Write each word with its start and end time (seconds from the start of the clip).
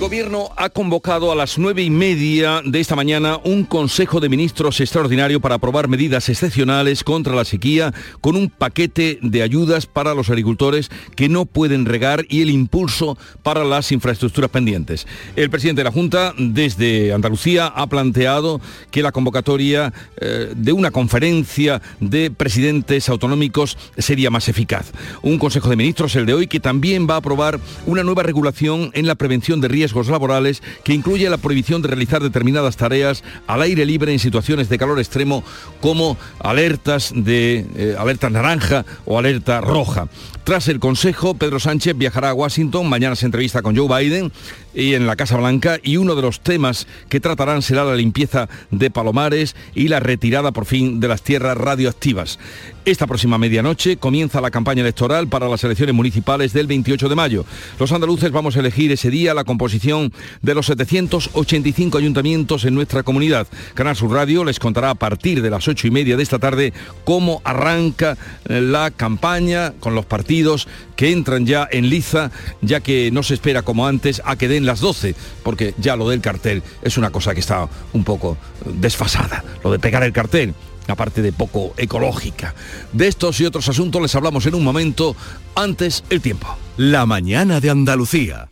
Gobierno 0.00 0.48
ha 0.56 0.70
convocado 0.70 1.30
a 1.30 1.34
las 1.34 1.58
nueve 1.58 1.82
y 1.82 1.90
media 1.90 2.62
de 2.64 2.80
esta 2.80 2.96
mañana 2.96 3.38
un 3.44 3.64
Consejo 3.64 4.18
de 4.18 4.30
Ministros 4.30 4.80
extraordinario 4.80 5.40
para 5.40 5.56
aprobar 5.56 5.88
medidas 5.88 6.30
excepcionales 6.30 7.04
contra 7.04 7.34
la 7.34 7.44
sequía 7.44 7.92
con 8.22 8.34
un 8.34 8.48
paquete 8.48 9.18
de 9.20 9.42
ayudas 9.42 9.84
para 9.84 10.14
los 10.14 10.30
agricultores 10.30 10.90
que 11.16 11.28
no 11.28 11.44
pueden 11.44 11.84
regar 11.84 12.24
y 12.30 12.40
el 12.40 12.48
impulso 12.48 13.18
para 13.42 13.62
las 13.62 13.92
infraestructuras 13.92 14.48
pendientes. 14.48 15.06
El 15.36 15.50
presidente 15.50 15.80
de 15.80 15.84
la 15.84 15.92
Junta, 15.92 16.32
desde 16.38 17.12
Andalucía, 17.12 17.66
ha 17.66 17.86
planteado 17.86 18.58
que 18.90 19.02
la 19.02 19.12
convocatoria 19.12 19.92
eh, 20.18 20.50
de 20.56 20.72
una 20.72 20.92
conferencia 20.92 21.82
de 22.00 22.30
presidentes 22.30 23.10
autonómicos 23.10 23.76
sería 23.98 24.30
más 24.30 24.48
eficaz. 24.48 24.92
Un 25.20 25.38
Consejo 25.38 25.68
de 25.68 25.76
Ministros, 25.76 26.16
el 26.16 26.24
de 26.24 26.32
hoy, 26.32 26.46
que 26.46 26.58
también 26.58 27.06
va 27.06 27.16
a 27.16 27.18
aprobar 27.18 27.60
una 27.84 28.02
nueva 28.02 28.22
regulación 28.22 28.90
en 28.94 29.06
la 29.06 29.14
prevención 29.14 29.60
de 29.60 29.68
riesgos 29.68 29.89
riesgos 29.90 30.08
laborales 30.08 30.62
que 30.84 30.94
incluye 30.94 31.28
la 31.28 31.36
prohibición 31.36 31.82
de 31.82 31.88
realizar 31.88 32.22
determinadas 32.22 32.76
tareas 32.76 33.24
al 33.48 33.62
aire 33.62 33.84
libre 33.84 34.12
en 34.12 34.20
situaciones 34.20 34.68
de 34.68 34.78
calor 34.78 35.00
extremo 35.00 35.42
como 35.80 36.16
alertas 36.38 37.12
de 37.14 37.66
eh, 37.74 37.96
alerta 37.98 38.30
naranja 38.30 38.84
o 39.04 39.18
alerta 39.18 39.60
roja. 39.60 40.08
Tras 40.44 40.68
el 40.68 40.78
Consejo, 40.78 41.34
Pedro 41.34 41.58
Sánchez 41.58 41.96
viajará 41.96 42.30
a 42.30 42.34
Washington, 42.34 42.88
mañana 42.88 43.16
se 43.16 43.26
entrevista 43.26 43.62
con 43.62 43.76
Joe 43.76 43.88
Biden 43.88 44.32
y 44.72 44.94
en 44.94 45.06
la 45.06 45.16
Casa 45.16 45.36
Blanca 45.36 45.78
y 45.82 45.96
uno 45.96 46.14
de 46.14 46.22
los 46.22 46.40
temas 46.40 46.86
que 47.08 47.20
tratarán 47.20 47.62
será 47.62 47.84
la 47.84 47.96
limpieza 47.96 48.48
de 48.70 48.90
palomares 48.90 49.56
y 49.74 49.88
la 49.88 50.00
retirada 50.00 50.52
por 50.52 50.66
fin 50.66 51.00
de 51.00 51.08
las 51.08 51.22
tierras 51.22 51.56
radioactivas. 51.56 52.38
Esta 52.86 53.06
próxima 53.06 53.36
medianoche 53.36 53.98
comienza 53.98 54.40
la 54.40 54.50
campaña 54.50 54.80
electoral 54.80 55.28
para 55.28 55.50
las 55.50 55.62
elecciones 55.62 55.94
municipales 55.94 56.54
del 56.54 56.66
28 56.66 57.10
de 57.10 57.14
mayo. 57.14 57.44
Los 57.78 57.92
andaluces 57.92 58.32
vamos 58.32 58.56
a 58.56 58.60
elegir 58.60 58.90
ese 58.90 59.10
día 59.10 59.34
la 59.34 59.44
composición 59.44 60.14
de 60.40 60.54
los 60.54 60.64
785 60.64 61.98
ayuntamientos 61.98 62.64
en 62.64 62.74
nuestra 62.74 63.02
comunidad. 63.02 63.46
Canal 63.74 63.96
Sur 63.96 64.12
Radio 64.12 64.44
les 64.44 64.58
contará 64.58 64.88
a 64.88 64.94
partir 64.94 65.42
de 65.42 65.50
las 65.50 65.68
ocho 65.68 65.88
y 65.88 65.90
media 65.90 66.16
de 66.16 66.22
esta 66.22 66.38
tarde 66.38 66.72
cómo 67.04 67.42
arranca 67.44 68.16
la 68.46 68.90
campaña 68.90 69.74
con 69.78 69.94
los 69.94 70.06
partidos 70.06 70.66
que 70.96 71.12
entran 71.12 71.44
ya 71.44 71.68
en 71.70 71.90
liza, 71.90 72.30
ya 72.62 72.80
que 72.80 73.10
no 73.10 73.22
se 73.22 73.34
espera 73.34 73.60
como 73.60 73.86
antes 73.86 74.22
a 74.24 74.36
que 74.36 74.48
den 74.48 74.64
las 74.64 74.80
12, 74.80 75.14
porque 75.42 75.74
ya 75.76 75.96
lo 75.96 76.08
del 76.08 76.22
cartel 76.22 76.62
es 76.80 76.96
una 76.96 77.10
cosa 77.10 77.34
que 77.34 77.40
está 77.40 77.68
un 77.92 78.04
poco 78.04 78.38
desfasada, 78.64 79.44
lo 79.62 79.70
de 79.70 79.78
pegar 79.78 80.02
el 80.02 80.14
cartel 80.14 80.54
aparte 80.86 81.22
de 81.22 81.32
poco 81.32 81.72
ecológica. 81.76 82.54
De 82.92 83.08
estos 83.08 83.40
y 83.40 83.46
otros 83.46 83.68
asuntos 83.68 84.02
les 84.02 84.14
hablamos 84.14 84.46
en 84.46 84.54
un 84.54 84.64
momento, 84.64 85.16
antes 85.54 86.04
el 86.10 86.20
tiempo. 86.20 86.56
La 86.76 87.06
mañana 87.06 87.60
de 87.60 87.70
Andalucía. 87.70 88.48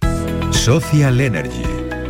Social 0.50 1.20
Energy. 1.20 1.62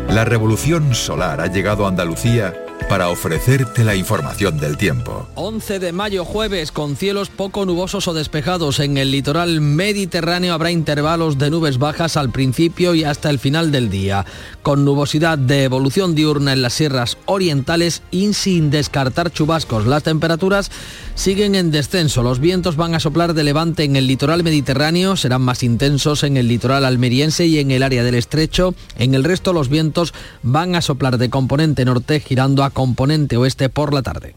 La 0.09 0.25
revolución 0.25 0.95
solar 0.95 1.41
ha 1.41 1.47
llegado 1.47 1.85
a 1.85 1.89
Andalucía 1.89 2.55
para 2.89 3.11
ofrecerte 3.11 3.85
la 3.85 3.95
información 3.95 4.59
del 4.59 4.77
tiempo. 4.77 5.29
11 5.35 5.79
de 5.79 5.93
mayo 5.93 6.25
jueves 6.25 6.73
con 6.73 6.97
cielos 6.97 7.29
poco 7.29 7.67
nubosos 7.67 8.09
o 8.09 8.15
despejados. 8.15 8.81
En 8.81 8.97
el 8.97 9.11
litoral 9.11 9.61
mediterráneo 9.61 10.55
habrá 10.55 10.71
intervalos 10.71 11.39
de 11.39 11.51
nubes 11.51 11.79
bajas 11.79 12.17
al 12.17 12.31
principio 12.31 12.95
y 12.95 13.05
hasta 13.05 13.31
el 13.31 13.39
final 13.39 13.73
del 13.73 13.91
día, 13.91 14.25
con 14.63 14.85
nubosidad 14.85 15.39
de 15.39 15.65
evolución 15.65 16.15
diurna 16.15 16.53
en 16.53 16.63
las 16.63 16.75
sierras 16.75 17.19
orientales 17.27 18.03
y 18.11 18.33
sin 18.35 18.71
descartar 18.71 19.31
chubascos. 19.31 19.87
Las 19.87 20.03
temperaturas 20.03 20.71
siguen 21.19 21.57
en 21.57 21.73
descenso. 21.73 22.23
Los 22.23 22.39
vientos 22.39 22.77
van 22.77 22.95
a 22.95 23.01
soplar 23.01 23.35
de 23.35 23.43
levante 23.43 23.83
en 23.83 23.97
el 23.97 24.07
litoral 24.07 24.45
mediterráneo, 24.45 25.17
serán 25.17 25.43
más 25.43 25.65
intensos 25.65 26.23
en 26.23 26.37
el 26.37 26.47
litoral 26.47 26.85
almeriense 26.85 27.45
y 27.47 27.59
en 27.59 27.73
el 27.73 27.83
área 27.83 28.05
del 28.05 28.15
estrecho. 28.15 28.75
En 28.97 29.15
el 29.15 29.25
resto 29.25 29.53
los 29.53 29.69
vientos 29.69 30.15
van 30.43 30.77
a 30.77 30.81
soplar 30.81 31.19
de 31.19 31.29
componente 31.29 31.85
norte 31.85 32.21
girando 32.21 32.63
a 32.63 32.71
componente 32.71 33.37
oeste 33.37 33.69
por 33.69 33.93
la 33.93 34.03
tarde. 34.03 34.37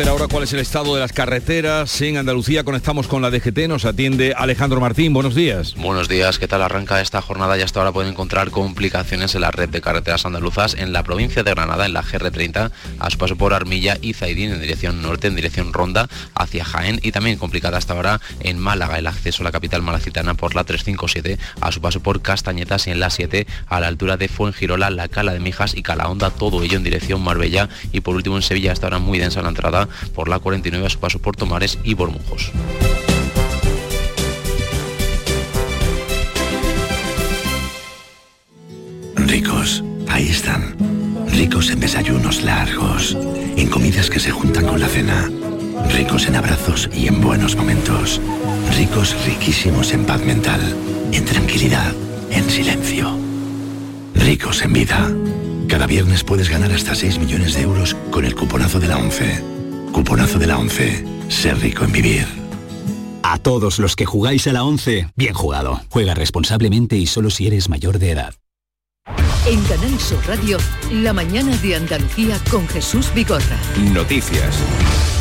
Conocer 0.00 0.12
ahora 0.12 0.32
cuál 0.32 0.44
es 0.44 0.52
el 0.54 0.60
estado 0.60 0.94
de 0.94 1.00
las 1.00 1.12
carreteras 1.12 2.00
en 2.00 2.16
Andalucía. 2.16 2.64
Conectamos 2.64 3.06
con 3.06 3.20
la 3.20 3.30
DGT, 3.30 3.68
nos 3.68 3.84
atiende 3.84 4.32
Alejandro 4.34 4.80
Martín. 4.80 5.12
Buenos 5.12 5.34
días. 5.34 5.74
Buenos 5.74 6.08
días, 6.08 6.38
¿qué 6.38 6.48
tal 6.48 6.62
arranca 6.62 7.02
esta 7.02 7.20
jornada? 7.20 7.58
Y 7.58 7.60
hasta 7.60 7.80
ahora 7.80 7.92
pueden 7.92 8.12
encontrar 8.12 8.50
complicaciones 8.50 9.34
en 9.34 9.42
la 9.42 9.50
red 9.50 9.68
de 9.68 9.82
carreteras 9.82 10.24
andaluzas 10.24 10.74
en 10.74 10.94
la 10.94 11.02
provincia 11.02 11.42
de 11.42 11.50
Granada, 11.50 11.84
en 11.84 11.92
la 11.92 12.02
GR30, 12.02 12.70
a 12.98 13.10
su 13.10 13.18
paso 13.18 13.36
por 13.36 13.52
Armilla 13.52 13.98
y 14.00 14.14
Zaidín 14.14 14.52
en 14.52 14.60
dirección 14.62 15.02
norte, 15.02 15.26
en 15.26 15.36
dirección 15.36 15.74
Ronda, 15.74 16.08
hacia 16.34 16.64
Jaén 16.64 16.98
y 17.02 17.12
también 17.12 17.36
complicada 17.36 17.76
hasta 17.76 17.92
ahora 17.92 18.22
en 18.40 18.58
Málaga, 18.58 18.98
el 18.98 19.06
acceso 19.06 19.42
a 19.42 19.44
la 19.44 19.52
capital 19.52 19.82
malacitana 19.82 20.32
por 20.32 20.54
la 20.54 20.64
357, 20.64 21.38
a 21.60 21.72
su 21.72 21.82
paso 21.82 22.00
por 22.00 22.22
Castañetas 22.22 22.86
y 22.86 22.90
en 22.90 23.00
la 23.00 23.10
7 23.10 23.46
a 23.66 23.80
la 23.80 23.88
altura 23.88 24.16
de 24.16 24.28
Fuengirola, 24.28 24.88
la 24.88 25.08
Cala 25.08 25.34
de 25.34 25.40
Mijas 25.40 25.74
y 25.74 25.82
Calahonda, 25.82 26.30
todo 26.30 26.62
ello 26.62 26.78
en 26.78 26.84
dirección 26.84 27.22
Marbella 27.22 27.68
y 27.92 28.00
por 28.00 28.14
último 28.14 28.36
en 28.36 28.42
Sevilla 28.42 28.72
hasta 28.72 28.86
ahora 28.86 28.98
muy 28.98 29.18
densa 29.18 29.42
la 29.42 29.50
entrada 29.50 29.89
por 30.14 30.28
la 30.28 30.38
49 30.38 30.86
a 30.86 30.90
su 30.90 30.98
paso 30.98 31.18
por 31.18 31.36
Tomares 31.36 31.78
y 31.84 31.94
Bormujos. 31.94 32.52
Ricos, 39.16 39.84
ahí 40.08 40.28
están. 40.28 40.76
Ricos 41.28 41.70
en 41.70 41.80
desayunos 41.80 42.42
largos, 42.42 43.16
en 43.56 43.68
comidas 43.68 44.10
que 44.10 44.18
se 44.18 44.32
juntan 44.32 44.66
con 44.66 44.80
la 44.80 44.88
cena. 44.88 45.30
Ricos 45.88 46.26
en 46.26 46.36
abrazos 46.36 46.90
y 46.92 47.06
en 47.06 47.20
buenos 47.20 47.56
momentos. 47.56 48.20
Ricos 48.76 49.16
riquísimos 49.24 49.92
en 49.92 50.04
paz 50.04 50.24
mental, 50.24 50.60
en 51.12 51.24
tranquilidad, 51.24 51.92
en 52.30 52.50
silencio. 52.50 53.16
Ricos 54.14 54.62
en 54.62 54.72
vida. 54.72 55.10
Cada 55.68 55.86
viernes 55.86 56.24
puedes 56.24 56.50
ganar 56.50 56.72
hasta 56.72 56.94
6 56.94 57.18
millones 57.18 57.54
de 57.54 57.62
euros 57.62 57.96
con 58.10 58.24
el 58.24 58.34
cuponazo 58.34 58.80
de 58.80 58.88
la 58.88 58.98
11. 58.98 59.59
Cuponazo 59.92 60.38
de 60.38 60.46
la 60.46 60.58
11. 60.58 61.04
Ser 61.28 61.58
rico 61.58 61.84
en 61.84 61.92
vivir. 61.92 62.26
A 63.22 63.38
todos 63.38 63.78
los 63.78 63.96
que 63.96 64.06
jugáis 64.06 64.46
a 64.46 64.52
la 64.52 64.64
11, 64.64 65.08
bien 65.14 65.34
jugado. 65.34 65.80
Juega 65.88 66.14
responsablemente 66.14 66.96
y 66.96 67.06
solo 67.06 67.30
si 67.30 67.46
eres 67.46 67.68
mayor 67.68 67.98
de 67.98 68.10
edad. 68.12 68.34
En 69.46 69.62
Canal 69.64 69.98
Sur 69.98 70.18
Radio, 70.26 70.58
La 70.92 71.12
mañana 71.12 71.56
de 71.58 71.76
Andalucía 71.76 72.38
con 72.50 72.66
Jesús 72.68 73.12
Vigorra. 73.14 73.58
Noticias. 73.92 74.56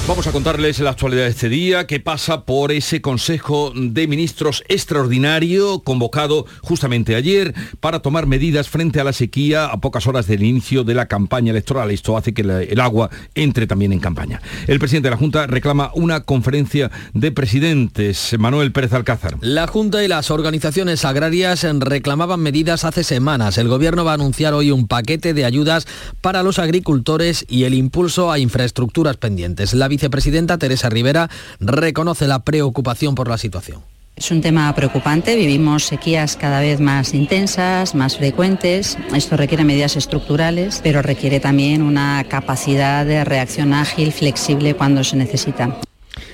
Vamos 0.10 0.26
a 0.26 0.32
contarles 0.32 0.80
la 0.80 0.90
actualidad 0.90 1.26
de 1.26 1.30
este 1.30 1.50
día 1.50 1.86
que 1.86 2.00
pasa 2.00 2.44
por 2.44 2.72
ese 2.72 3.00
Consejo 3.00 3.72
de 3.76 4.08
Ministros 4.08 4.64
extraordinario 4.68 5.82
convocado 5.82 6.48
justamente 6.62 7.14
ayer 7.14 7.54
para 7.80 8.00
tomar 8.00 8.26
medidas 8.26 8.70
frente 8.70 9.00
a 9.00 9.04
la 9.04 9.14
sequía 9.14 9.68
a 9.68 9.80
pocas 9.80 10.08
horas 10.08 10.26
del 10.26 10.42
inicio 10.42 10.84
de 10.84 10.96
la 10.96 11.06
campaña 11.06 11.52
electoral. 11.52 11.92
Esto 11.92 12.18
hace 12.18 12.34
que 12.34 12.42
el 12.42 12.80
agua 12.80 13.12
entre 13.36 13.68
también 13.68 13.94
en 13.94 14.00
campaña. 14.00 14.42
El 14.66 14.80
presidente 14.80 15.10
de 15.10 15.12
la 15.12 15.18
Junta 15.18 15.46
reclama 15.46 15.92
una 15.94 16.22
conferencia 16.22 16.90
de 17.14 17.32
presidentes. 17.32 18.36
Manuel 18.40 18.72
Pérez 18.72 18.94
Alcázar. 18.94 19.36
La 19.42 19.68
Junta 19.68 20.04
y 20.04 20.08
las 20.08 20.32
organizaciones 20.32 21.06
agrarias 21.06 21.64
reclamaban 21.78 22.40
medidas 22.40 22.84
hace 22.84 23.04
semanas. 23.04 23.60
El 23.60 23.68
gobierno 23.68 24.06
va 24.06 24.14
a 24.14 24.16
anunciar 24.16 24.56
hoy 24.56 24.72
un 24.72 24.88
paquete 24.88 25.36
de 25.36 25.46
ayudas 25.46 25.86
para 26.20 26.42
los 26.42 26.58
agricultores 26.58 27.46
y 27.48 27.66
el 27.66 27.76
impulso 27.76 28.32
a 28.32 28.40
infraestructuras 28.40 29.18
pendientes. 29.18 29.76
Vicepresidenta 30.00 30.58
Teresa 30.58 30.90
Rivera 30.90 31.30
reconoce 31.60 32.26
la 32.26 32.40
preocupación 32.40 33.16
por 33.16 33.28
la 33.28 33.38
situación. 33.38 33.82
Es 34.16 34.32
un 34.32 34.42
tema 34.42 34.74
preocupante, 34.76 35.36
vivimos 35.36 35.86
sequías 35.86 36.36
cada 36.36 36.60
vez 36.60 36.80
más 36.80 37.14
intensas, 37.14 37.96
más 37.96 38.18
frecuentes. 38.18 38.98
Esto 39.14 39.38
requiere 39.38 39.64
medidas 39.64 39.96
estructurales, 39.96 40.82
pero 40.84 41.02
requiere 41.02 41.40
también 41.40 41.82
una 41.82 42.26
capacidad 42.28 43.06
de 43.06 43.24
reacción 43.24 43.74
ágil, 43.74 44.12
flexible 44.12 44.74
cuando 44.74 45.04
se 45.04 45.16
necesita. 45.16 45.80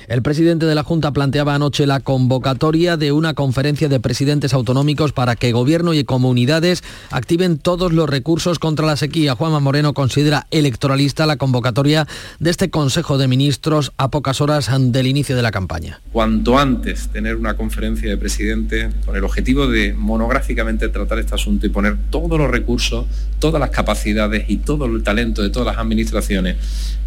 El 0.07 0.21
presidente 0.21 0.67
de 0.67 0.75
la 0.75 0.83
Junta 0.83 1.11
planteaba 1.11 1.55
anoche 1.55 1.87
la 1.87 1.99
convocatoria 1.99 2.95
de 2.95 3.11
una 3.11 3.33
conferencia 3.33 3.89
de 3.89 3.99
presidentes 3.99 4.53
autonómicos 4.53 5.13
para 5.13 5.35
que 5.35 5.51
gobierno 5.51 5.95
y 5.95 6.03
comunidades 6.03 6.83
activen 7.09 7.57
todos 7.57 7.91
los 7.91 8.07
recursos 8.07 8.59
contra 8.59 8.85
la 8.85 8.97
sequía. 8.97 9.33
Juanma 9.33 9.59
Moreno 9.59 9.95
considera 9.95 10.45
electoralista 10.51 11.25
la 11.25 11.37
convocatoria 11.37 12.05
de 12.39 12.51
este 12.51 12.69
Consejo 12.69 13.17
de 13.17 13.27
Ministros 13.27 13.93
a 13.97 14.11
pocas 14.11 14.41
horas 14.41 14.69
del 14.77 15.07
inicio 15.07 15.35
de 15.35 15.41
la 15.41 15.49
campaña. 15.49 16.01
Cuanto 16.11 16.59
antes 16.59 17.09
tener 17.09 17.35
una 17.35 17.55
conferencia 17.57 18.07
de 18.07 18.17
presidentes 18.17 18.93
con 19.07 19.15
el 19.15 19.23
objetivo 19.23 19.65
de 19.67 19.93
monográficamente 19.93 20.89
tratar 20.89 21.17
este 21.17 21.33
asunto 21.33 21.65
y 21.65 21.69
poner 21.69 21.97
todos 22.11 22.37
los 22.37 22.51
recursos, 22.51 23.07
todas 23.39 23.59
las 23.59 23.71
capacidades 23.71 24.45
y 24.49 24.57
todo 24.57 24.85
el 24.85 25.01
talento 25.01 25.41
de 25.41 25.49
todas 25.49 25.65
las 25.65 25.77
administraciones 25.77 26.57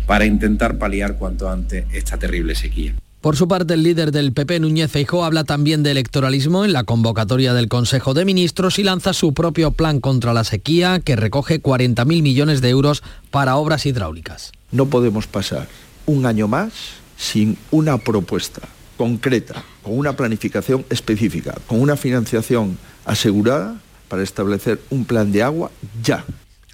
para 0.08 0.24
intentar 0.24 0.78
paliar 0.78 1.16
cuanto 1.16 1.50
antes 1.50 1.84
esta 1.92 2.16
terrible 2.16 2.54
sequía. 2.54 2.94
Por 3.20 3.36
su 3.36 3.46
parte, 3.46 3.74
el 3.74 3.82
líder 3.82 4.10
del 4.10 4.32
PP, 4.32 4.60
Núñez 4.60 4.90
Feijóo, 4.90 5.24
habla 5.24 5.44
también 5.44 5.82
de 5.82 5.90
electoralismo 5.90 6.64
en 6.64 6.72
la 6.72 6.84
convocatoria 6.84 7.52
del 7.52 7.68
Consejo 7.68 8.14
de 8.14 8.24
Ministros 8.24 8.78
y 8.78 8.84
lanza 8.84 9.12
su 9.12 9.34
propio 9.34 9.72
plan 9.72 10.00
contra 10.00 10.32
la 10.32 10.44
sequía 10.44 11.00
que 11.00 11.14
recoge 11.14 11.62
40.000 11.62 12.22
millones 12.22 12.62
de 12.62 12.70
euros 12.70 13.02
para 13.30 13.56
obras 13.56 13.84
hidráulicas. 13.84 14.52
No 14.72 14.86
podemos 14.86 15.26
pasar 15.26 15.68
un 16.06 16.24
año 16.24 16.48
más 16.48 16.72
sin 17.18 17.58
una 17.70 17.98
propuesta 17.98 18.62
concreta, 18.96 19.62
con 19.82 19.98
una 19.98 20.14
planificación 20.14 20.86
específica, 20.88 21.54
con 21.66 21.82
una 21.82 21.96
financiación 21.96 22.78
asegurada 23.04 23.76
para 24.08 24.22
establecer 24.22 24.80
un 24.88 25.04
plan 25.04 25.32
de 25.32 25.42
agua 25.42 25.70
ya. 26.02 26.24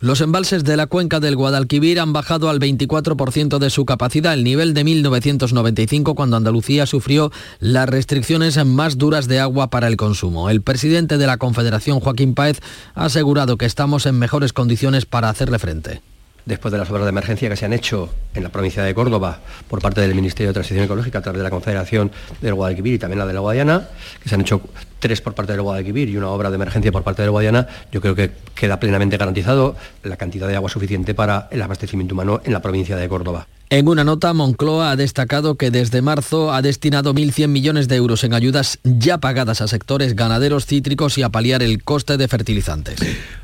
Los 0.05 0.21
embalses 0.21 0.65
de 0.65 0.77
la 0.77 0.87
cuenca 0.87 1.19
del 1.19 1.35
Guadalquivir 1.35 1.99
han 1.99 2.13
bajado 2.13 2.51
al 2.51 2.61
24% 2.61 3.57
de 3.57 3.71
su 3.71 3.87
capacidad, 3.87 4.35
el 4.35 4.45
nivel 4.45 4.75
de 4.75 4.85
1995 4.85 6.15
cuando 6.15 6.37
Andalucía 6.37 6.85
sufrió 6.85 7.33
las 7.59 7.89
restricciones 7.89 8.63
más 8.67 8.99
duras 8.99 9.29
de 9.29 9.41
agua 9.41 9.71
para 9.71 9.89
el 9.89 9.97
consumo. 9.97 10.51
El 10.51 10.61
presidente 10.61 11.17
de 11.17 11.27
la 11.27 11.39
Confederación, 11.39 12.01
Joaquín 12.01 12.35
Páez, 12.35 12.61
ha 12.95 13.07
asegurado 13.07 13.57
que 13.57 13.65
estamos 13.65 14.05
en 14.05 14.19
mejores 14.19 14.53
condiciones 14.53 15.07
para 15.07 15.31
hacerle 15.31 15.59
frente 15.59 16.03
después 16.47 16.73
de 16.73 16.79
las 16.79 16.91
obras 16.91 17.05
de 17.05 17.11
emergencia 17.11 17.49
que 17.49 17.57
se 17.57 17.65
han 17.65 17.73
hecho 17.73 18.11
en 18.35 18.43
la 18.43 18.49
provincia 18.51 18.83
de 18.83 18.95
Córdoba 18.95 19.41
por 19.69 19.81
parte 19.81 20.01
del 20.01 20.15
Ministerio 20.15 20.49
de 20.49 20.55
Transición 20.55 20.85
Ecológica 20.85 21.19
a 21.19 21.23
través 21.23 21.39
de 21.39 21.45
la 21.45 21.51
Confederación 21.51 22.11
del 22.41 22.55
Guadalquivir 22.55 22.95
y 22.95 22.99
también 22.99 23.19
la 23.19 23.27
de 23.27 23.33
la 23.33 23.41
Guadiana, 23.41 23.89
que 24.23 24.29
se 24.29 24.35
han 24.35 24.43
hecho 24.43 24.61
tres 24.99 25.21
por 25.21 25.35
parte 25.35 25.53
del 25.53 25.63
Guadalquivir 25.63 26.09
y 26.09 26.17
una 26.17 26.29
obra 26.29 26.51
de 26.51 26.57
emergencia 26.57 26.93
por 26.93 27.03
parte 27.03 27.23
del 27.23 27.31
Guadiana, 27.31 27.67
yo 27.91 28.01
creo 28.01 28.15
que 28.15 28.31
queda 28.55 28.79
plenamente 28.79 29.17
garantizado 29.17 29.77
la 30.03 30.17
cantidad 30.17 30.49
de 30.49 30.57
agua 30.57 30.69
suficiente 30.69 31.15
para 31.15 31.49
el 31.51 31.63
abastecimiento 31.63 32.15
humano 32.15 32.41
en 32.45 32.53
la 32.53 32.61
provincia 32.61 32.97
de 32.97 33.09
Córdoba. 33.09 33.47
En 33.75 33.89
una 33.89 34.05
nota, 34.05 34.33
Moncloa 34.33 34.93
ha 34.93 34.95
destacado 34.95 35.57
que 35.57 35.73
desde 35.73 36.01
marzo 36.01 36.53
ha 36.53 36.63
destinado 36.63 37.13
1.100 37.13 37.49
millones 37.49 37.89
de 37.89 37.97
euros 37.97 38.23
en 38.23 38.33
ayudas 38.33 38.79
ya 38.85 39.19
pagadas 39.19 39.61
a 39.61 39.67
sectores 39.67 40.15
ganaderos 40.15 40.65
cítricos 40.67 41.19
y 41.19 41.25
a 41.25 41.31
paliar 41.31 41.61
el 41.61 41.83
coste 41.83 42.17
de 42.17 42.29
fertilizantes. 42.29 43.01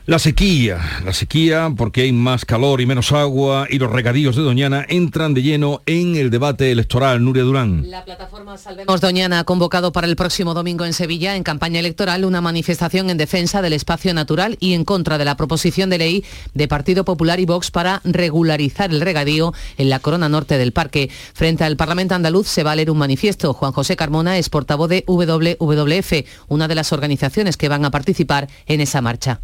La 0.06 0.20
sequía, 0.20 1.02
la 1.04 1.12
sequía 1.12 1.72
porque 1.76 2.02
hay 2.02 2.12
más 2.12 2.44
calor 2.44 2.80
y 2.80 2.86
menos 2.86 3.10
agua 3.12 3.66
y 3.68 3.78
los 3.78 3.90
regadíos 3.90 4.34
de 4.36 4.42
Doñana 4.42 4.86
entran 4.88 5.34
de 5.34 5.42
lleno 5.42 5.82
en 5.86 6.16
el 6.16 6.30
debate 6.30 6.70
electoral. 6.70 7.24
Nuria 7.24 7.42
Durán. 7.42 7.90
La 7.90 8.04
plataforma 8.04 8.56
Salvemos 8.56 9.00
Doñana 9.00 9.40
ha 9.40 9.44
convocado 9.44 9.92
para 9.92 10.06
el 10.06 10.16
próximo 10.16 10.54
domingo 10.54 10.84
en 10.84 10.94
Sevilla, 10.94 11.36
en 11.36 11.42
campaña 11.42 11.80
electoral, 11.80 12.24
una 12.24 12.40
manifestación 12.40 13.10
en 13.10 13.18
defensa 13.18 13.62
del 13.62 13.72
espacio 13.72 14.14
natural 14.14 14.56
y 14.60 14.74
en 14.74 14.84
contra 14.84 15.18
de 15.18 15.24
la 15.24 15.36
proposición 15.36 15.90
de 15.90 15.98
ley 15.98 16.24
de 16.54 16.68
Partido 16.68 17.04
Popular 17.04 17.38
y 17.40 17.46
Vox 17.46 17.70
para 17.70 18.00
regularizar 18.04 18.90
el 18.90 19.00
regadío 19.00 19.52
en 19.76 19.90
la 19.90 19.98
corona 19.98 20.19
norte 20.28 20.58
del 20.58 20.72
parque. 20.72 21.10
Frente 21.34 21.64
al 21.64 21.76
Parlamento 21.76 22.14
andaluz 22.14 22.48
se 22.48 22.62
va 22.62 22.72
a 22.72 22.76
leer 22.76 22.90
un 22.90 22.98
manifiesto. 22.98 23.54
Juan 23.54 23.72
José 23.72 23.96
Carmona 23.96 24.38
es 24.38 24.48
portavoz 24.48 24.88
de 24.88 25.04
WWF, 25.06 26.12
una 26.48 26.68
de 26.68 26.74
las 26.74 26.92
organizaciones 26.92 27.56
que 27.56 27.68
van 27.68 27.84
a 27.84 27.90
participar 27.90 28.48
en 28.66 28.80
esa 28.80 29.00
marcha 29.00 29.40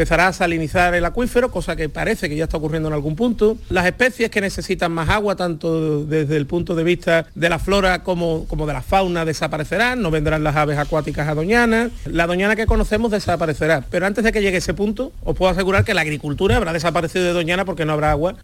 empezará 0.00 0.28
a 0.28 0.32
salinizar 0.32 0.94
el 0.94 1.04
acuífero, 1.04 1.50
cosa 1.50 1.76
que 1.76 1.88
parece 1.88 2.28
que 2.28 2.36
ya 2.36 2.44
está 2.44 2.56
ocurriendo 2.56 2.88
en 2.88 2.94
algún 2.94 3.16
punto. 3.16 3.56
Las 3.68 3.86
especies 3.86 4.30
que 4.30 4.40
necesitan 4.40 4.92
más 4.92 5.08
agua, 5.08 5.36
tanto 5.36 6.04
desde 6.04 6.36
el 6.36 6.46
punto 6.46 6.74
de 6.74 6.84
vista 6.84 7.26
de 7.34 7.48
la 7.48 7.58
flora 7.58 8.02
como, 8.02 8.46
como 8.46 8.66
de 8.66 8.72
la 8.72 8.82
fauna, 8.82 9.24
desaparecerán, 9.24 10.00
no 10.00 10.10
vendrán 10.10 10.44
las 10.44 10.56
aves 10.56 10.78
acuáticas 10.78 11.28
a 11.28 11.34
Doñana. 11.34 11.90
La 12.06 12.26
Doñana 12.26 12.56
que 12.56 12.66
conocemos 12.66 13.10
desaparecerá. 13.10 13.84
Pero 13.90 14.06
antes 14.06 14.24
de 14.24 14.32
que 14.32 14.42
llegue 14.42 14.58
ese 14.58 14.74
punto, 14.74 15.12
os 15.24 15.36
puedo 15.36 15.50
asegurar 15.50 15.84
que 15.84 15.94
la 15.94 16.00
agricultura 16.02 16.56
habrá 16.56 16.72
desaparecido 16.72 17.24
de 17.24 17.32
Doñana 17.32 17.64
porque 17.64 17.84
no 17.84 17.92
habrá 17.92 18.10
agua 18.10 18.36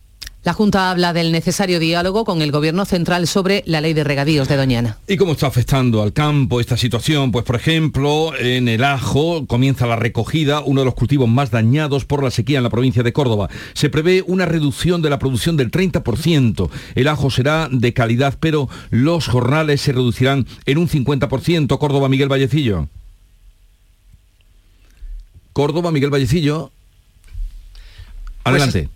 la 0.46 0.52
Junta 0.52 0.92
habla 0.92 1.12
del 1.12 1.32
necesario 1.32 1.80
diálogo 1.80 2.24
con 2.24 2.40
el 2.40 2.52
Gobierno 2.52 2.84
central 2.84 3.26
sobre 3.26 3.64
la 3.66 3.80
ley 3.80 3.94
de 3.94 4.04
regadíos 4.04 4.46
de 4.46 4.56
Doñana. 4.56 4.96
¿Y 5.08 5.16
cómo 5.16 5.32
está 5.32 5.48
afectando 5.48 6.04
al 6.04 6.12
campo 6.12 6.60
esta 6.60 6.76
situación? 6.76 7.32
Pues 7.32 7.44
por 7.44 7.56
ejemplo, 7.56 8.30
en 8.38 8.68
el 8.68 8.84
ajo 8.84 9.44
comienza 9.48 9.88
la 9.88 9.96
recogida, 9.96 10.60
uno 10.60 10.82
de 10.82 10.84
los 10.84 10.94
cultivos 10.94 11.28
más 11.28 11.50
dañados 11.50 12.04
por 12.04 12.22
la 12.22 12.30
sequía 12.30 12.58
en 12.58 12.62
la 12.62 12.70
provincia 12.70 13.02
de 13.02 13.12
Córdoba. 13.12 13.48
Se 13.74 13.90
prevé 13.90 14.22
una 14.24 14.46
reducción 14.46 15.02
de 15.02 15.10
la 15.10 15.18
producción 15.18 15.56
del 15.56 15.72
30%. 15.72 16.70
El 16.94 17.08
ajo 17.08 17.28
será 17.28 17.68
de 17.68 17.92
calidad, 17.92 18.36
pero 18.38 18.68
los 18.90 19.26
jornales 19.26 19.80
se 19.80 19.90
reducirán 19.90 20.46
en 20.64 20.78
un 20.78 20.88
50%. 20.88 21.76
Córdoba, 21.76 22.08
Miguel 22.08 22.28
Vallecillo. 22.28 22.86
Córdoba, 25.52 25.90
Miguel 25.90 26.10
Vallecillo. 26.10 26.70
Pues 28.44 28.62
Adelante. 28.62 28.95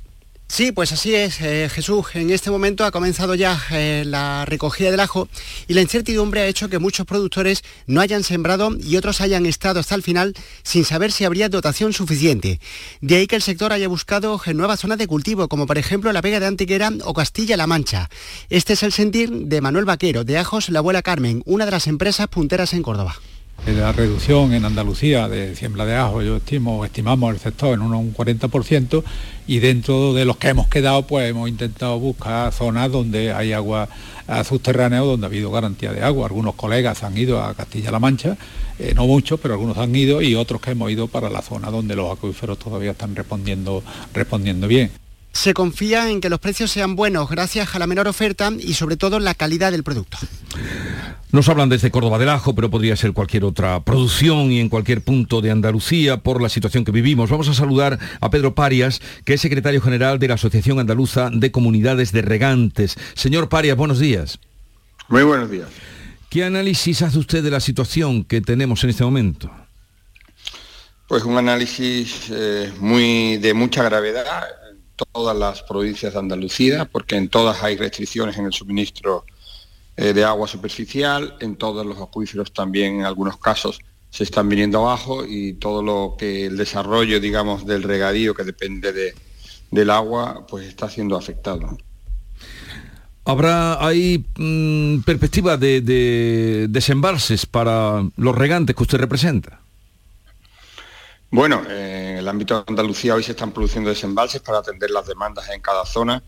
Sí, 0.51 0.73
pues 0.73 0.91
así 0.91 1.15
es, 1.15 1.41
eh, 1.43 1.69
Jesús. 1.73 2.07
En 2.15 2.31
este 2.31 2.51
momento 2.51 2.85
ha 2.85 2.91
comenzado 2.91 3.37
ya 3.37 3.57
eh, 3.71 4.03
la 4.05 4.45
recogida 4.45 4.91
del 4.91 4.99
ajo 4.99 5.29
y 5.69 5.75
la 5.75 5.81
incertidumbre 5.81 6.41
ha 6.41 6.47
hecho 6.49 6.69
que 6.69 6.81
muchos 6.81 7.07
productores 7.07 7.63
no 7.87 8.01
hayan 8.01 8.25
sembrado 8.25 8.77
y 8.77 8.97
otros 8.97 9.21
hayan 9.21 9.47
estado 9.47 9.79
hasta 9.79 9.95
el 9.95 10.03
final 10.03 10.35
sin 10.65 10.85
saber 10.85 11.13
si 11.13 11.25
habría 11.25 11.49
dotación 11.49 11.93
suficiente. 11.93 12.59
De 13.01 13.15
ahí 13.15 13.29
que 13.29 13.37
el 13.37 13.43
sector 13.43 13.73
haya 13.73 13.87
buscado 13.87 14.41
nuevas 14.53 14.81
zonas 14.81 14.99
de 14.99 15.07
cultivo, 15.07 15.47
como 15.47 15.69
por 15.69 15.79
ejemplo 15.79 16.13
la 16.13 16.21
Vega 16.21 16.41
de 16.41 16.47
Antequera 16.47 16.91
o 17.05 17.15
Castilla-La 17.15 17.69
Mancha. 17.69 18.11
Este 18.49 18.73
es 18.73 18.83
el 18.83 18.91
sentir 18.91 19.31
de 19.31 19.61
Manuel 19.61 19.85
Vaquero, 19.85 20.25
de 20.25 20.37
Ajos 20.37 20.69
La 20.69 20.81
Abuela 20.81 21.03
Carmen, 21.03 21.45
una 21.47 21.65
de 21.65 21.71
las 21.71 21.87
empresas 21.87 22.27
punteras 22.27 22.75
en 22.75 22.83
Córdoba. 22.83 23.15
La 23.67 23.93
reducción 23.93 24.55
en 24.55 24.65
Andalucía 24.65 25.29
de 25.29 25.55
siembra 25.55 25.85
de 25.85 25.95
ajo, 25.95 26.23
yo 26.23 26.37
estimo, 26.37 26.85
estimamos 26.85 27.35
el 27.35 27.41
sector 27.41 27.75
en 27.75 27.83
un 27.83 28.15
40% 28.15 29.05
y 29.47 29.59
dentro 29.59 30.15
de 30.15 30.25
los 30.25 30.39
que 30.39 30.49
hemos 30.49 30.67
quedado 30.69 31.07
pues 31.07 31.29
hemos 31.29 31.49
intentado 31.49 31.99
buscar 31.99 32.53
zonas 32.53 32.91
donde 32.91 33.33
hay 33.33 33.53
agua 33.53 33.89
subterránea 34.45 35.03
o 35.03 35.07
donde 35.07 35.27
ha 35.27 35.29
habido 35.29 35.51
garantía 35.51 35.93
de 35.93 36.03
agua. 36.03 36.27
Algunos 36.27 36.55
colegas 36.55 37.03
han 37.03 37.17
ido 37.19 37.43
a 37.43 37.55
Castilla-La 37.55 37.99
Mancha, 37.99 38.37
eh, 38.79 38.93
no 38.95 39.07
muchos, 39.07 39.39
pero 39.39 39.55
algunos 39.55 39.77
han 39.77 39.95
ido 39.95 40.23
y 40.23 40.35
otros 40.35 40.61
que 40.61 40.71
hemos 40.71 40.91
ido 40.91 41.07
para 41.07 41.29
la 41.29 41.43
zona 41.43 41.71
donde 41.71 41.95
los 41.95 42.11
acuíferos 42.11 42.59
todavía 42.59 42.93
están 42.93 43.15
respondiendo, 43.15 43.83
respondiendo 44.15 44.69
bien. 44.69 44.91
Se 45.33 45.55
confía 45.55 46.11
en 46.11 46.21
que 46.21 46.29
los 46.29 46.41
precios 46.41 46.71
sean 46.71 46.97
buenos 46.97 47.29
gracias 47.31 47.75
a 47.75 47.79
la 47.79 47.87
menor 47.87 48.09
oferta 48.09 48.51
y 48.59 48.75
sobre 48.75 48.97
todo 48.97 49.21
la 49.21 49.35
calidad 49.35 49.71
del 49.71 49.85
producto. 49.85 50.19
Nos 51.33 51.49
hablan 51.49 51.69
desde 51.69 51.93
Córdoba 51.93 52.19
del 52.19 52.29
Ajo, 52.29 52.57
pero 52.57 52.71
podría 52.71 52.97
ser 52.97 53.13
cualquier 53.13 53.45
otra 53.45 53.85
producción 53.85 54.51
y 54.51 54.59
en 54.59 54.69
cualquier 54.69 55.03
punto 55.03 55.41
de 55.41 55.53
Andalucía 55.53 56.17
por 56.17 56.43
la 56.43 56.49
situación 56.49 56.85
que 56.85 56.91
vivimos. 56.91 57.31
Vamos 57.31 57.49
a 57.49 57.55
saludar 57.55 58.01
a 58.21 58.31
Pedro 58.31 58.57
Parias, 58.57 59.01
que 59.25 59.35
es 59.35 59.41
secretario 59.41 59.81
general 59.81 60.19
de 60.19 60.27
la 60.27 60.35
Asociación 60.35 60.81
Andaluza 60.81 61.31
de 61.33 61.53
Comunidades 61.53 62.11
de 62.11 62.23
Regantes. 62.23 62.97
Señor 63.15 63.49
Parias, 63.49 63.77
buenos 63.77 64.01
días. 64.01 64.41
Muy 65.09 65.23
buenos 65.23 65.49
días. 65.49 65.69
¿Qué 66.29 66.45
análisis 66.45 67.03
hace 67.03 67.19
usted 67.19 67.45
de 67.45 67.51
la 67.51 67.61
situación 67.61 68.25
que 68.25 68.41
tenemos 68.41 68.83
en 68.83 68.91
este 68.91 69.05
momento? 69.05 69.51
Pues 71.07 71.25
un 71.25 71.39
análisis 71.39 72.27
eh, 72.31 72.73
muy 72.81 73.37
de 73.39 73.55
mucha 73.55 73.85
gravedad 73.85 74.25
todas 75.13 75.37
las 75.37 75.63
provincias 75.63 76.13
de 76.13 76.19
Andalucía, 76.19 76.85
porque 76.85 77.17
en 77.17 77.29
todas 77.29 77.63
hay 77.63 77.77
restricciones 77.77 78.37
en 78.39 78.47
el 78.47 78.53
suministro 78.53 79.25
eh, 79.97 80.13
de 80.13 80.25
agua 80.25 80.49
superficial, 80.49 81.37
en 81.41 81.57
todos 81.57 81.85
los 81.85 82.01
acuíferos 82.01 82.53
también 82.53 83.01
en 83.01 83.05
algunos 83.05 83.37
casos 83.37 83.81
se 84.11 84.25
están 84.25 84.49
viniendo 84.49 84.81
abajo 84.81 85.25
y 85.25 85.55
todo 85.55 85.83
lo 85.83 86.17
que 86.19 86.47
el 86.47 86.57
desarrollo, 86.57 87.21
digamos, 87.21 87.65
del 87.65 87.85
regadío 87.85 88.35
que 88.35 88.43
depende 88.43 88.93
de, 88.93 89.15
del 89.71 89.91
agua, 89.91 90.47
pues 90.49 90.67
está 90.67 90.91
siendo 90.91 91.17
afectado. 91.17 91.79
¿Habrá 93.25 93.85
ahí 93.87 94.25
mm, 94.37 95.01
perspectiva 95.03 95.57
de, 95.57 96.67
desembalses 96.69 97.47
para 97.47 98.05
los 98.17 98.35
regantes 98.35 98.75
que 98.75 98.83
usted 98.83 98.99
representa? 98.99 99.61
Bueno, 101.31 101.63
en 101.71 102.00
el 102.21 102.29
ámbito 102.29 102.57
de 102.57 102.65
Andalucía 102.69 103.15
hoy 103.15 103.23
se 103.23 103.33
están 103.33 103.51
produciendo 103.51 103.91
desembalses 103.91 104.41
para 104.43 104.59
atender 104.59 104.91
las 104.91 105.07
demandas 105.07 105.49
en 105.51 105.61
cada 105.61 105.85
zona 105.85 106.23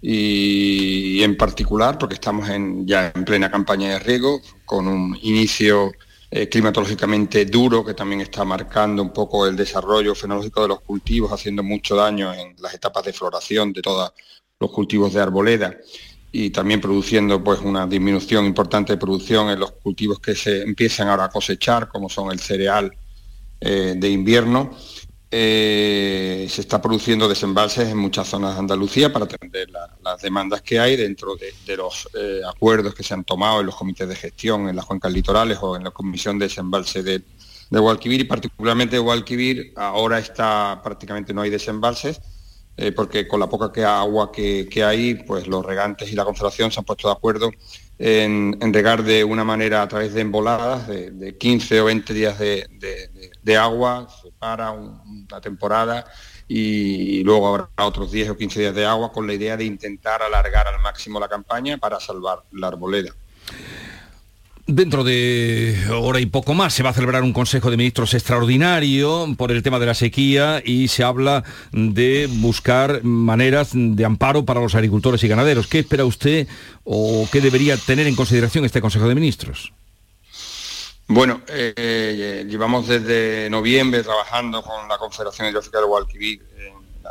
y, 0.00 1.22
en 1.22 1.36
particular 1.36 1.98
porque 1.98 2.14
estamos 2.14 2.48
ya 2.84 3.12
en 3.14 3.24
plena 3.24 3.50
campaña 3.50 3.90
de 3.90 3.98
riego 3.98 4.40
con 4.64 4.88
un 4.88 5.16
inicio 5.22 5.92
eh, 6.30 6.48
climatológicamente 6.48 7.44
duro 7.44 7.84
que 7.84 7.94
también 7.94 8.22
está 8.22 8.44
marcando 8.44 9.02
un 9.02 9.12
poco 9.12 9.46
el 9.46 9.56
desarrollo 9.56 10.14
fenológico 10.14 10.62
de 10.62 10.68
los 10.68 10.80
cultivos, 10.80 11.32
haciendo 11.32 11.62
mucho 11.62 11.94
daño 11.94 12.34
en 12.34 12.56
las 12.58 12.74
etapas 12.74 13.04
de 13.04 13.12
floración 13.12 13.72
de 13.72 13.82
todos 13.82 14.12
los 14.58 14.70
cultivos 14.70 15.12
de 15.12 15.20
arboleda. 15.20 15.76
y 16.32 16.50
también 16.50 16.80
produciendo 16.80 17.42
pues 17.42 17.60
una 17.60 17.86
disminución 17.86 18.44
importante 18.44 18.92
de 18.92 18.98
producción 18.98 19.48
en 19.48 19.60
los 19.60 19.72
cultivos 19.72 20.18
que 20.18 20.34
se 20.34 20.62
empiezan 20.62 21.08
ahora 21.08 21.24
a 21.24 21.28
cosechar, 21.30 21.88
como 21.88 22.08
son 22.10 22.30
el 22.30 22.40
cereal 22.40 22.92
eh, 23.60 23.94
de 23.96 24.10
invierno. 24.10 24.76
Eh, 25.28 26.46
se 26.48 26.60
está 26.60 26.80
produciendo 26.80 27.28
desembalses 27.28 27.88
en 27.88 27.98
muchas 27.98 28.28
zonas 28.28 28.54
de 28.54 28.60
Andalucía 28.60 29.12
para 29.12 29.24
atender 29.24 29.68
las 30.02 30.22
demandas 30.22 30.62
que 30.62 30.78
hay 30.78 30.96
dentro 30.96 31.34
de, 31.36 31.76
los 31.76 32.08
eh, 32.14 32.40
acuerdos 32.48 32.94
que 32.94 33.02
se 33.02 33.12
han 33.12 33.24
tomado 33.24 33.60
en 33.60 33.66
los 33.66 33.74
comités 33.74 34.08
de 34.08 34.14
gestión 34.14 34.68
en 34.68 34.76
las 34.76 34.84
cuencas 34.86 35.12
litorales 35.12 35.58
o 35.60 35.76
en 35.76 35.82
la 35.82 35.90
comisión 35.90 36.38
de 36.38 36.46
desembalse 36.46 37.02
de, 37.02 37.22
de 37.70 37.78
Guadalquivir. 37.78 38.20
Y 38.20 38.24
particularmente 38.24 38.96
de 38.96 39.00
Guadalquivir 39.00 39.72
ahora 39.76 40.18
está 40.18 40.80
prácticamente 40.82 41.34
no 41.34 41.42
hay 41.42 41.50
desembalses 41.50 42.20
eh, 42.78 42.92
porque 42.92 43.26
con 43.26 43.40
la 43.40 43.48
poca 43.48 43.72
que 43.72 43.84
agua 43.84 44.30
que, 44.30 44.84
hay, 44.84 45.14
pues 45.14 45.46
los 45.46 45.64
regantes 45.64 46.12
y 46.12 46.14
la 46.14 46.26
Confederación 46.26 46.70
se 46.70 46.80
han 46.80 46.84
puesto 46.84 47.08
de 47.08 47.14
acuerdo 47.14 47.50
en, 47.98 48.54
regar 48.74 49.02
de 49.02 49.24
una 49.24 49.44
manera 49.44 49.80
a 49.80 49.88
través 49.88 50.12
de 50.12 50.20
emboladas 50.20 50.86
de, 50.86 51.36
15 51.38 51.80
o 51.80 51.84
20 51.86 52.12
días 52.12 52.38
de, 52.38 53.56
agua, 53.56 54.06
para 54.38 54.70
una 54.70 55.40
temporada 55.40 56.06
y, 56.48 57.24
luego 57.24 57.48
habrá 57.48 57.68
otros 57.78 58.12
10 58.12 58.30
o 58.30 58.36
15 58.36 58.60
días 58.60 58.74
de 58.74 58.86
agua 58.86 59.12
con 59.12 59.26
la 59.26 59.34
idea 59.34 59.56
de 59.56 59.64
intentar 59.64 60.22
alargar 60.22 60.68
al 60.68 60.80
máximo 60.80 61.18
la 61.18 61.28
campaña 61.28 61.78
para 61.78 62.00
salvar 62.00 62.42
la 62.52 62.68
arboleda. 62.68 63.12
Dentro 64.68 65.04
de 65.04 65.76
hora 65.92 66.18
y 66.18 66.26
poco 66.26 66.52
más 66.52 66.74
se 66.74 66.82
va 66.82 66.90
a 66.90 66.92
celebrar 66.92 67.22
un 67.22 67.32
Consejo 67.32 67.70
de 67.70 67.76
Ministros 67.76 68.14
extraordinario 68.14 69.32
por 69.38 69.52
el 69.52 69.62
tema 69.62 69.78
de 69.78 69.86
la 69.86 69.94
sequía 69.94 70.60
y 70.64 70.88
se 70.88 71.04
habla 71.04 71.44
de 71.70 72.28
buscar 72.28 73.04
maneras 73.04 73.70
de 73.72 74.04
amparo 74.04 74.44
para 74.44 74.60
los 74.60 74.74
agricultores 74.74 75.22
y 75.22 75.28
ganaderos. 75.28 75.68
¿Qué 75.68 75.78
espera 75.78 76.04
usted 76.04 76.48
o 76.82 77.28
qué 77.30 77.40
debería 77.40 77.76
tener 77.76 78.08
en 78.08 78.16
consideración 78.16 78.64
este 78.64 78.80
Consejo 78.80 79.06
de 79.06 79.14
Ministros? 79.14 79.72
Bueno, 81.08 81.42
eh, 81.48 82.44
llevamos 82.48 82.88
desde 82.88 83.48
noviembre 83.48 84.02
trabajando 84.02 84.62
con 84.62 84.88
la 84.88 84.98
Confederación 84.98 85.48
Hidrográfica 85.48 85.78
de 85.78 85.84
Guadalquivir 85.84 86.46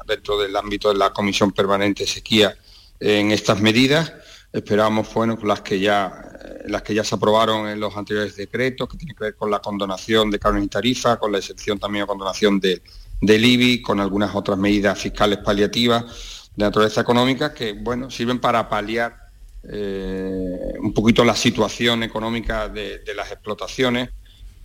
dentro 0.05 0.37
del 0.37 0.55
ámbito 0.55 0.89
de 0.89 0.95
la 0.95 1.11
Comisión 1.11 1.51
Permanente 1.51 2.05
Sequía 2.05 2.57
en 2.99 3.31
estas 3.31 3.61
medidas. 3.61 4.11
Esperamos, 4.51 5.13
bueno, 5.13 5.37
las 5.43 5.61
que 5.61 5.79
ya 5.79 6.35
las 6.67 6.81
que 6.81 6.93
ya 6.93 7.03
se 7.03 7.15
aprobaron 7.15 7.67
en 7.67 7.79
los 7.79 7.95
anteriores 7.95 8.35
decretos, 8.35 8.89
que 8.89 8.97
tienen 8.97 9.15
que 9.15 9.25
ver 9.25 9.35
con 9.35 9.51
la 9.51 9.59
condonación 9.59 10.31
de 10.31 10.39
carne 10.39 10.63
y 10.63 10.67
tarifa, 10.67 11.17
con 11.17 11.31
la 11.31 11.37
excepción 11.37 11.79
también 11.79 12.03
o 12.03 12.07
condonación 12.07 12.59
de, 12.59 12.81
del 13.21 13.45
IBI, 13.45 13.81
con 13.81 13.99
algunas 13.99 14.35
otras 14.35 14.57
medidas 14.57 14.99
fiscales 14.99 15.39
paliativas 15.39 16.49
de 16.55 16.65
naturaleza 16.65 17.01
económica 17.01 17.53
que 17.53 17.73
bueno, 17.73 18.09
sirven 18.09 18.39
para 18.39 18.67
paliar 18.69 19.24
eh, 19.71 20.73
un 20.79 20.93
poquito 20.93 21.23
la 21.23 21.35
situación 21.35 22.03
económica 22.03 22.69
de, 22.69 23.01
las 23.15 23.31
explotaciones, 23.31 24.09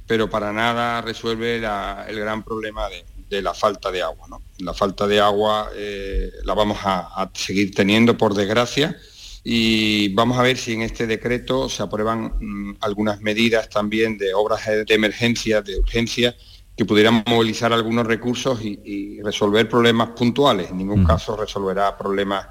pero 0.06 0.28
para 0.28 0.52
nada 0.52 1.00
resuelve 1.02 1.56
el 1.56 2.18
gran 2.18 2.42
problema 2.42 2.88
de, 3.28 3.42
la 3.42 3.54
falta 3.54 3.90
de 3.90 4.02
agua. 4.02 4.26
La 4.58 4.74
falta 4.74 5.06
de 5.06 5.20
agua 5.20 5.70
eh, 5.74 6.30
la 6.44 6.54
vamos 6.54 6.78
a 6.82 7.30
seguir 7.34 7.74
teniendo, 7.74 8.16
por 8.16 8.34
desgracia, 8.34 8.96
y 9.42 10.12
vamos 10.14 10.38
a 10.38 10.42
ver 10.42 10.58
si 10.58 10.74
en 10.74 10.82
este 10.82 11.06
decreto 11.06 11.68
se 11.68 11.82
aprueban 11.82 12.34
mm, 12.38 12.76
algunas 12.80 13.20
medidas 13.20 13.68
también 13.68 14.18
de 14.18 14.34
obras 14.34 14.66
de 14.66 14.94
emergencia, 14.94 15.62
de 15.62 15.78
urgencia, 15.78 16.34
que 16.76 16.84
pudieran 16.84 17.22
movilizar 17.26 17.72
algunos 17.72 18.06
recursos 18.06 18.60
y, 18.62 19.20
resolver 19.22 19.68
problemas 19.68 20.10
puntuales. 20.10 20.70
En 20.70 20.78
ningún 20.78 21.04
caso 21.04 21.36
resolverá 21.36 21.96
problemas 21.96 22.46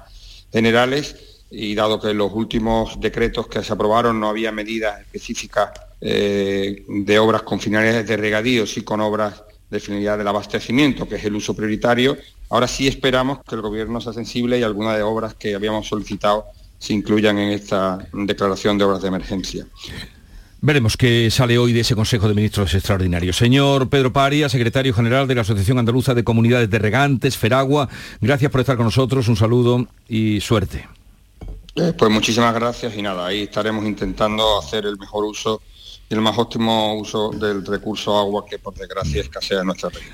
generales 0.52 1.16
y 1.50 1.74
dado 1.74 2.00
que 2.00 2.10
en 2.10 2.18
los 2.18 2.32
últimos 2.32 3.00
decretos 3.00 3.48
que 3.48 3.62
se 3.62 3.72
aprobaron 3.72 4.20
no 4.20 4.28
había 4.28 4.52
medidas 4.52 5.00
específicas 5.00 5.70
eh, 6.00 6.84
de 6.88 7.18
obras 7.18 7.42
con 7.42 7.60
finalidades 7.60 8.06
de 8.06 8.16
regadío, 8.16 8.66
sí 8.66 8.82
con 8.82 9.00
obras 9.00 9.42
de 9.68 9.80
finalidad 9.80 10.18
del 10.18 10.28
abastecimiento, 10.28 11.08
que 11.08 11.16
es 11.16 11.24
el 11.24 11.34
uso 11.34 11.54
prioritario, 11.54 12.16
ahora 12.48 12.66
sí 12.66 12.88
esperamos 12.88 13.40
que 13.48 13.54
el 13.54 13.60
Gobierno 13.60 14.00
sea 14.00 14.12
sensible 14.12 14.58
y 14.58 14.62
algunas 14.62 14.96
de 14.96 15.02
obras 15.02 15.34
que 15.34 15.54
habíamos 15.54 15.86
solicitado 15.88 16.46
se 16.78 16.94
incluyan 16.94 17.38
en 17.38 17.50
esta 17.50 17.98
declaración 18.12 18.78
de 18.78 18.84
obras 18.84 19.02
de 19.02 19.08
emergencia. 19.08 19.66
Veremos 20.62 20.96
qué 20.96 21.30
sale 21.30 21.56
hoy 21.56 21.72
de 21.72 21.80
ese 21.80 21.94
Consejo 21.94 22.28
de 22.28 22.34
Ministros 22.34 22.74
extraordinario. 22.74 23.32
Señor 23.32 23.88
Pedro 23.88 24.12
Paria, 24.12 24.48
secretario 24.48 24.92
general 24.92 25.26
de 25.26 25.34
la 25.34 25.40
Asociación 25.40 25.78
Andaluza 25.78 26.14
de 26.14 26.24
Comunidades 26.24 26.68
de 26.68 26.78
Regantes, 26.78 27.36
Feragua, 27.36 27.88
gracias 28.20 28.50
por 28.50 28.60
estar 28.60 28.76
con 28.76 28.84
nosotros, 28.84 29.28
un 29.28 29.36
saludo 29.36 29.86
y 30.08 30.40
suerte. 30.40 30.86
Pues 31.96 32.10
muchísimas 32.10 32.54
gracias 32.54 32.94
y 32.96 33.02
nada, 33.02 33.26
ahí 33.26 33.42
estaremos 33.44 33.84
intentando 33.86 34.58
hacer 34.58 34.84
el 34.84 34.98
mejor 34.98 35.24
uso 35.24 35.62
y 36.08 36.14
el 36.14 36.20
más 36.20 36.36
óptimo 36.36 36.94
uso 36.94 37.30
del 37.30 37.64
recurso 37.64 38.18
agua 38.18 38.44
que 38.44 38.58
por 38.58 38.74
desgracia 38.74 39.22
escasea 39.22 39.60
en 39.60 39.66
nuestra 39.66 39.88
región. 39.88 40.12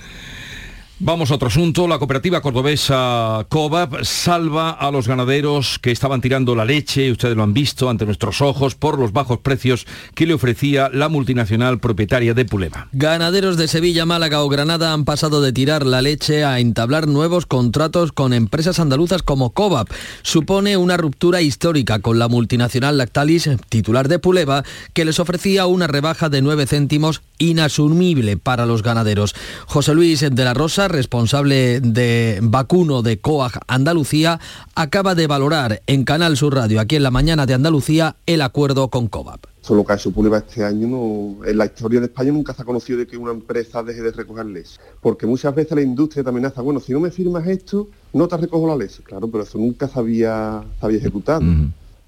Vamos 0.98 1.30
a 1.30 1.34
otro 1.34 1.48
asunto. 1.48 1.86
La 1.86 1.98
cooperativa 1.98 2.40
cordobesa 2.40 3.44
COVAP 3.50 4.02
salva 4.02 4.70
a 4.70 4.90
los 4.90 5.06
ganaderos 5.06 5.78
que 5.78 5.90
estaban 5.90 6.22
tirando 6.22 6.54
la 6.54 6.64
leche, 6.64 7.12
ustedes 7.12 7.36
lo 7.36 7.42
han 7.42 7.52
visto 7.52 7.90
ante 7.90 8.06
nuestros 8.06 8.40
ojos, 8.40 8.76
por 8.76 8.98
los 8.98 9.12
bajos 9.12 9.40
precios 9.40 9.86
que 10.14 10.24
le 10.24 10.32
ofrecía 10.32 10.88
la 10.90 11.10
multinacional 11.10 11.80
propietaria 11.80 12.32
de 12.32 12.46
Puleva. 12.46 12.88
Ganaderos 12.92 13.58
de 13.58 13.68
Sevilla, 13.68 14.06
Málaga 14.06 14.42
o 14.42 14.48
Granada 14.48 14.94
han 14.94 15.04
pasado 15.04 15.42
de 15.42 15.52
tirar 15.52 15.84
la 15.84 16.00
leche 16.00 16.46
a 16.46 16.60
entablar 16.60 17.08
nuevos 17.08 17.44
contratos 17.44 18.12
con 18.12 18.32
empresas 18.32 18.80
andaluzas 18.80 19.22
como 19.22 19.50
COVAP. 19.50 19.90
Supone 20.22 20.78
una 20.78 20.96
ruptura 20.96 21.42
histórica 21.42 21.98
con 21.98 22.18
la 22.18 22.28
multinacional 22.28 22.96
Lactalis, 22.96 23.50
titular 23.68 24.08
de 24.08 24.18
Puleva, 24.18 24.64
que 24.94 25.04
les 25.04 25.20
ofrecía 25.20 25.66
una 25.66 25.88
rebaja 25.88 26.30
de 26.30 26.40
9 26.40 26.66
céntimos 26.66 27.20
inasumible 27.36 28.38
para 28.38 28.64
los 28.64 28.82
ganaderos. 28.82 29.34
José 29.66 29.94
Luis 29.94 30.20
de 30.20 30.44
la 30.44 30.54
Rosa 30.54 30.85
responsable 30.88 31.80
de 31.80 32.38
vacuno 32.42 33.02
de 33.02 33.20
COAG 33.20 33.60
Andalucía, 33.66 34.40
acaba 34.74 35.14
de 35.14 35.26
valorar 35.26 35.82
en 35.86 36.04
Canal 36.04 36.36
Sur 36.36 36.54
Radio, 36.54 36.80
aquí 36.80 36.96
en 36.96 37.02
la 37.02 37.10
mañana 37.10 37.46
de 37.46 37.54
Andalucía, 37.54 38.16
el 38.26 38.42
acuerdo 38.42 38.88
con 38.88 39.08
COVAP. 39.08 39.46
Solo 39.60 39.84
que 39.84 39.98
su 39.98 40.12
Puleva 40.12 40.38
este 40.38 40.64
año, 40.64 40.86
no, 40.86 41.44
en 41.44 41.58
la 41.58 41.66
historia 41.66 41.98
de 41.98 42.06
España 42.06 42.30
nunca 42.30 42.54
se 42.54 42.62
ha 42.62 42.64
conocido 42.64 43.00
de 43.00 43.06
que 43.06 43.16
una 43.16 43.32
empresa 43.32 43.82
deje 43.82 44.00
de 44.00 44.12
recoger 44.12 44.46
leche. 44.46 44.78
Porque 45.00 45.26
muchas 45.26 45.52
veces 45.54 45.74
la 45.74 45.82
industria 45.82 46.22
también 46.22 46.46
hace, 46.46 46.60
bueno, 46.60 46.78
si 46.78 46.92
no 46.92 47.00
me 47.00 47.10
firmas 47.10 47.46
esto, 47.48 47.88
no 48.12 48.28
te 48.28 48.36
recojo 48.36 48.68
la 48.68 48.76
leche. 48.76 49.02
Claro, 49.02 49.26
pero 49.28 49.42
eso 49.42 49.58
nunca 49.58 49.88
se 49.88 49.98
había, 49.98 50.62
ejecutado. 50.88 51.42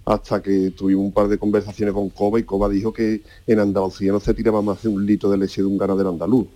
Hasta 0.04 0.40
que 0.40 0.70
tuvimos 0.70 1.04
un 1.06 1.12
par 1.12 1.26
de 1.26 1.36
conversaciones 1.36 1.92
con 1.94 2.10
COVA 2.10 2.38
y 2.38 2.44
COVA 2.44 2.68
dijo 2.68 2.92
que 2.92 3.22
en 3.46 3.58
Andalucía 3.58 4.12
no 4.12 4.20
se 4.20 4.34
tiraba 4.34 4.62
más 4.62 4.82
de 4.82 4.88
un 4.88 5.04
litro 5.04 5.28
de 5.28 5.38
leche 5.38 5.60
de 5.60 5.66
un 5.66 5.76
ganadero 5.76 6.10
andaluz 6.10 6.46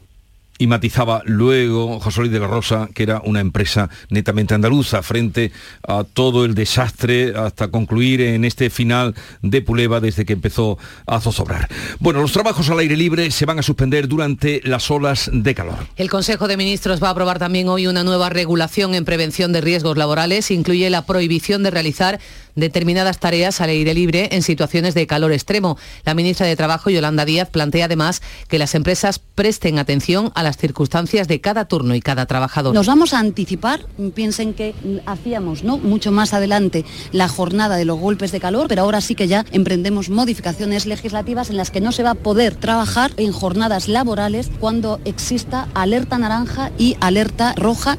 y 0.58 0.66
matizaba 0.66 1.22
luego 1.24 1.98
José 2.00 2.20
Luis 2.20 2.32
de 2.32 2.40
la 2.40 2.46
Rosa 2.46 2.88
que 2.94 3.02
era 3.02 3.20
una 3.24 3.40
empresa 3.40 3.90
netamente 4.10 4.54
andaluza 4.54 5.02
frente 5.02 5.52
a 5.86 6.04
todo 6.04 6.44
el 6.44 6.54
desastre 6.54 7.34
hasta 7.36 7.68
concluir 7.68 8.20
en 8.20 8.44
este 8.44 8.70
final 8.70 9.14
de 9.42 9.62
Puleva 9.62 10.00
desde 10.00 10.24
que 10.24 10.32
empezó 10.32 10.78
a 11.06 11.20
zozobrar. 11.20 11.68
Bueno, 11.98 12.20
los 12.20 12.32
trabajos 12.32 12.68
al 12.70 12.78
aire 12.78 12.96
libre 12.96 13.30
se 13.30 13.46
van 13.46 13.58
a 13.58 13.62
suspender 13.62 14.08
durante 14.08 14.60
las 14.64 14.90
olas 14.90 15.30
de 15.32 15.54
calor. 15.54 15.86
El 15.96 16.10
Consejo 16.10 16.48
de 16.48 16.56
Ministros 16.56 17.02
va 17.02 17.08
a 17.08 17.12
aprobar 17.12 17.38
también 17.38 17.68
hoy 17.68 17.86
una 17.86 18.04
nueva 18.04 18.28
regulación 18.28 18.94
en 18.94 19.04
prevención 19.04 19.52
de 19.52 19.60
riesgos 19.60 19.96
laborales. 19.96 20.50
Incluye 20.50 20.90
la 20.90 21.06
prohibición 21.06 21.62
de 21.62 21.70
realizar 21.70 22.20
determinadas 22.54 23.18
tareas 23.18 23.60
al 23.60 23.70
aire 23.70 23.94
libre 23.94 24.28
en 24.32 24.42
situaciones 24.42 24.94
de 24.94 25.06
calor 25.06 25.32
extremo. 25.32 25.78
La 26.04 26.14
ministra 26.14 26.46
de 26.46 26.56
Trabajo, 26.56 26.90
Yolanda 26.90 27.24
Díaz, 27.24 27.50
plantea 27.50 27.86
además 27.86 28.22
que 28.48 28.58
las 28.58 28.74
empresas 28.74 29.18
presten 29.18 29.78
atención 29.78 30.32
a 30.34 30.42
las 30.42 30.56
circunstancias 30.56 31.28
de 31.28 31.40
cada 31.40 31.66
turno 31.66 31.94
y 31.94 32.00
cada 32.00 32.26
trabajador. 32.26 32.74
Nos 32.74 32.86
vamos 32.86 33.14
a 33.14 33.18
anticipar, 33.18 33.86
piensen 34.14 34.54
que 34.54 34.74
hacíamos 35.06 35.64
¿no? 35.64 35.78
mucho 35.78 36.12
más 36.12 36.34
adelante 36.34 36.84
la 37.12 37.28
jornada 37.28 37.76
de 37.76 37.84
los 37.84 37.98
golpes 37.98 38.32
de 38.32 38.40
calor, 38.40 38.66
pero 38.68 38.82
ahora 38.82 39.00
sí 39.00 39.14
que 39.14 39.28
ya 39.28 39.44
emprendemos 39.52 40.10
modificaciones 40.10 40.86
legislativas 40.86 41.50
en 41.50 41.56
las 41.56 41.70
que 41.70 41.80
no 41.80 41.92
se 41.92 42.02
va 42.02 42.10
a 42.10 42.14
poder 42.14 42.54
trabajar 42.54 43.12
en 43.16 43.32
jornadas 43.32 43.88
laborales 43.88 44.50
cuando 44.60 45.00
exista 45.04 45.68
alerta 45.74 46.18
naranja 46.18 46.70
y 46.78 46.96
alerta 47.00 47.54
roja. 47.56 47.98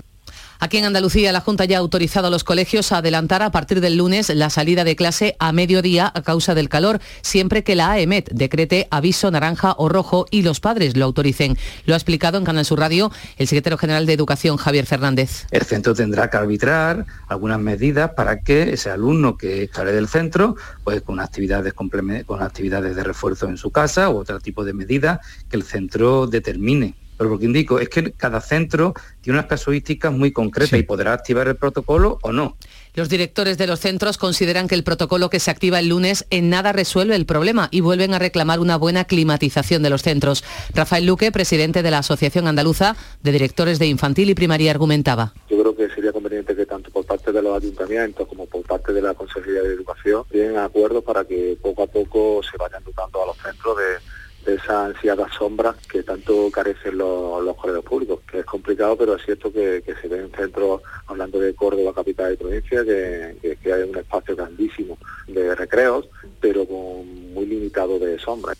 Aquí 0.63 0.77
en 0.77 0.85
Andalucía 0.85 1.33
la 1.33 1.41
Junta 1.41 1.65
ya 1.65 1.75
ha 1.75 1.81
autorizado 1.81 2.27
a 2.27 2.29
los 2.29 2.45
colegios 2.45 2.93
a 2.93 2.99
adelantar 2.99 3.41
a 3.43 3.51
partir 3.51 3.81
del 3.81 3.97
lunes 3.97 4.29
la 4.29 4.49
salida 4.49 4.85
de 4.85 4.95
clase 4.95 5.35
a 5.37 5.51
mediodía 5.51 6.09
a 6.15 6.21
causa 6.21 6.55
del 6.55 6.69
calor, 6.69 7.01
siempre 7.21 7.65
que 7.65 7.75
la 7.75 7.91
AEMET 7.91 8.29
decrete 8.31 8.87
aviso 8.89 9.29
naranja 9.29 9.75
o 9.77 9.89
rojo 9.89 10.25
y 10.31 10.41
los 10.41 10.61
padres 10.61 10.95
lo 10.95 11.03
autoricen. 11.03 11.57
Lo 11.85 11.95
ha 11.95 11.97
explicado 11.97 12.37
en 12.37 12.45
Canal 12.45 12.63
Sur 12.63 12.79
Radio 12.79 13.11
el 13.35 13.49
secretario 13.49 13.77
general 13.77 14.05
de 14.05 14.13
Educación, 14.13 14.55
Javier 14.55 14.85
Fernández. 14.85 15.47
El 15.51 15.63
centro 15.63 15.93
tendrá 15.93 16.29
que 16.29 16.37
arbitrar 16.37 17.07
algunas 17.27 17.59
medidas 17.59 18.11
para 18.11 18.39
que 18.39 18.71
ese 18.71 18.89
alumno 18.89 19.35
que 19.35 19.69
sale 19.73 19.91
del 19.91 20.07
centro, 20.07 20.55
pues 20.85 21.01
con 21.01 21.19
actividades, 21.19 21.73
con 21.73 22.41
actividades 22.41 22.95
de 22.95 23.03
refuerzo 23.03 23.49
en 23.49 23.57
su 23.57 23.69
casa 23.69 24.09
u 24.09 24.15
otro 24.15 24.39
tipo 24.39 24.63
de 24.63 24.71
medidas 24.71 25.19
que 25.49 25.57
el 25.57 25.63
centro 25.63 26.25
determine 26.25 26.95
pero 27.23 27.35
lo 27.35 27.39
que 27.39 27.45
indico 27.45 27.79
es 27.79 27.87
que 27.87 28.11
cada 28.11 28.41
centro 28.41 28.93
tiene 29.21 29.39
unas 29.39 29.47
casuísticas 29.47 30.11
muy 30.11 30.33
concretas 30.33 30.77
y 30.77 30.83
podrá 30.83 31.13
activar 31.13 31.47
el 31.47 31.55
protocolo 31.55 32.19
o 32.21 32.33
no. 32.33 32.57
Los 32.95 33.07
directores 33.07 33.57
de 33.57 33.65
los 33.65 33.79
centros 33.79 34.17
consideran 34.17 34.67
que 34.67 34.75
el 34.75 34.83
protocolo 34.83 35.29
que 35.29 35.39
se 35.39 35.49
activa 35.49 35.79
el 35.79 35.87
lunes 35.87 36.25
en 36.31 36.49
nada 36.49 36.73
resuelve 36.73 37.15
el 37.15 37.25
problema 37.25 37.69
y 37.71 37.79
vuelven 37.79 38.13
a 38.13 38.19
reclamar 38.19 38.59
una 38.59 38.75
buena 38.75 39.05
climatización 39.05 39.83
de 39.83 39.89
los 39.89 40.01
centros. 40.01 40.43
Rafael 40.75 41.05
Luque, 41.05 41.31
presidente 41.31 41.81
de 41.81 41.91
la 41.91 41.99
Asociación 41.99 42.45
Andaluza 42.45 42.97
de 43.21 43.31
Directores 43.31 43.79
de 43.79 43.87
Infantil 43.87 44.29
y 44.29 44.35
Primaria, 44.35 44.71
argumentaba. 44.71 45.33
Yo 45.49 45.61
creo 45.61 45.75
que 45.77 45.95
sería 45.95 46.11
conveniente 46.11 46.57
que 46.57 46.65
tanto 46.65 46.91
por 46.91 47.05
parte 47.05 47.31
de 47.31 47.41
los 47.41 47.55
ayuntamientos 47.55 48.27
como 48.27 48.47
por 48.47 48.63
parte 48.63 48.91
de 48.91 49.01
la 49.01 49.13
Consejería 49.13 49.61
de 49.61 49.75
Educación 49.75 50.25
lleguen 50.29 50.57
acuerdos 50.57 51.05
para 51.05 51.23
que 51.23 51.57
poco 51.61 51.83
a 51.83 51.87
poco 51.87 52.41
se 52.43 52.57
vayan 52.57 52.83
dotando 52.83 53.23
a 53.23 53.27
los 53.27 53.37
centros 53.37 53.77
de 53.77 54.22
de 54.45 54.55
esa 54.55 54.85
ansiada 54.85 55.27
sombra 55.37 55.75
que 55.89 56.03
tanto 56.03 56.49
carecen 56.51 56.97
los, 56.97 57.43
los 57.43 57.55
colegios 57.55 57.85
públicos, 57.85 58.19
que 58.29 58.39
es 58.39 58.45
complicado, 58.45 58.97
pero 58.97 59.15
es 59.15 59.23
cierto 59.23 59.51
que, 59.51 59.83
se 60.01 60.07
ve 60.07 60.19
en 60.19 60.31
centros, 60.31 60.81
hablando 61.07 61.39
de 61.39 61.53
Córdoba, 61.53 61.93
capital 61.93 62.33
y 62.33 62.37
provincia, 62.37 62.83
que, 62.83 63.57
que, 63.61 63.73
hay 63.73 63.83
un 63.83 63.97
espacio 63.97 64.35
grandísimo 64.35 64.97
de 65.27 65.55
recreos, 65.55 66.07
pero 66.39 66.65
con 66.65 67.33
muy 67.33 67.45
limitado 67.45 67.99
de 67.99 68.19
sombra. 68.19 68.53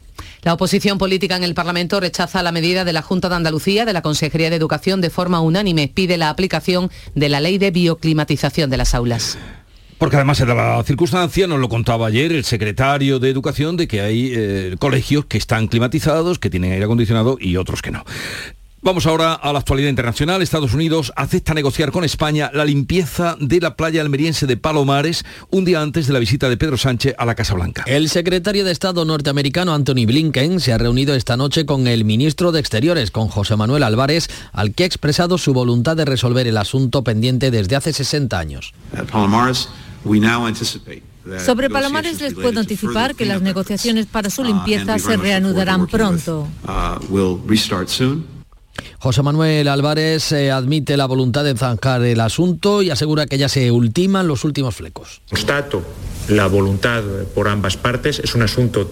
La 0.43 0.53
oposición 0.53 0.97
política 0.97 1.37
en 1.37 1.43
el 1.43 1.55
Parlamento 1.55 2.01
rechaza 2.01 2.43
la 2.43 2.51
medida 2.51 2.83
de 2.83 2.91
la 2.91 3.01
Junta 3.01 3.29
de 3.29 3.35
Andalucía 3.35 3.85
de 3.85 3.93
la 3.93 4.01
Consejería 4.01 4.49
de 4.49 4.57
Educación 4.57 4.99
de 4.99 5.09
forma 5.09 5.39
unánime. 5.39 5.89
Pide 5.93 6.17
la 6.17 6.29
aplicación 6.29 6.91
de 7.15 7.29
la 7.29 7.39
ley 7.39 7.57
de 7.57 7.71
bioclimatización 7.71 8.69
de 8.69 8.77
las 8.77 8.93
aulas. 8.93 9.37
Porque 10.03 10.17
además 10.17 10.37
era 10.41 10.53
la 10.53 10.83
circunstancia, 10.83 11.47
nos 11.47 11.61
lo 11.61 11.69
contaba 11.69 12.07
ayer 12.07 12.33
el 12.33 12.43
secretario 12.43 13.19
de 13.19 13.29
Educación, 13.29 13.77
de 13.77 13.87
que 13.87 14.01
hay 14.01 14.33
eh, 14.35 14.75
colegios 14.77 15.23
que 15.27 15.37
están 15.37 15.67
climatizados, 15.67 16.39
que 16.39 16.49
tienen 16.49 16.73
aire 16.73 16.83
acondicionado 16.83 17.37
y 17.39 17.55
otros 17.55 17.81
que 17.81 17.91
no. 17.91 18.03
Vamos 18.81 19.05
ahora 19.05 19.31
a 19.31 19.53
la 19.53 19.59
actualidad 19.59 19.87
internacional. 19.87 20.41
Estados 20.41 20.73
Unidos 20.73 21.13
acepta 21.15 21.53
negociar 21.53 21.93
con 21.93 22.03
España 22.03 22.51
la 22.53 22.65
limpieza 22.65 23.37
de 23.39 23.61
la 23.61 23.77
playa 23.77 24.01
almeriense 24.01 24.45
de 24.45 24.57
Palomares 24.57 25.23
un 25.51 25.63
día 25.63 25.81
antes 25.81 26.05
de 26.05 26.11
la 26.11 26.19
visita 26.19 26.49
de 26.49 26.57
Pedro 26.57 26.75
Sánchez 26.75 27.15
a 27.17 27.23
la 27.23 27.33
Casa 27.33 27.53
Blanca. 27.53 27.85
El 27.87 28.09
secretario 28.09 28.65
de 28.65 28.73
Estado 28.73 29.05
norteamericano 29.05 29.73
Anthony 29.73 30.05
Blinken 30.05 30.59
se 30.59 30.73
ha 30.73 30.77
reunido 30.77 31.15
esta 31.15 31.37
noche 31.37 31.65
con 31.65 31.87
el 31.87 32.03
ministro 32.03 32.51
de 32.51 32.59
Exteriores, 32.59 33.09
con 33.09 33.29
José 33.29 33.55
Manuel 33.55 33.83
Álvarez, 33.83 34.27
al 34.51 34.73
que 34.73 34.83
ha 34.83 34.87
expresado 34.87 35.37
su 35.37 35.53
voluntad 35.53 35.95
de 35.95 36.03
resolver 36.03 36.45
el 36.45 36.57
asunto 36.57 37.05
pendiente 37.05 37.51
desde 37.51 37.77
hace 37.77 37.93
60 37.93 38.37
años. 38.37 38.73
Sobre 41.45 41.69
Palomares 41.69 42.19
les 42.21 42.33
puedo 42.33 42.59
anticipar 42.59 43.15
que 43.15 43.25
las 43.25 43.41
negociaciones 43.41 44.05
para 44.07 44.29
su 44.29 44.41
uh, 44.41 44.45
limpieza 44.45 44.99
se 44.99 45.15
reanudarán 45.15 45.87
pronto. 45.87 46.47
Uh, 46.67 47.39
José 48.99 49.21
Manuel 49.21 49.67
Álvarez 49.67 50.31
eh, 50.31 50.51
admite 50.51 50.97
la 50.97 51.05
voluntad 51.05 51.43
de 51.43 51.55
zanjar 51.55 52.01
el 52.03 52.19
asunto 52.19 52.81
y 52.81 52.89
asegura 52.89 53.25
que 53.25 53.37
ya 53.37 53.47
se 53.47 53.71
ultiman 53.71 54.27
los 54.27 54.43
últimos 54.43 54.75
flecos. 54.75 55.21
Constato 55.29 55.83
la 56.29 56.47
voluntad 56.47 57.03
por 57.35 57.47
ambas 57.47 57.77
partes. 57.77 58.19
Es 58.19 58.35
un 58.35 58.41
asunto 58.43 58.89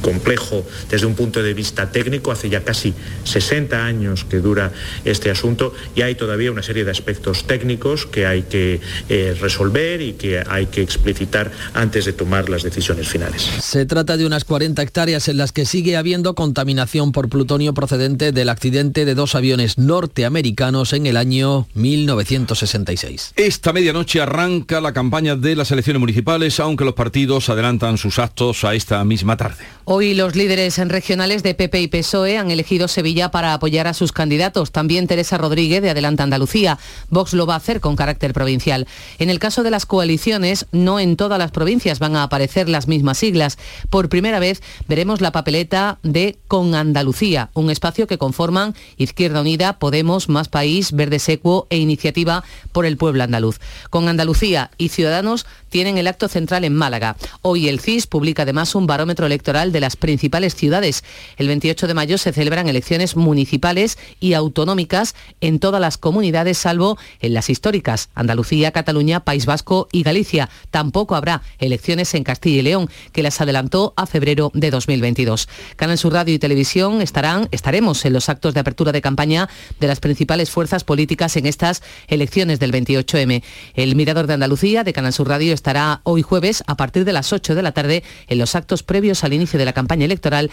complejo 0.00 0.64
desde 0.90 1.06
un 1.06 1.14
punto 1.14 1.42
de 1.42 1.54
vista 1.54 1.90
técnico, 1.90 2.32
hace 2.32 2.48
ya 2.48 2.62
casi 2.64 2.94
60 3.24 3.84
años 3.84 4.24
que 4.24 4.38
dura 4.38 4.72
este 5.04 5.30
asunto 5.30 5.74
y 5.94 6.02
hay 6.02 6.14
todavía 6.14 6.50
una 6.50 6.62
serie 6.62 6.84
de 6.84 6.90
aspectos 6.90 7.46
técnicos 7.46 8.06
que 8.06 8.26
hay 8.26 8.42
que 8.42 8.80
eh, 9.08 9.36
resolver 9.40 10.00
y 10.00 10.14
que 10.14 10.42
hay 10.48 10.66
que 10.66 10.82
explicitar 10.82 11.50
antes 11.74 12.04
de 12.04 12.12
tomar 12.12 12.48
las 12.48 12.62
decisiones 12.62 13.08
finales. 13.08 13.42
Se 13.42 13.86
trata 13.86 14.16
de 14.16 14.26
unas 14.26 14.44
40 14.44 14.82
hectáreas 14.82 15.28
en 15.28 15.36
las 15.36 15.52
que 15.52 15.66
sigue 15.66 15.96
habiendo 15.96 16.34
contaminación 16.34 17.12
por 17.12 17.28
plutonio 17.28 17.74
procedente 17.74 18.32
del 18.32 18.48
accidente 18.48 19.04
de 19.04 19.14
dos 19.14 19.34
aviones 19.34 19.78
norteamericanos 19.78 20.92
en 20.92 21.06
el 21.06 21.16
año 21.16 21.66
1966. 21.74 23.32
Esta 23.36 23.72
medianoche 23.72 24.20
arranca 24.20 24.80
la 24.80 24.92
campaña 24.92 25.36
de 25.36 25.56
las 25.56 25.70
elecciones 25.70 26.00
municipales, 26.00 26.60
aunque 26.60 26.84
los 26.84 26.94
partidos 26.94 27.48
adelantan 27.48 27.98
sus 27.98 28.18
actos 28.18 28.64
a 28.64 28.74
esta 28.74 29.02
misma 29.04 29.36
tarde. 29.36 29.61
Hoy 29.84 30.14
los 30.14 30.36
líderes 30.36 30.78
regionales 30.78 31.42
de 31.42 31.54
PP 31.54 31.80
y 31.80 31.88
PSOE 31.88 32.38
han 32.38 32.52
elegido 32.52 32.86
Sevilla 32.86 33.32
para 33.32 33.52
apoyar 33.52 33.88
a 33.88 33.94
sus 33.94 34.12
candidatos. 34.12 34.70
También 34.70 35.08
Teresa 35.08 35.38
Rodríguez 35.38 35.82
de 35.82 35.90
Adelanta 35.90 36.22
Andalucía. 36.22 36.78
Vox 37.10 37.32
lo 37.32 37.46
va 37.46 37.54
a 37.54 37.56
hacer 37.56 37.80
con 37.80 37.96
carácter 37.96 38.32
provincial. 38.32 38.86
En 39.18 39.28
el 39.28 39.40
caso 39.40 39.64
de 39.64 39.70
las 39.70 39.84
coaliciones, 39.84 40.66
no 40.70 41.00
en 41.00 41.16
todas 41.16 41.38
las 41.38 41.50
provincias 41.50 41.98
van 41.98 42.14
a 42.14 42.22
aparecer 42.22 42.68
las 42.68 42.86
mismas 42.88 43.18
siglas. 43.18 43.58
Por 43.90 44.08
primera 44.08 44.38
vez 44.38 44.62
veremos 44.88 45.20
la 45.20 45.32
papeleta 45.32 45.98
de 46.02 46.38
Con 46.48 46.74
Andalucía, 46.74 47.50
un 47.54 47.70
espacio 47.70 48.06
que 48.06 48.18
conforman 48.18 48.74
Izquierda 48.96 49.40
Unida, 49.40 49.78
Podemos, 49.78 50.28
Más 50.28 50.48
País, 50.48 50.92
Verde 50.92 51.18
Secuo 51.18 51.66
e 51.70 51.78
Iniciativa 51.78 52.44
por 52.72 52.86
el 52.86 52.96
Pueblo 52.96 53.24
Andaluz. 53.24 53.58
Con 53.90 54.08
Andalucía 54.08 54.70
y 54.78 54.90
Ciudadanos 54.90 55.44
tienen 55.70 55.98
el 55.98 56.06
acto 56.06 56.28
central 56.28 56.64
en 56.64 56.74
Málaga. 56.74 57.16
Hoy 57.40 57.68
el 57.68 57.80
CIS 57.80 58.06
publica 58.06 58.42
además 58.42 58.74
un 58.74 58.86
barómetro 58.86 59.26
electoral 59.26 59.51
de 59.52 59.80
las 59.80 59.96
principales 59.96 60.54
ciudades. 60.54 61.04
El 61.36 61.46
28 61.48 61.86
de 61.86 61.92
mayo 61.92 62.16
se 62.16 62.32
celebran 62.32 62.68
elecciones 62.68 63.16
municipales 63.16 63.98
y 64.18 64.32
autonómicas 64.32 65.14
en 65.42 65.58
todas 65.58 65.78
las 65.78 65.98
comunidades, 65.98 66.56
salvo 66.56 66.96
en 67.20 67.34
las 67.34 67.50
históricas, 67.50 68.08
Andalucía, 68.14 68.72
Cataluña, 68.72 69.20
País 69.20 69.44
Vasco 69.44 69.88
y 69.92 70.04
Galicia. 70.04 70.48
Tampoco 70.70 71.16
habrá 71.16 71.42
elecciones 71.58 72.14
en 72.14 72.24
Castilla 72.24 72.60
y 72.60 72.62
León, 72.62 72.88
que 73.12 73.22
las 73.22 73.42
adelantó 73.42 73.92
a 73.96 74.06
febrero 74.06 74.50
de 74.54 74.70
2022. 74.70 75.48
Canal 75.76 75.98
Sur 75.98 76.14
Radio 76.14 76.34
y 76.34 76.38
Televisión 76.38 77.02
estarán, 77.02 77.48
estaremos 77.50 78.06
en 78.06 78.14
los 78.14 78.30
actos 78.30 78.54
de 78.54 78.60
apertura 78.60 78.90
de 78.90 79.02
campaña 79.02 79.50
de 79.80 79.86
las 79.86 80.00
principales 80.00 80.50
fuerzas 80.50 80.82
políticas 80.82 81.36
en 81.36 81.44
estas 81.44 81.82
elecciones 82.08 82.58
del 82.58 82.72
28M. 82.72 83.42
El 83.74 83.96
Mirador 83.96 84.26
de 84.26 84.34
Andalucía 84.34 84.82
de 84.82 84.94
Canal 84.94 85.12
Sur 85.12 85.28
Radio 85.28 85.52
estará 85.52 86.00
hoy 86.04 86.22
jueves 86.22 86.64
a 86.66 86.76
partir 86.76 87.04
de 87.04 87.12
las 87.12 87.34
8 87.34 87.54
de 87.54 87.62
la 87.62 87.72
tarde 87.72 88.02
en 88.28 88.38
los 88.38 88.54
actos 88.54 88.82
previos 88.82 89.24
al 89.24 89.34
inicio 89.34 89.41
de 89.58 89.64
la 89.64 89.72
campaña 89.72 90.04
electoral 90.04 90.50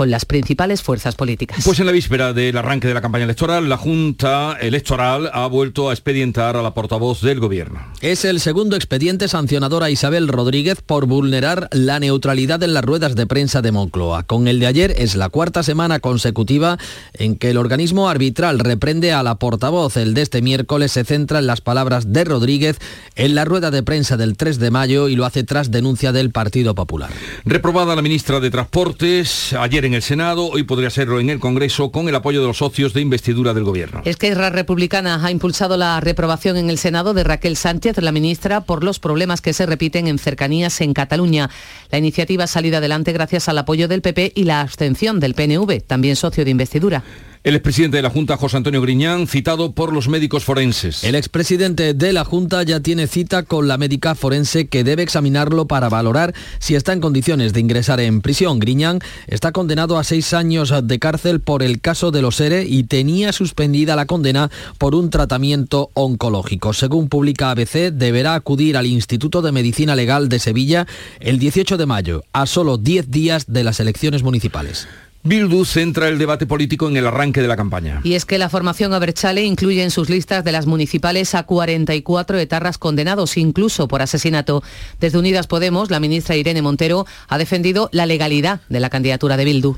con 0.00 0.10
las 0.10 0.24
principales 0.24 0.80
fuerzas 0.80 1.14
políticas. 1.14 1.62
Pues 1.62 1.78
en 1.78 1.84
la 1.84 1.92
víspera 1.92 2.32
del 2.32 2.56
arranque 2.56 2.88
de 2.88 2.94
la 2.94 3.02
campaña 3.02 3.24
electoral, 3.24 3.68
la 3.68 3.76
Junta 3.76 4.56
Electoral 4.58 5.28
ha 5.30 5.46
vuelto 5.46 5.90
a 5.90 5.92
expedientar 5.92 6.56
a 6.56 6.62
la 6.62 6.72
portavoz 6.72 7.20
del 7.20 7.38
Gobierno. 7.38 7.80
Es 8.00 8.24
el 8.24 8.40
segundo 8.40 8.76
expediente 8.76 9.28
sancionador 9.28 9.82
a 9.82 9.90
Isabel 9.90 10.28
Rodríguez 10.28 10.80
por 10.80 11.04
vulnerar 11.04 11.68
la 11.72 12.00
neutralidad 12.00 12.62
en 12.62 12.72
las 12.72 12.82
ruedas 12.82 13.14
de 13.14 13.26
prensa 13.26 13.60
de 13.60 13.72
Moncloa. 13.72 14.22
Con 14.22 14.48
el 14.48 14.58
de 14.58 14.68
ayer 14.68 14.94
es 14.96 15.16
la 15.16 15.28
cuarta 15.28 15.62
semana 15.62 16.00
consecutiva 16.00 16.78
en 17.12 17.36
que 17.36 17.50
el 17.50 17.58
organismo 17.58 18.08
arbitral 18.08 18.58
reprende 18.58 19.12
a 19.12 19.22
la 19.22 19.34
portavoz. 19.34 19.98
El 19.98 20.14
de 20.14 20.22
este 20.22 20.40
miércoles 20.40 20.92
se 20.92 21.04
centra 21.04 21.40
en 21.40 21.46
las 21.46 21.60
palabras 21.60 22.10
de 22.10 22.24
Rodríguez 22.24 22.78
en 23.16 23.34
la 23.34 23.44
rueda 23.44 23.70
de 23.70 23.82
prensa 23.82 24.16
del 24.16 24.38
3 24.38 24.58
de 24.60 24.70
mayo 24.70 25.08
y 25.08 25.16
lo 25.16 25.26
hace 25.26 25.44
tras 25.44 25.70
denuncia 25.70 26.10
del 26.12 26.30
Partido 26.30 26.74
Popular. 26.74 27.10
Reprobada 27.44 27.94
la 27.94 28.00
ministra 28.00 28.40
de 28.40 28.50
Transportes 28.50 29.52
ayer 29.52 29.84
en 29.84 29.89
en 29.90 29.94
el 29.94 30.02
Senado, 30.02 30.46
hoy 30.46 30.62
podría 30.62 30.88
serlo 30.88 31.18
en 31.18 31.30
el 31.30 31.40
Congreso 31.40 31.90
con 31.90 32.08
el 32.08 32.14
apoyo 32.14 32.40
de 32.40 32.46
los 32.46 32.58
socios 32.58 32.94
de 32.94 33.00
investidura 33.00 33.54
del 33.54 33.64
Gobierno. 33.64 34.02
Es 34.04 34.16
que 34.16 34.32
la 34.36 34.48
Republicana 34.48 35.26
ha 35.26 35.32
impulsado 35.32 35.76
la 35.76 35.98
reprobación 35.98 36.56
en 36.56 36.70
el 36.70 36.78
Senado 36.78 37.12
de 37.12 37.24
Raquel 37.24 37.56
Sánchez, 37.56 37.98
la 37.98 38.12
ministra, 38.12 38.60
por 38.60 38.84
los 38.84 39.00
problemas 39.00 39.40
que 39.40 39.52
se 39.52 39.66
repiten 39.66 40.06
en 40.06 40.20
cercanías 40.20 40.80
en 40.80 40.94
Cataluña. 40.94 41.50
La 41.90 41.98
iniciativa 41.98 42.44
ha 42.44 42.46
salido 42.46 42.76
adelante 42.76 43.12
gracias 43.12 43.48
al 43.48 43.58
apoyo 43.58 43.88
del 43.88 44.00
PP 44.00 44.30
y 44.36 44.44
la 44.44 44.60
abstención 44.60 45.18
del 45.18 45.34
PNV, 45.34 45.82
también 45.84 46.14
socio 46.14 46.44
de 46.44 46.52
investidura. 46.52 47.02
El 47.42 47.54
expresidente 47.54 47.96
de 47.96 48.02
la 48.02 48.10
Junta, 48.10 48.36
José 48.36 48.58
Antonio 48.58 48.82
Griñán, 48.82 49.26
citado 49.26 49.72
por 49.72 49.94
los 49.94 50.08
médicos 50.08 50.44
forenses. 50.44 51.04
El 51.04 51.14
expresidente 51.14 51.94
de 51.94 52.12
la 52.12 52.26
Junta 52.26 52.62
ya 52.64 52.80
tiene 52.80 53.06
cita 53.06 53.44
con 53.44 53.66
la 53.66 53.78
médica 53.78 54.14
forense 54.14 54.68
que 54.68 54.84
debe 54.84 55.02
examinarlo 55.02 55.66
para 55.66 55.88
valorar 55.88 56.34
si 56.58 56.74
está 56.74 56.92
en 56.92 57.00
condiciones 57.00 57.54
de 57.54 57.60
ingresar 57.60 57.98
en 57.98 58.20
prisión. 58.20 58.58
Griñán 58.58 58.98
está 59.26 59.52
condenado 59.52 59.96
a 59.96 60.04
seis 60.04 60.34
años 60.34 60.74
de 60.82 60.98
cárcel 60.98 61.40
por 61.40 61.62
el 61.62 61.80
caso 61.80 62.10
de 62.10 62.20
los 62.20 62.38
ERE 62.42 62.66
y 62.66 62.82
tenía 62.82 63.32
suspendida 63.32 63.96
la 63.96 64.04
condena 64.04 64.50
por 64.76 64.94
un 64.94 65.08
tratamiento 65.08 65.88
oncológico. 65.94 66.74
Según 66.74 67.08
publica 67.08 67.52
ABC, 67.52 67.90
deberá 67.90 68.34
acudir 68.34 68.76
al 68.76 68.84
Instituto 68.84 69.40
de 69.40 69.52
Medicina 69.52 69.96
Legal 69.96 70.28
de 70.28 70.40
Sevilla 70.40 70.86
el 71.20 71.38
18 71.38 71.78
de 71.78 71.86
mayo, 71.86 72.22
a 72.34 72.44
solo 72.44 72.76
10 72.76 73.10
días 73.10 73.46
de 73.46 73.64
las 73.64 73.80
elecciones 73.80 74.22
municipales. 74.22 74.86
Bildu 75.22 75.66
centra 75.66 76.08
el 76.08 76.18
debate 76.18 76.46
político 76.46 76.88
en 76.88 76.96
el 76.96 77.06
arranque 77.06 77.42
de 77.42 77.48
la 77.48 77.56
campaña. 77.56 78.00
Y 78.04 78.14
es 78.14 78.24
que 78.24 78.38
la 78.38 78.48
formación 78.48 78.94
Aberchale 78.94 79.44
incluye 79.44 79.82
en 79.82 79.90
sus 79.90 80.08
listas 80.08 80.44
de 80.44 80.52
las 80.52 80.64
municipales 80.64 81.34
a 81.34 81.42
44 81.42 82.38
etarras 82.38 82.78
condenados, 82.78 83.36
incluso 83.36 83.86
por 83.86 84.00
asesinato. 84.00 84.62
Desde 84.98 85.18
Unidas 85.18 85.46
Podemos, 85.46 85.90
la 85.90 86.00
ministra 86.00 86.36
Irene 86.36 86.62
Montero 86.62 87.06
ha 87.28 87.36
defendido 87.36 87.90
la 87.92 88.06
legalidad 88.06 88.62
de 88.70 88.80
la 88.80 88.88
candidatura 88.88 89.36
de 89.36 89.44
Bildu. 89.44 89.76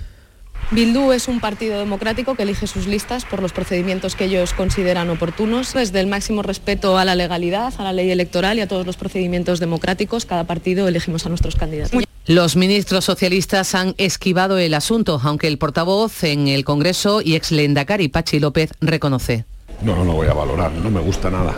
Bildu 0.73 1.13
es 1.13 1.29
un 1.29 1.41
partido 1.41 1.79
democrático 1.79 2.35
que 2.35 2.45
elige 2.45 2.67
sus 2.67 2.87
listas 2.87 3.27
por 3.27 3.43
los 3.43 3.53
procedimientos 3.53 4.17
que 4.17 4.25
ellos 4.25 4.55
consideran 4.55 5.11
oportunos. 5.11 5.75
Desde 5.75 6.01
el 6.01 6.07
máximo 6.07 6.43
respeto 6.43 6.97
a 6.97 7.05
la 7.05 7.15
legalidad, 7.15 7.75
a 7.77 7.83
la 7.83 7.93
ley 7.93 8.11
electoral 8.11 8.57
y 8.57 8.63
a 8.63 8.67
todos 8.67 8.87
los 8.87 8.97
procedimientos 8.97 9.61
democráticos, 9.61 10.25
cada 10.25 10.45
partido 10.45 10.89
elegimos 10.89 11.27
a 11.27 11.29
nuestros 11.29 11.57
candidatos. 11.57 12.03
Los 12.27 12.57
ministros 12.57 13.05
socialistas 13.05 13.75
han 13.75 13.95
esquivado 13.99 14.57
el 14.57 14.73
asunto, 14.73 15.21
aunque 15.23 15.47
el 15.47 15.59
portavoz 15.59 16.25
en 16.25 16.49
el 16.49 16.65
Congreso 16.65 17.21
y 17.21 17.35
ex 17.35 17.53
Lendakari 17.53 18.09
Pachi 18.09 18.41
López 18.41 18.73
reconoce. 18.81 19.45
No, 19.83 19.95
no 19.95 20.05
lo 20.05 20.13
voy 20.15 20.29
a 20.29 20.33
valorar, 20.33 20.73
no 20.73 20.91
me 20.91 21.01
gusta 21.01 21.29
nada. 21.29 21.55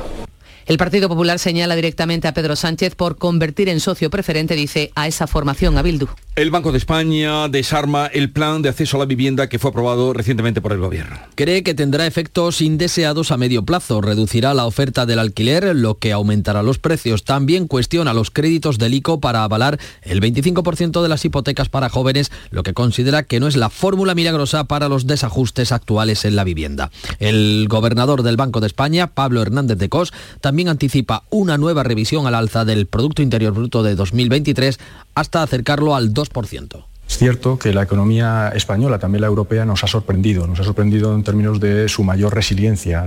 El 0.66 0.78
Partido 0.78 1.10
Popular 1.10 1.38
señala 1.38 1.76
directamente 1.76 2.26
a 2.26 2.32
Pedro 2.32 2.56
Sánchez 2.56 2.94
por 2.94 3.18
convertir 3.18 3.68
en 3.68 3.80
socio 3.80 4.08
preferente, 4.08 4.54
dice, 4.54 4.92
a 4.94 5.06
esa 5.06 5.26
formación, 5.26 5.76
a 5.76 5.82
Bildu. 5.82 6.08
El 6.36 6.50
Banco 6.50 6.72
de 6.72 6.78
España 6.78 7.48
desarma 7.48 8.06
el 8.06 8.32
plan 8.32 8.62
de 8.62 8.70
acceso 8.70 8.96
a 8.96 9.00
la 9.00 9.06
vivienda 9.06 9.48
que 9.48 9.60
fue 9.60 9.70
aprobado 9.70 10.12
recientemente 10.12 10.60
por 10.60 10.72
el 10.72 10.80
Gobierno. 10.80 11.16
Cree 11.36 11.62
que 11.62 11.74
tendrá 11.74 12.06
efectos 12.06 12.60
indeseados 12.60 13.30
a 13.30 13.36
medio 13.36 13.64
plazo. 13.64 14.00
Reducirá 14.00 14.52
la 14.54 14.66
oferta 14.66 15.06
del 15.06 15.20
alquiler, 15.20 15.76
lo 15.76 15.98
que 15.98 16.12
aumentará 16.12 16.62
los 16.62 16.78
precios. 16.78 17.22
También 17.24 17.68
cuestiona 17.68 18.14
los 18.14 18.30
créditos 18.30 18.78
del 18.78 18.94
ICO 18.94 19.20
para 19.20 19.44
avalar 19.44 19.78
el 20.02 20.20
25% 20.20 21.02
de 21.02 21.08
las 21.08 21.24
hipotecas 21.24 21.68
para 21.68 21.90
jóvenes, 21.90 22.32
lo 22.50 22.62
que 22.62 22.74
considera 22.74 23.22
que 23.22 23.38
no 23.38 23.46
es 23.46 23.54
la 23.54 23.70
fórmula 23.70 24.14
milagrosa 24.14 24.64
para 24.64 24.88
los 24.88 25.06
desajustes 25.06 25.70
actuales 25.72 26.24
en 26.24 26.34
la 26.34 26.42
vivienda. 26.42 26.90
El 27.20 27.66
gobernador 27.68 28.24
del 28.24 28.36
Banco 28.36 28.60
de 28.60 28.66
España, 28.66 29.08
Pablo 29.08 29.40
Hernández 29.40 29.78
de 29.78 29.88
Cos, 29.88 30.12
también 30.40 30.53
anticipa 30.68 31.24
una 31.30 31.58
nueva 31.58 31.82
revisión 31.82 32.26
al 32.26 32.34
alza 32.34 32.64
del 32.64 32.86
Producto 32.86 33.22
Interior 33.22 33.52
Bruto 33.52 33.82
de 33.82 33.94
2023 33.94 34.78
hasta 35.14 35.42
acercarlo 35.42 35.94
al 35.94 36.14
2%. 36.14 36.84
Es 37.08 37.18
cierto 37.18 37.58
que 37.58 37.72
la 37.74 37.82
economía 37.82 38.50
española, 38.54 38.98
también 38.98 39.20
la 39.20 39.26
europea, 39.26 39.64
nos 39.64 39.84
ha 39.84 39.86
sorprendido, 39.86 40.46
nos 40.46 40.60
ha 40.60 40.64
sorprendido 40.64 41.14
en 41.14 41.22
términos 41.22 41.60
de 41.60 41.88
su 41.88 42.02
mayor 42.02 42.34
resiliencia. 42.34 43.06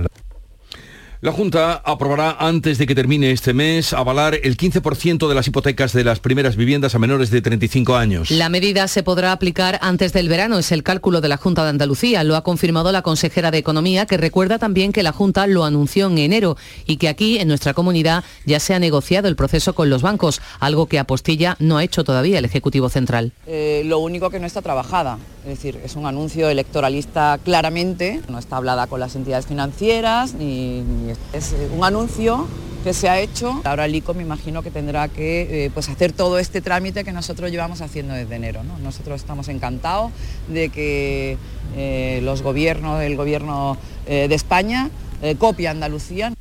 La 1.20 1.32
Junta 1.32 1.82
aprobará 1.84 2.36
antes 2.38 2.78
de 2.78 2.86
que 2.86 2.94
termine 2.94 3.32
este 3.32 3.52
mes 3.52 3.92
avalar 3.92 4.38
el 4.40 4.56
15% 4.56 5.28
de 5.28 5.34
las 5.34 5.48
hipotecas 5.48 5.92
de 5.92 6.04
las 6.04 6.20
primeras 6.20 6.54
viviendas 6.54 6.94
a 6.94 7.00
menores 7.00 7.30
de 7.30 7.42
35 7.42 7.96
años. 7.96 8.30
La 8.30 8.48
medida 8.48 8.86
se 8.86 9.02
podrá 9.02 9.32
aplicar 9.32 9.80
antes 9.82 10.12
del 10.12 10.28
verano, 10.28 10.60
es 10.60 10.70
el 10.70 10.84
cálculo 10.84 11.20
de 11.20 11.26
la 11.26 11.36
Junta 11.36 11.64
de 11.64 11.70
Andalucía. 11.70 12.22
Lo 12.22 12.36
ha 12.36 12.44
confirmado 12.44 12.92
la 12.92 13.02
consejera 13.02 13.50
de 13.50 13.58
Economía, 13.58 14.06
que 14.06 14.16
recuerda 14.16 14.60
también 14.60 14.92
que 14.92 15.02
la 15.02 15.10
Junta 15.10 15.48
lo 15.48 15.64
anunció 15.64 16.06
en 16.06 16.18
enero 16.18 16.56
y 16.86 16.98
que 16.98 17.08
aquí, 17.08 17.40
en 17.40 17.48
nuestra 17.48 17.74
comunidad, 17.74 18.22
ya 18.46 18.60
se 18.60 18.74
ha 18.74 18.78
negociado 18.78 19.26
el 19.26 19.34
proceso 19.34 19.74
con 19.74 19.90
los 19.90 20.02
bancos, 20.02 20.40
algo 20.60 20.86
que 20.86 21.00
Apostilla 21.00 21.56
no 21.58 21.78
ha 21.78 21.84
hecho 21.84 22.04
todavía 22.04 22.38
el 22.38 22.44
Ejecutivo 22.44 22.90
Central. 22.90 23.32
Eh, 23.48 23.82
lo 23.86 23.98
único 23.98 24.30
que 24.30 24.38
no 24.38 24.46
está 24.46 24.62
trabajada, 24.62 25.18
es 25.44 25.50
decir, 25.50 25.80
es 25.84 25.96
un 25.96 26.06
anuncio 26.06 26.48
electoralista 26.48 27.38
claramente, 27.42 28.20
no 28.28 28.38
está 28.38 28.56
hablada 28.56 28.86
con 28.86 29.00
las 29.00 29.16
entidades 29.16 29.46
financieras 29.46 30.34
ni, 30.34 30.84
es 31.32 31.54
un 31.76 31.84
anuncio 31.84 32.46
que 32.84 32.92
se 32.94 33.08
ha 33.08 33.18
hecho. 33.20 33.60
Ahora 33.64 33.86
el 33.86 33.94
ICO 33.94 34.14
me 34.14 34.22
imagino 34.22 34.62
que 34.62 34.70
tendrá 34.70 35.08
que 35.08 35.66
eh, 35.66 35.70
pues 35.72 35.88
hacer 35.88 36.12
todo 36.12 36.38
este 36.38 36.60
trámite 36.60 37.04
que 37.04 37.12
nosotros 37.12 37.50
llevamos 37.50 37.80
haciendo 37.80 38.14
desde 38.14 38.36
enero. 38.36 38.62
¿no? 38.62 38.78
Nosotros 38.78 39.20
estamos 39.20 39.48
encantados 39.48 40.12
de 40.48 40.68
que 40.68 41.36
eh, 41.76 42.20
los 42.22 42.42
gobiernos, 42.42 43.02
el 43.02 43.16
gobierno 43.16 43.76
eh, 44.06 44.26
de 44.28 44.34
España 44.34 44.90
eh, 45.22 45.34
copie 45.36 45.68
a 45.68 45.72
Andalucía. 45.72 46.32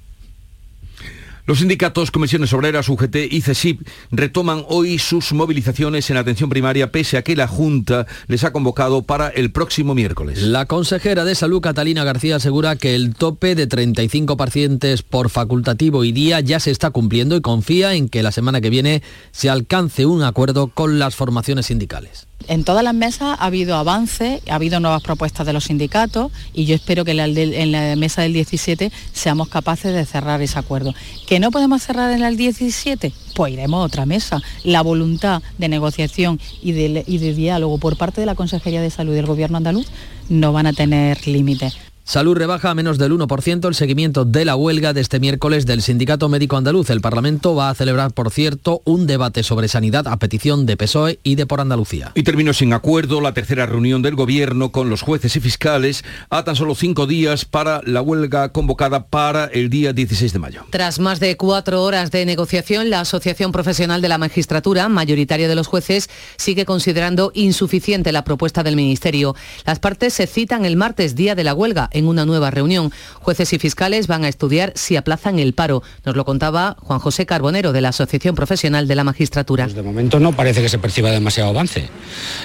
Los 1.48 1.60
sindicatos 1.60 2.12
Comisiones 2.12 2.52
Obreras, 2.52 2.90
UGT 2.90 3.16
y 3.32 3.40
CESIP 3.40 3.88
retoman 4.12 4.66
hoy 4.68 5.00
sus 5.00 5.32
movilizaciones 5.32 6.10
en 6.10 6.18
atención 6.18 6.50
primaria 6.50 6.92
pese 6.92 7.16
a 7.16 7.22
que 7.22 7.38
la 7.38 7.48
Junta 7.48 8.06
les 8.28 8.44
ha 8.44 8.52
convocado 8.52 9.04
para 9.04 9.30
el 9.30 9.54
próximo 9.54 9.96
miércoles. 9.96 10.42
La 10.42 10.66
consejera 10.66 11.24
de 11.24 11.36
Salud, 11.36 11.62
Catalina 11.62 12.04
García, 12.04 12.36
asegura 12.36 12.76
que 12.76 12.96
el 12.96 13.16
tope 13.16 13.56
de 13.56 13.66
35 13.66 14.36
pacientes 14.36 15.04
por 15.04 15.30
facultativo 15.30 16.04
y 16.04 16.12
día 16.12 16.42
ya 16.42 16.60
se 16.60 16.72
está 16.72 16.90
cumpliendo 16.90 17.38
y 17.38 17.42
confía 17.42 17.94
en 17.94 18.10
que 18.10 18.24
la 18.24 18.34
semana 18.34 18.60
que 18.60 18.70
viene 18.70 19.02
se 19.32 19.50
alcance 19.50 20.06
un 20.06 20.24
acuerdo 20.24 20.68
con 20.68 21.00
las 21.00 21.16
formaciones 21.16 21.68
sindicales. 21.68 22.28
En 22.48 22.64
todas 22.64 22.84
las 22.84 22.94
mesas 22.94 23.38
ha 23.40 23.46
habido 23.46 23.76
avance, 23.76 24.42
ha 24.50 24.56
habido 24.56 24.80
nuevas 24.80 25.02
propuestas 25.02 25.46
de 25.46 25.54
los 25.54 25.66
sindicatos 25.66 26.32
y 26.54 26.66
yo 26.66 26.76
espero 26.76 27.04
que 27.04 27.12
en 27.12 27.18
la, 27.18 27.26
en 27.26 27.72
la 27.72 27.96
mesa 27.96 28.22
del 28.22 28.34
17 28.34 28.92
seamos 29.12 29.50
capaces 29.50 29.94
de 29.94 30.06
cerrar 30.06 30.42
ese 30.42 30.60
acuerdo. 30.60 30.94
¿Que 31.26 31.37
no 31.40 31.52
podemos 31.52 31.84
cerrar 31.84 32.12
en 32.12 32.24
el 32.24 32.38
17? 32.38 33.12
Pues 33.36 33.54
iremos 33.54 33.82
a 33.82 33.86
otra 33.86 34.06
mesa. 34.06 34.42
La 34.64 34.82
voluntad 34.82 35.42
de 35.58 35.68
negociación 35.68 36.40
y 36.62 36.72
de, 36.72 37.04
y 37.06 37.18
de 37.18 37.34
diálogo 37.34 37.78
por 37.78 37.98
parte 37.98 38.22
de 38.22 38.28
la 38.28 38.36
Consejería 38.36 38.82
de 38.82 38.90
Salud 38.90 39.14
y 39.14 39.18
del 39.18 39.26
Gobierno 39.26 39.58
andaluz 39.58 39.88
no 40.30 40.54
van 40.54 40.68
a 40.68 40.74
tener 40.74 41.28
límites. 41.28 41.78
Salud 42.08 42.38
rebaja 42.38 42.70
a 42.70 42.74
menos 42.74 42.98
del 42.98 43.12
1% 43.12 43.68
el 43.68 43.76
seguimiento 43.76 44.24
de 44.24 44.46
la 44.46 44.56
huelga 44.56 44.94
de 44.94 45.02
este 45.02 45.20
miércoles 45.20 45.66
del 45.66 45.82
Sindicato 45.82 46.30
Médico 46.30 46.56
Andaluz. 46.56 46.90
El 46.90 47.02
Parlamento 47.02 47.54
va 47.54 47.70
a 47.70 47.76
celebrar, 47.76 48.14
por 48.14 48.32
cierto, 48.32 48.82
un 48.86 49.08
debate 49.08 49.44
sobre 49.44 49.68
sanidad 49.68 50.08
a 50.08 50.16
petición 50.16 50.66
de 50.66 50.78
PSOE 50.78 51.20
y 51.24 51.36
de 51.36 51.46
Por 51.46 51.60
Andalucía. 51.60 52.14
Y 52.16 52.24
terminó 52.24 52.54
sin 52.54 52.72
acuerdo 52.72 53.20
la 53.20 53.34
tercera 53.34 53.66
reunión 53.66 54.04
del 54.04 54.16
Gobierno 54.16 54.72
con 54.72 54.90
los 54.90 55.02
jueces 55.02 55.36
y 55.36 55.42
fiscales 55.42 56.06
a 56.30 56.46
tan 56.46 56.56
solo 56.56 56.76
cinco 56.76 57.08
días 57.08 57.44
para 57.44 57.82
la 57.84 58.02
huelga 58.02 58.54
convocada 58.54 59.08
para 59.08 59.44
el 59.48 59.70
día 59.70 59.92
16 59.92 60.32
de 60.32 60.40
mayo. 60.40 60.64
Tras 60.70 61.00
más 61.00 61.20
de 61.20 61.36
cuatro 61.36 61.84
horas 61.84 62.10
de 62.12 62.26
negociación, 62.26 62.90
la 62.90 63.02
Asociación 63.02 63.52
Profesional 63.52 64.02
de 64.02 64.08
la 64.08 64.18
Magistratura, 64.18 64.88
mayoritaria 64.88 65.50
de 65.50 65.56
los 65.56 65.68
jueces, 65.68 66.10
sigue 66.38 66.64
considerando 66.64 67.34
insuficiente 67.34 68.14
la 68.14 68.24
propuesta 68.24 68.64
del 68.64 68.78
Ministerio. 68.78 69.36
Las 69.66 69.80
partes 69.80 70.14
se 70.14 70.26
citan 70.26 70.64
el 70.64 70.78
martes, 70.78 71.14
día 71.14 71.36
de 71.36 71.44
la 71.44 71.54
huelga 71.54 71.90
en 71.98 72.08
una 72.08 72.26
nueva 72.26 72.52
reunión. 72.52 72.92
Jueces 73.16 73.54
y 73.54 73.60
fiscales 73.60 74.08
van 74.08 74.24
a 74.24 74.30
estudiar 74.30 74.72
si 74.76 74.96
aplazan 74.96 75.40
el 75.40 75.54
paro. 75.54 75.84
Nos 76.06 76.16
lo 76.16 76.26
contaba 76.26 76.78
Juan 76.80 77.00
José 77.00 77.26
Carbonero 77.26 77.74
de 77.74 77.82
la 77.82 77.90
Asociación 77.90 78.36
Profesional 78.36 78.88
de 78.88 78.96
la 78.96 79.04
Magistratura. 79.04 79.66
Pues 79.66 79.76
de 79.76 79.84
momento 79.84 80.20
no 80.20 80.34
parece 80.34 80.62
que 80.62 80.70
se 80.70 80.80
perciba 80.80 81.12
demasiado 81.12 81.50
avance. 81.50 81.90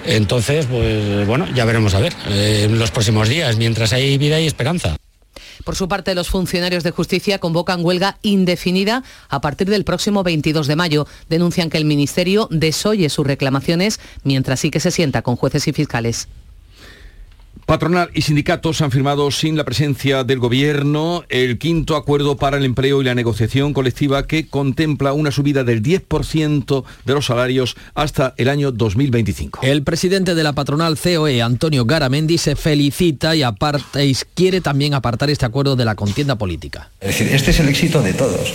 Entonces, 0.04 0.66
pues 0.66 1.26
bueno, 1.26 1.46
ya 1.54 1.64
veremos 1.64 1.94
a 1.94 2.00
ver 2.00 2.12
eh, 2.28 2.64
en 2.64 2.78
los 2.78 2.90
próximos 2.90 3.28
días, 3.28 3.56
mientras 3.56 3.92
hay 3.92 4.18
vida 4.18 4.40
y 4.40 4.46
esperanza. 4.46 4.96
Por 5.64 5.76
su 5.76 5.88
parte, 5.88 6.14
los 6.14 6.28
funcionarios 6.28 6.82
de 6.82 6.90
justicia 6.90 7.38
convocan 7.38 7.84
huelga 7.84 8.18
indefinida 8.22 9.04
a 9.28 9.40
partir 9.40 9.68
del 9.68 9.84
próximo 9.84 10.22
22 10.22 10.66
de 10.66 10.76
mayo. 10.76 11.06
Denuncian 11.28 11.70
que 11.70 11.78
el 11.78 11.84
Ministerio 11.84 12.48
desoye 12.50 13.08
sus 13.08 13.26
reclamaciones 13.26 14.00
mientras 14.24 14.60
sí 14.60 14.70
que 14.70 14.80
se 14.80 14.90
sienta 14.90 15.22
con 15.22 15.36
jueces 15.36 15.68
y 15.68 15.72
fiscales. 15.72 16.28
Patronal 17.72 18.10
y 18.12 18.20
sindicatos 18.20 18.82
han 18.82 18.90
firmado 18.90 19.30
sin 19.30 19.56
la 19.56 19.64
presencia 19.64 20.24
del 20.24 20.40
Gobierno 20.40 21.24
el 21.30 21.56
quinto 21.56 21.96
acuerdo 21.96 22.36
para 22.36 22.58
el 22.58 22.66
empleo 22.66 23.00
y 23.00 23.04
la 23.06 23.14
negociación 23.14 23.72
colectiva 23.72 24.26
que 24.26 24.46
contempla 24.46 25.14
una 25.14 25.30
subida 25.30 25.64
del 25.64 25.82
10% 25.82 26.84
de 27.06 27.14
los 27.14 27.24
salarios 27.24 27.74
hasta 27.94 28.34
el 28.36 28.50
año 28.50 28.72
2025. 28.72 29.60
El 29.62 29.84
presidente 29.84 30.34
de 30.34 30.42
la 30.42 30.52
patronal 30.52 30.98
COE, 30.98 31.40
Antonio 31.40 31.86
Garamendi, 31.86 32.36
se 32.36 32.56
felicita 32.56 33.34
y, 33.34 33.42
aparta, 33.42 34.04
y 34.04 34.14
quiere 34.34 34.60
también 34.60 34.92
apartar 34.92 35.30
este 35.30 35.46
acuerdo 35.46 35.74
de 35.74 35.86
la 35.86 35.94
contienda 35.94 36.36
política. 36.36 36.90
Es 37.00 37.18
decir, 37.18 37.34
este 37.34 37.52
es 37.52 37.60
el 37.60 37.70
éxito 37.70 38.02
de 38.02 38.12
todos 38.12 38.52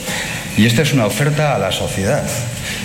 y 0.58 0.66
esta 0.66 0.82
es 0.82 0.94
una 0.94 1.06
oferta 1.06 1.56
a 1.56 1.60
la 1.60 1.72
sociedad. 1.72 2.24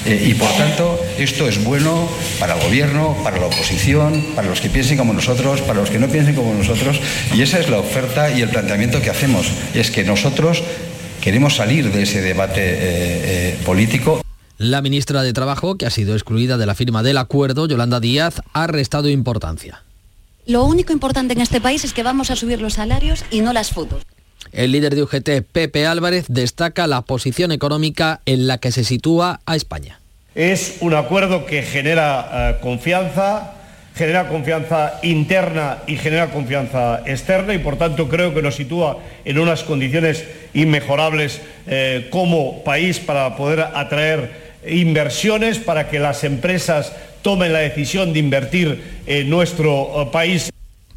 Eh, 0.05 0.29
y 0.31 0.35
por 0.35 0.51
tanto, 0.57 1.01
esto 1.19 1.49
es 1.49 1.63
bueno 1.65 2.09
para 2.39 2.55
el 2.55 2.63
gobierno, 2.63 3.17
para 3.23 3.39
la 3.39 3.47
oposición, 3.47 4.25
para 4.35 4.49
los 4.49 4.61
que 4.61 4.69
piensen 4.69 4.99
como 4.99 5.13
nosotros, 5.13 5.61
para 5.63 5.81
los 5.81 5.91
que 5.91 5.99
no 5.99 6.09
piensen 6.09 6.22
como 6.35 6.55
nosotros. 6.55 7.01
Y 7.35 7.43
esa 7.43 7.59
es 7.59 7.69
la 7.69 7.79
oferta 7.79 8.31
y 8.31 8.43
el 8.43 8.49
planteamiento 8.49 9.03
que 9.03 9.11
hacemos. 9.11 9.51
Es 9.75 9.91
que 9.91 10.05
nosotros 10.05 10.63
queremos 11.21 11.57
salir 11.57 11.93
de 11.93 12.03
ese 12.03 12.21
debate 12.21 12.61
eh, 12.61 12.79
eh, 12.81 13.59
político. 13.65 14.23
La 14.59 14.81
ministra 14.81 15.23
de 15.23 15.33
Trabajo, 15.33 15.77
que 15.77 15.87
ha 15.87 15.91
sido 15.91 16.15
excluida 16.15 16.57
de 16.57 16.67
la 16.67 16.75
firma 16.75 17.03
del 17.03 17.19
acuerdo, 17.19 17.67
Yolanda 17.67 18.01
Díaz, 18.01 18.43
ha 18.53 18.67
restado 18.67 19.09
importancia. 19.09 19.83
Lo 20.47 20.65
único 20.65 20.93
importante 20.93 21.35
en 21.35 21.41
este 21.41 21.61
país 21.61 21.85
es 21.85 21.93
que 21.93 22.03
vamos 22.03 22.31
a 22.31 22.37
subir 22.37 22.61
los 22.61 22.75
salarios 22.75 23.25
y 23.31 23.41
no 23.41 23.53
las 23.53 23.71
fotos. 23.71 24.03
El 24.51 24.73
líder 24.73 24.95
de 24.95 25.03
UGT, 25.03 25.47
Pepe 25.51 25.87
Álvarez, 25.87 26.27
destaca 26.29 26.87
la 26.87 27.03
posición 27.03 27.53
económica 27.53 28.21
en 28.27 28.47
la 28.47 28.59
que 28.59 28.73
se 28.73 28.85
sitúa 28.85 29.41
a 29.47 29.57
España. 29.57 30.01
Es 30.35 30.79
un 30.81 30.95
acuerdo 30.95 31.47
que 31.47 31.63
genera 31.63 32.29
eh, 32.33 32.57
confianza, 32.61 33.55
genera 33.95 34.29
confianza 34.29 34.99
interna 35.03 35.79
y 35.87 35.97
genera 35.97 36.31
confianza 36.31 37.03
externa 37.07 37.55
y 37.55 37.59
por 37.59 37.77
tanto 37.77 38.09
creo 38.09 38.33
que 38.33 38.43
nos 38.43 38.57
sitúa 38.57 38.99
en 39.25 39.39
unas 39.39 39.63
condiciones 39.63 40.25
inmejorables 40.55 41.41
eh, 41.67 42.09
como 42.11 42.65
país 42.65 42.99
para 42.99 43.37
poder 43.37 43.61
atraer 43.61 44.53
inversiones, 44.67 45.59
para 45.59 45.89
que 45.89 45.99
las 45.99 46.25
empresas 46.25 46.93
tomen 47.23 47.53
la 47.53 47.61
decisión 47.61 48.13
de 48.13 48.19
invertir 48.19 48.83
en 49.07 49.29
nuestro 49.29 50.03
eh, 50.03 50.09
país. 50.13 50.51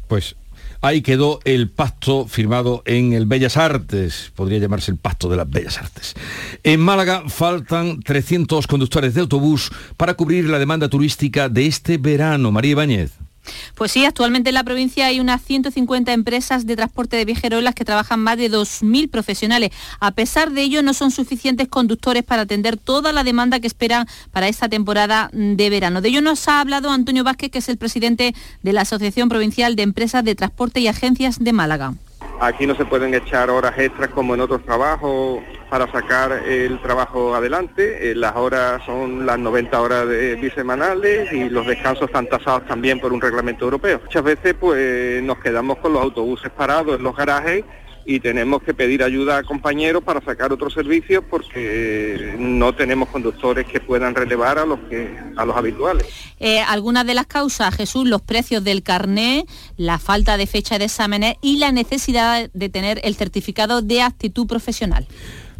Pues 0.08 0.36
Ahí 0.80 1.02
quedó 1.02 1.40
el 1.44 1.68
pacto 1.68 2.26
firmado 2.26 2.82
en 2.86 3.12
el 3.12 3.26
Bellas 3.26 3.56
Artes, 3.56 4.32
podría 4.34 4.58
llamarse 4.58 4.90
el 4.90 4.98
pacto 4.98 5.28
de 5.28 5.36
las 5.36 5.48
Bellas 5.48 5.78
Artes. 5.78 6.14
En 6.62 6.80
Málaga 6.80 7.24
faltan 7.28 8.00
300 8.00 8.66
conductores 8.66 9.14
de 9.14 9.22
autobús 9.22 9.70
para 9.96 10.14
cubrir 10.14 10.48
la 10.48 10.58
demanda 10.58 10.88
turística 10.88 11.48
de 11.48 11.66
este 11.66 11.98
verano. 11.98 12.52
María 12.52 12.72
Ibáñez. 12.72 13.25
Pues 13.74 13.92
sí, 13.92 14.04
actualmente 14.04 14.50
en 14.50 14.54
la 14.54 14.64
provincia 14.64 15.06
hay 15.06 15.20
unas 15.20 15.42
150 15.42 16.12
empresas 16.12 16.66
de 16.66 16.76
transporte 16.76 17.16
de 17.16 17.24
viajeros 17.24 17.62
las 17.62 17.74
que 17.74 17.84
trabajan 17.84 18.20
más 18.20 18.36
de 18.36 18.50
2.000 18.50 19.10
profesionales. 19.10 19.70
A 20.00 20.10
pesar 20.12 20.50
de 20.50 20.62
ello, 20.62 20.82
no 20.82 20.94
son 20.94 21.10
suficientes 21.10 21.68
conductores 21.68 22.22
para 22.22 22.42
atender 22.42 22.76
toda 22.76 23.12
la 23.12 23.24
demanda 23.24 23.60
que 23.60 23.66
esperan 23.66 24.06
para 24.32 24.48
esta 24.48 24.68
temporada 24.68 25.30
de 25.32 25.70
verano. 25.70 26.00
De 26.00 26.08
ello 26.08 26.22
nos 26.22 26.48
ha 26.48 26.60
hablado 26.60 26.90
Antonio 26.90 27.24
Vázquez, 27.24 27.50
que 27.50 27.58
es 27.58 27.68
el 27.68 27.76
presidente 27.76 28.34
de 28.62 28.72
la 28.72 28.82
Asociación 28.82 29.28
Provincial 29.28 29.76
de 29.76 29.82
Empresas 29.82 30.24
de 30.24 30.34
Transporte 30.34 30.80
y 30.80 30.88
Agencias 30.88 31.42
de 31.42 31.52
Málaga. 31.52 31.94
Aquí 32.40 32.66
no 32.66 32.74
se 32.74 32.84
pueden 32.84 33.14
echar 33.14 33.48
horas 33.48 33.78
extras 33.78 34.10
como 34.10 34.34
en 34.34 34.40
otros 34.40 34.62
trabajos 34.64 35.40
para 35.68 35.90
sacar 35.90 36.32
el 36.46 36.80
trabajo 36.80 37.34
adelante. 37.34 38.10
Eh, 38.10 38.14
las 38.14 38.36
horas 38.36 38.82
son 38.84 39.26
las 39.26 39.38
90 39.38 39.80
horas 39.80 40.08
de 40.08 40.36
bisemanales 40.36 41.32
y 41.32 41.48
los 41.48 41.66
descansos 41.66 42.06
están 42.08 42.28
tasados 42.28 42.66
también 42.66 43.00
por 43.00 43.12
un 43.12 43.20
reglamento 43.20 43.64
europeo. 43.64 44.00
Muchas 44.04 44.22
veces 44.22 44.54
pues 44.58 45.22
nos 45.22 45.38
quedamos 45.38 45.78
con 45.78 45.92
los 45.92 46.02
autobuses 46.02 46.50
parados 46.50 46.96
en 46.96 47.02
los 47.02 47.16
garajes 47.16 47.64
y 48.06 48.20
tenemos 48.20 48.62
que 48.62 48.72
pedir 48.72 49.02
ayuda 49.02 49.38
a 49.38 49.42
compañeros 49.42 50.02
para 50.02 50.20
sacar 50.20 50.52
otros 50.52 50.72
servicios 50.72 51.24
porque 51.28 52.36
no 52.38 52.72
tenemos 52.72 53.08
conductores 53.08 53.66
que 53.66 53.80
puedan 53.80 54.14
relevar 54.14 54.58
a 54.58 54.64
los 54.64 54.78
que 54.88 55.18
a 55.36 55.44
los 55.44 55.56
habituales. 55.56 56.06
Eh, 56.38 56.60
algunas 56.60 57.04
de 57.04 57.14
las 57.14 57.26
causas, 57.26 57.74
Jesús, 57.74 58.08
los 58.08 58.22
precios 58.22 58.62
del 58.62 58.82
carné, 58.84 59.44
la 59.76 59.98
falta 59.98 60.36
de 60.36 60.46
fecha 60.46 60.78
de 60.78 60.84
exámenes 60.84 61.34
y 61.42 61.56
la 61.56 61.72
necesidad 61.72 62.48
de 62.52 62.68
tener 62.68 63.00
el 63.02 63.16
certificado 63.16 63.82
de 63.82 64.02
actitud 64.02 64.46
profesional. 64.46 65.06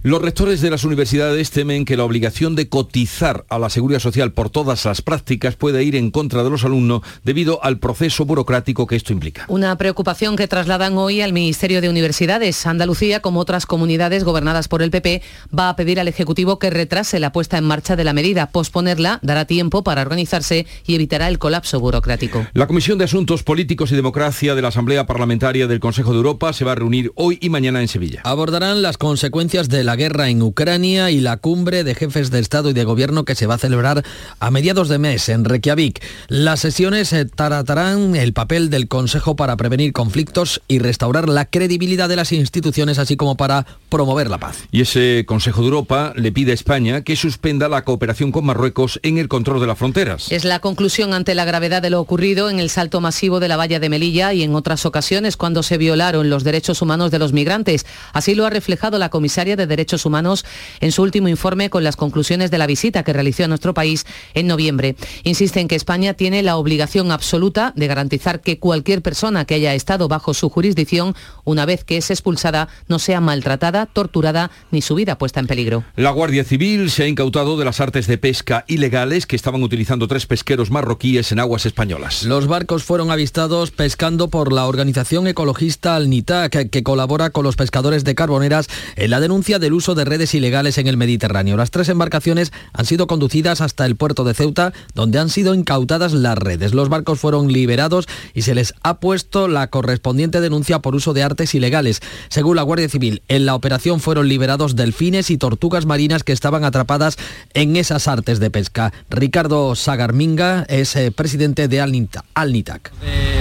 Los 0.02 0.22
rectores 0.22 0.60
de 0.60 0.70
las 0.70 0.84
universidades 0.84 1.50
temen 1.50 1.84
que 1.84 1.96
la 1.96 2.04
obligación 2.04 2.54
de 2.54 2.68
cotizar 2.68 3.44
a 3.48 3.58
la 3.58 3.70
seguridad 3.70 3.98
social 3.98 4.32
por 4.32 4.50
todas 4.50 4.84
las 4.84 5.02
prácticas 5.02 5.56
pueda 5.56 5.82
ir 5.82 5.96
en 5.96 6.10
contra 6.10 6.44
de 6.44 6.50
los 6.50 6.64
alumnos 6.64 7.02
debido 7.24 7.64
al 7.64 7.78
proceso 7.78 8.24
burocrático 8.24 8.86
que 8.86 8.94
esto 8.94 9.12
implica. 9.12 9.46
Una 9.48 9.76
preocupación 9.76 10.36
que 10.36 10.46
trasladan 10.46 10.96
hoy 10.96 11.22
al 11.22 11.32
Ministerio 11.32 11.80
de 11.80 11.88
Universidades. 11.88 12.66
Andalucía, 12.66 13.20
como 13.20 13.40
otras 13.40 13.66
comunidades 13.66 14.22
gobernadas 14.22 14.68
por 14.68 14.82
el 14.82 14.90
PP, 14.90 15.22
va 15.56 15.70
a 15.70 15.76
pedir 15.76 15.98
al 15.98 16.08
Ejecutivo 16.08 16.58
que 16.58 16.70
retrase 16.70 17.18
la 17.18 17.32
puesta 17.32 17.58
en 17.58 17.64
marcha 17.64 17.96
de 17.96 18.04
la 18.04 18.12
medida. 18.12 18.50
Posponerla 18.50 19.18
dará 19.22 19.44
tiempo 19.44 19.82
para 19.82 20.02
organizarse 20.02 20.66
y 20.86 20.94
evitará 20.94 21.26
el 21.28 21.38
colapso 21.38 21.80
burocrático. 21.80 22.46
La 22.52 22.68
Comisión 22.68 22.98
de 22.98 23.04
Asuntos 23.04 23.42
Políticos 23.42 23.90
y 23.90 23.96
Democracia 23.96 24.54
de 24.54 24.62
la 24.62 24.68
Asamblea 24.68 25.06
Parlamentaria 25.06 25.66
del 25.66 25.80
Consejo 25.80 26.12
de 26.12 26.18
Europa 26.18 26.52
se 26.52 26.64
va 26.64 26.72
a 26.72 26.76
reunir 26.76 27.10
hoy 27.16 27.38
y 27.40 27.48
mañana 27.48 27.80
en 27.80 27.88
Sevilla. 27.88 28.20
Abordarán 28.24 28.82
las 28.82 28.98
consecuencias 28.98 29.68
de 29.68 29.82
la 29.82 29.95
guerra 29.96 30.28
en 30.28 30.42
Ucrania 30.42 31.10
y 31.10 31.20
la 31.20 31.36
cumbre 31.36 31.84
de 31.84 31.94
jefes 31.94 32.30
de 32.30 32.38
Estado 32.38 32.70
y 32.70 32.72
de 32.72 32.84
Gobierno 32.84 33.24
que 33.24 33.34
se 33.34 33.46
va 33.46 33.54
a 33.54 33.58
celebrar 33.58 34.04
a 34.38 34.50
mediados 34.50 34.88
de 34.88 34.98
mes 34.98 35.28
en 35.28 35.44
Reykjavik. 35.44 36.02
Las 36.28 36.60
sesiones 36.60 37.12
eh, 37.12 37.24
tratarán 37.24 38.14
el 38.14 38.32
papel 38.32 38.70
del 38.70 38.88
Consejo 38.88 39.36
para 39.36 39.56
prevenir 39.56 39.92
conflictos 39.92 40.62
y 40.68 40.78
restaurar 40.78 41.28
la 41.28 41.46
credibilidad 41.46 42.08
de 42.08 42.16
las 42.16 42.32
instituciones, 42.32 42.98
así 42.98 43.16
como 43.16 43.36
para 43.36 43.66
promover 43.88 44.30
la 44.30 44.38
paz. 44.38 44.58
Y 44.70 44.82
ese 44.82 45.24
Consejo 45.26 45.60
de 45.60 45.66
Europa 45.66 46.12
le 46.14 46.32
pide 46.32 46.52
a 46.52 46.54
España 46.54 47.02
que 47.02 47.16
suspenda 47.16 47.68
la 47.68 47.82
cooperación 47.82 48.32
con 48.32 48.44
Marruecos 48.44 49.00
en 49.02 49.18
el 49.18 49.28
control 49.28 49.60
de 49.60 49.66
las 49.66 49.78
fronteras. 49.78 50.30
Es 50.30 50.44
la 50.44 50.60
conclusión 50.60 51.14
ante 51.14 51.34
la 51.34 51.44
gravedad 51.44 51.82
de 51.82 51.90
lo 51.90 52.00
ocurrido 52.00 52.50
en 52.50 52.60
el 52.60 52.70
salto 52.70 53.00
masivo 53.00 53.40
de 53.40 53.48
la 53.48 53.56
valla 53.56 53.80
de 53.80 53.88
Melilla 53.88 54.32
y 54.32 54.42
en 54.42 54.54
otras 54.54 54.86
ocasiones 54.86 55.36
cuando 55.36 55.62
se 55.62 55.78
violaron 55.78 56.30
los 56.30 56.44
derechos 56.44 56.82
humanos 56.82 57.10
de 57.10 57.18
los 57.18 57.32
migrantes. 57.32 57.86
Así 58.12 58.34
lo 58.34 58.46
ha 58.46 58.50
reflejado 58.50 58.98
la 58.98 59.08
comisaria 59.08 59.56
de 59.56 59.66
Derechos 59.76 60.06
Humanos 60.06 60.44
en 60.80 60.90
su 60.90 61.02
último 61.02 61.28
informe 61.28 61.68
con 61.68 61.84
las 61.84 61.96
conclusiones 61.96 62.50
de 62.50 62.58
la 62.58 62.66
visita 62.66 63.02
que 63.02 63.12
realizó 63.12 63.44
a 63.44 63.48
nuestro 63.48 63.74
país 63.74 64.06
en 64.32 64.46
noviembre. 64.46 64.96
Insiste 65.22 65.60
en 65.60 65.68
que 65.68 65.74
España 65.74 66.14
tiene 66.14 66.42
la 66.42 66.56
obligación 66.56 67.12
absoluta 67.12 67.74
de 67.76 67.86
garantizar 67.86 68.40
que 68.40 68.58
cualquier 68.58 69.02
persona 69.02 69.44
que 69.44 69.54
haya 69.54 69.74
estado 69.74 70.08
bajo 70.08 70.32
su 70.32 70.48
jurisdicción, 70.48 71.14
una 71.44 71.66
vez 71.66 71.84
que 71.84 71.98
es 71.98 72.10
expulsada, 72.10 72.68
no 72.88 72.98
sea 72.98 73.20
maltratada, 73.20 73.84
torturada 73.84 74.50
ni 74.70 74.80
su 74.80 74.94
vida 74.94 75.18
puesta 75.18 75.40
en 75.40 75.46
peligro. 75.46 75.84
La 75.96 76.10
Guardia 76.10 76.44
Civil 76.44 76.90
se 76.90 77.02
ha 77.02 77.08
incautado 77.08 77.58
de 77.58 77.64
las 77.64 77.80
artes 77.80 78.06
de 78.06 78.16
pesca 78.16 78.64
ilegales 78.68 79.26
que 79.26 79.36
estaban 79.36 79.62
utilizando 79.62 80.08
tres 80.08 80.26
pesqueros 80.26 80.70
marroquíes 80.70 81.32
en 81.32 81.40
aguas 81.40 81.66
españolas. 81.66 82.22
Los 82.22 82.46
barcos 82.46 82.82
fueron 82.82 83.10
avistados 83.10 83.70
pescando 83.70 84.28
por 84.28 84.52
la 84.52 84.66
organización 84.66 85.26
ecologista 85.26 85.96
Alnitac, 85.96 86.70
que 86.70 86.82
colabora 86.82 87.30
con 87.30 87.44
los 87.44 87.56
pescadores 87.56 88.04
de 88.04 88.14
carboneras 88.14 88.68
en 88.96 89.10
la 89.10 89.20
denuncia 89.20 89.58
del 89.66 89.72
uso 89.72 89.96
de 89.96 90.04
redes 90.04 90.32
ilegales 90.32 90.78
en 90.78 90.86
el 90.86 90.96
Mediterráneo. 90.96 91.56
Las 91.56 91.72
tres 91.72 91.88
embarcaciones 91.88 92.52
han 92.72 92.86
sido 92.86 93.08
conducidas 93.08 93.60
hasta 93.60 93.84
el 93.84 93.96
puerto 93.96 94.22
de 94.22 94.32
Ceuta, 94.32 94.72
donde 94.94 95.18
han 95.18 95.28
sido 95.28 95.54
incautadas 95.54 96.12
las 96.12 96.38
redes. 96.38 96.72
Los 96.72 96.88
barcos 96.88 97.18
fueron 97.18 97.50
liberados 97.52 98.06
y 98.32 98.42
se 98.42 98.54
les 98.54 98.74
ha 98.84 99.00
puesto 99.00 99.48
la 99.48 99.66
correspondiente 99.66 100.40
denuncia 100.40 100.78
por 100.78 100.94
uso 100.94 101.14
de 101.14 101.24
artes 101.24 101.52
ilegales. 101.56 102.00
Según 102.28 102.54
la 102.54 102.62
Guardia 102.62 102.88
Civil, 102.88 103.22
en 103.26 103.44
la 103.44 103.56
operación 103.56 103.98
fueron 103.98 104.28
liberados 104.28 104.76
delfines 104.76 105.30
y 105.30 105.36
tortugas 105.36 105.84
marinas 105.84 106.22
que 106.22 106.32
estaban 106.32 106.62
atrapadas 106.62 107.16
en 107.52 107.74
esas 107.74 108.06
artes 108.06 108.38
de 108.38 108.50
pesca. 108.50 108.92
Ricardo 109.10 109.74
Sagarminga 109.74 110.64
es 110.68 110.94
eh, 110.94 111.10
presidente 111.10 111.66
de 111.66 111.80
Alnitac. 111.80 112.92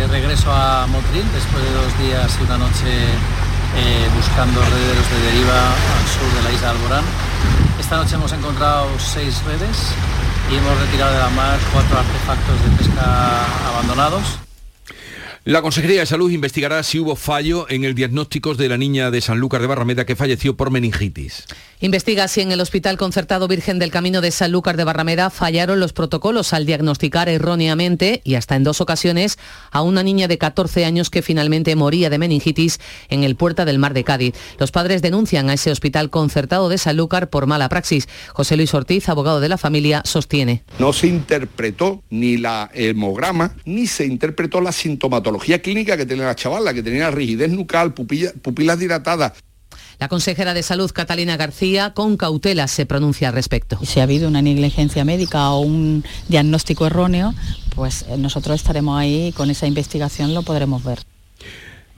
Regreso 0.10 0.52
a 0.52 0.88
Motril, 0.88 1.24
después 1.36 1.64
de 1.64 1.72
dos 1.72 2.00
días 2.00 2.36
y 2.40 2.44
una 2.46 2.58
noche 2.58 3.45
eh, 3.78 4.08
buscando 4.16 4.62
rederos 4.62 5.10
de 5.12 5.32
deriva 5.32 5.72
al 5.72 6.08
sur 6.08 6.34
de 6.36 6.44
la 6.44 6.52
isla 6.52 6.68
de 6.68 6.78
Alborán. 6.78 7.06
Esta 7.80 7.98
noche 7.98 8.16
hemos 8.16 8.32
encontrado 8.32 8.88
seis 9.00 9.44
redes 9.44 9.92
y 10.52 10.56
hemos 10.56 10.80
retirado 10.80 11.14
de 11.14 11.20
la 11.20 11.30
mar 11.30 11.60
cuatro 11.74 11.98
artefactos 11.98 12.64
de 12.64 12.78
pesca 12.78 13.68
abandonados. 13.70 14.40
La 15.44 15.62
Consejería 15.62 16.00
de 16.00 16.06
Salud 16.08 16.32
investigará 16.32 16.82
si 16.82 17.00
hubo 17.00 17.16
fallo 17.16 17.68
en 17.70 17.84
el 17.84 17.94
diagnóstico 17.94 18.56
de 18.56 18.68
la 18.68 18.78
niña 18.78 19.12
de 19.12 19.22
Sanlúcar 19.22 19.62
de 19.62 19.68
Barrameda 19.68 20.04
que 20.04 20.16
falleció 20.16 20.58
por 20.58 20.72
meningitis. 20.72 21.46
Investiga 21.82 22.30
si 22.30 22.40
en 22.40 22.54
el 22.54 22.62
Hospital 22.62 22.98
Concertado 22.98 23.50
Virgen 23.50 23.80
del 23.80 23.92
Camino 23.92 24.22
de 24.22 24.32
Sanlúcar 24.32 24.78
de 24.78 24.86
Barrameda 24.86 25.30
fallaron 25.30 25.82
los 25.82 25.92
protocolos 25.92 26.54
al 26.54 26.66
diagnosticar 26.66 27.28
erróneamente 27.28 28.22
y 28.24 28.36
hasta 28.36 28.56
en 28.56 28.64
dos 28.64 28.80
ocasiones 28.80 29.38
a 29.72 29.82
una 29.82 30.02
niña 30.02 30.30
de 30.30 30.38
14 30.38 30.86
años 30.86 31.10
que 31.10 31.22
finalmente 31.22 31.76
moría 31.76 32.10
de 32.10 32.18
meningitis 32.18 32.80
en 33.10 33.26
el 33.26 33.36
Puerta 33.36 33.66
del 33.66 33.78
Mar 33.78 33.94
de 33.94 34.06
Cádiz. 34.06 34.36
Los 34.58 34.72
padres 34.72 35.02
denuncian 35.02 35.50
a 35.50 35.54
ese 35.54 35.70
Hospital 35.70 36.10
Concertado 36.10 36.70
de 36.70 36.78
Sanlúcar 36.78 37.30
por 37.30 37.46
mala 37.46 37.68
praxis. 37.68 38.08
José 38.32 38.56
Luis 38.56 38.74
Ortiz, 38.74 39.10
abogado 39.10 39.42
de 39.42 39.50
la 39.50 39.58
familia, 39.58 40.02
sostiene. 40.06 40.64
No 40.80 40.94
se 40.94 41.08
interpretó 41.08 42.04
ni 42.10 42.38
la 42.38 42.72
hemograma 42.74 43.54
ni 43.66 43.88
se 43.88 44.06
interpretó 44.06 44.62
la 44.62 44.72
sintomatología 44.72 45.62
clínica 45.62 45.98
que 45.98 46.06
tenía 46.06 46.26
la 46.26 46.36
chavala, 46.36 46.74
que 46.74 46.84
tenía 46.84 47.12
rigidez 47.12 47.52
nucal, 47.52 47.94
pupilas 47.94 48.80
dilatadas. 48.80 49.34
La 50.00 50.08
consejera 50.08 50.54
de 50.54 50.64
Salud, 50.64 50.92
Catalina 50.92 51.38
García, 51.38 51.94
con 51.94 52.18
cautela 52.18 52.68
se 52.68 52.86
pronuncia 52.86 53.30
al 53.30 53.34
respecto. 53.34 53.80
Si 53.84 54.00
ha 54.00 54.04
habido 54.04 54.28
una 54.28 54.42
negligencia 54.42 55.06
médica 55.06 55.52
o 55.52 55.60
un 55.60 56.04
diagnóstico 56.28 56.86
erróneo, 56.86 57.34
pues 57.76 58.06
eh, 58.10 58.18
nosotros 58.18 58.56
estaremos 58.56 59.00
ahí 59.00 59.28
y 59.28 59.32
con 59.32 59.50
esa 59.50 59.68
investigación 59.68 60.34
lo 60.34 60.44
podremos 60.44 60.84
ver. 60.84 61.00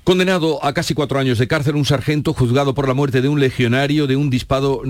Condenado 0.08 0.64
a 0.64 0.72
casi 0.72 0.94
cuatro 0.94 1.20
años 1.20 1.38
de 1.38 1.50
cárcel 1.50 1.76
un 1.76 1.84
sargento 1.84 2.32
juzgado 2.34 2.74
por 2.74 2.88
la 2.88 2.94
muerte 2.94 3.22
de 3.22 3.28
un 3.28 3.42
legionario 3.42 4.08
de 4.08 4.16
un 4.16 4.30
disparo, 4.30 4.82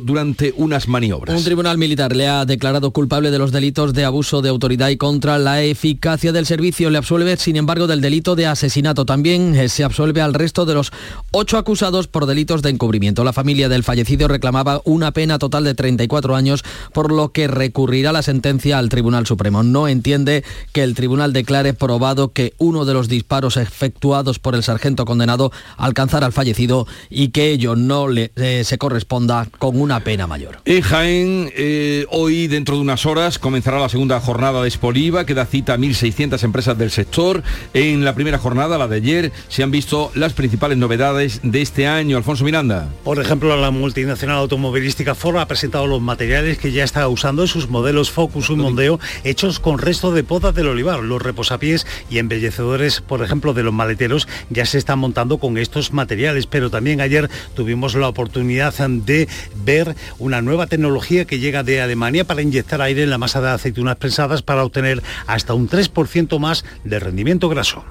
durante 0.00 0.54
unas 0.56 0.86
maniobras. 0.86 1.36
Un 1.36 1.42
tribunal 1.42 1.78
militar 1.78 2.14
le 2.14 2.28
ha 2.28 2.44
declarado 2.44 2.92
culpable 2.92 3.32
de 3.32 3.40
los 3.40 3.50
delitos 3.50 3.92
de 3.92 4.04
abuso 4.04 4.42
de 4.42 4.48
autoridad 4.48 4.90
y 4.90 4.98
contra 4.98 5.40
la 5.40 5.64
eficacia 5.64 6.30
del 6.30 6.46
servicio. 6.46 6.90
Le 6.90 6.98
absuelve, 6.98 7.36
sin 7.38 7.56
embargo, 7.56 7.88
del 7.88 8.00
delito 8.00 8.36
de 8.36 8.46
asesinato. 8.46 9.04
También 9.04 9.56
eh, 9.56 9.68
se 9.68 9.82
absuelve 9.82 10.20
al 10.20 10.32
resto 10.32 10.64
de 10.64 10.74
los 10.74 10.92
ocho 11.32 11.58
acusados 11.58 12.06
por 12.06 12.26
delitos 12.26 12.62
de 12.62 12.70
encubrimiento. 12.70 13.24
La 13.24 13.32
familia 13.32 13.68
del 13.68 13.82
fallecido 13.82 14.28
reclamaba 14.28 14.80
una 14.84 15.10
pena 15.10 15.40
total 15.40 15.64
de 15.64 15.74
34 15.74 16.36
años, 16.36 16.62
por 16.92 17.10
lo 17.10 17.32
que 17.32 17.48
recurrirá 17.48 18.12
la 18.12 18.22
sentencia 18.22 18.78
al 18.78 18.90
Tribunal 18.90 19.26
Supremo. 19.26 19.64
No 19.64 19.88
entiende 19.88 20.44
que 20.72 20.84
el 20.84 20.94
tribunal 20.94 21.32
declare 21.32 21.74
probado 21.74 22.28
que 22.32 22.54
uno 22.58 22.84
de 22.84 22.94
los 22.94 23.08
disparos 23.08 23.56
efectuados 23.56 24.35
por 24.38 24.54
el 24.54 24.62
sargento 24.62 25.04
condenado 25.04 25.52
alcanzar 25.76 26.24
al 26.24 26.32
fallecido 26.32 26.86
y 27.10 27.28
que 27.28 27.50
ello 27.50 27.76
no 27.76 28.08
le, 28.08 28.32
eh, 28.36 28.62
se 28.64 28.78
corresponda 28.78 29.48
con 29.58 29.80
una 29.80 30.00
pena 30.00 30.26
mayor. 30.26 30.58
En 30.64 30.82
Jaén, 30.82 31.52
eh, 31.56 32.06
hoy 32.10 32.46
dentro 32.46 32.76
de 32.76 32.82
unas 32.82 33.06
horas 33.06 33.38
comenzará 33.38 33.78
la 33.78 33.88
segunda 33.88 34.20
jornada 34.20 34.62
de 34.62 34.68
Espoliva, 34.68 35.26
que 35.26 35.34
da 35.34 35.46
cita 35.46 35.74
a 35.74 35.78
1.600 35.78 36.42
empresas 36.42 36.76
del 36.78 36.90
sector. 36.90 37.42
En 37.74 38.04
la 38.04 38.14
primera 38.14 38.38
jornada, 38.38 38.78
la 38.78 38.88
de 38.88 38.96
ayer, 38.96 39.32
se 39.48 39.62
han 39.62 39.70
visto 39.70 40.10
las 40.14 40.32
principales 40.32 40.78
novedades 40.78 41.40
de 41.42 41.62
este 41.62 41.86
año. 41.86 42.16
Alfonso 42.16 42.44
Miranda. 42.44 42.88
Por 43.04 43.20
ejemplo, 43.20 43.56
la 43.56 43.70
multinacional 43.70 44.38
automovilística 44.38 45.14
Ford 45.14 45.38
ha 45.38 45.48
presentado 45.48 45.86
los 45.86 46.00
materiales 46.00 46.58
que 46.58 46.72
ya 46.72 46.84
está 46.84 47.06
usando 47.08 47.42
en 47.42 47.48
sus 47.48 47.68
modelos 47.68 48.10
Focus 48.10 48.50
y 48.50 48.56
Mondeo, 48.56 48.98
hechos 49.24 49.60
con 49.60 49.78
resto 49.78 50.12
de 50.12 50.24
podas 50.24 50.54
del 50.54 50.68
olivar, 50.68 51.00
los 51.00 51.22
reposapiés 51.22 51.86
y 52.10 52.18
embellecedores, 52.18 53.00
por 53.00 53.22
ejemplo, 53.22 53.54
de 53.54 53.62
los 53.62 53.72
maleteros 53.72 54.25
ya 54.50 54.66
se 54.66 54.78
están 54.78 54.98
montando 54.98 55.38
con 55.38 55.58
estos 55.58 55.92
materiales, 55.92 56.46
pero 56.46 56.70
también 56.70 57.00
ayer 57.00 57.30
tuvimos 57.54 57.94
la 57.94 58.08
oportunidad 58.08 58.74
de 58.88 59.28
ver 59.64 59.96
una 60.18 60.42
nueva 60.42 60.66
tecnología 60.66 61.24
que 61.24 61.38
llega 61.38 61.62
de 61.62 61.80
Alemania 61.80 62.24
para 62.24 62.42
inyectar 62.42 62.80
aire 62.82 63.02
en 63.02 63.10
la 63.10 63.18
masa 63.18 63.40
de 63.40 63.50
aceitunas 63.50 63.96
prensadas 63.96 64.42
para 64.42 64.64
obtener 64.64 65.02
hasta 65.26 65.54
un 65.54 65.68
3% 65.68 66.38
más 66.38 66.64
de 66.84 66.98
rendimiento 66.98 67.48
graso. 67.48 67.84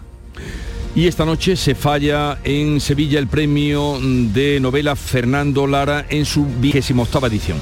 Y 0.95 1.08
esta 1.08 1.26
noche 1.26 1.58
se 1.58 1.76
falla 1.76 2.38
en 2.45 2.80
Sevilla 2.80 3.19
el 3.19 3.28
premio 3.28 4.00
de 4.02 4.60
novela 4.62 4.95
Fernando 4.95 5.67
Lara 5.67 6.06
en 6.10 6.26
su 6.26 6.45
vigésima 6.45 7.04
octava 7.04 7.28
edición. 7.28 7.58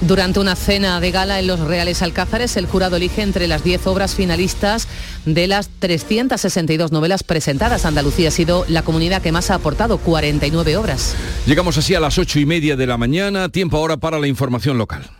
Durante 0.00 0.40
una 0.40 0.56
cena 0.56 1.00
de 1.00 1.12
gala 1.12 1.38
en 1.38 1.46
los 1.46 1.60
Reales 1.60 2.02
Alcázares, 2.02 2.56
el 2.56 2.66
jurado 2.66 2.96
elige 2.96 3.22
entre 3.22 3.46
las 3.46 3.62
10 3.62 3.86
obras 3.86 4.14
finalistas 4.14 4.88
de 5.24 5.46
las 5.46 5.68
362 5.78 6.92
novelas 6.92 7.22
presentadas. 7.22 7.84
Andalucía 7.84 8.28
ha 8.28 8.32
sido 8.32 8.64
la 8.68 8.82
comunidad 8.82 9.22
que 9.22 9.32
más 9.32 9.50
ha 9.50 9.54
aportado, 9.54 9.98
49 9.98 10.76
obras. 10.76 11.14
Llegamos 11.46 11.78
así 11.78 11.94
a 11.94 12.00
las 12.00 12.18
8 12.18 12.40
y 12.40 12.46
media 12.46 12.76
de 12.76 12.86
la 12.86 12.96
mañana, 12.96 13.48
tiempo 13.48 13.76
ahora 13.76 13.96
para 13.96 14.18
la 14.18 14.26
información 14.26 14.78
local. 14.78 15.10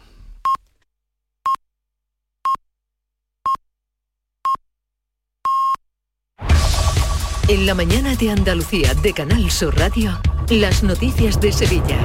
En 7.46 7.66
la 7.66 7.74
mañana 7.74 8.16
de 8.16 8.30
Andalucía 8.30 8.94
de 8.94 9.12
Canal 9.12 9.50
Sur 9.50 9.76
Radio, 9.76 10.18
las 10.50 10.82
noticias 10.82 11.40
de 11.40 11.52
Sevilla. 11.52 11.98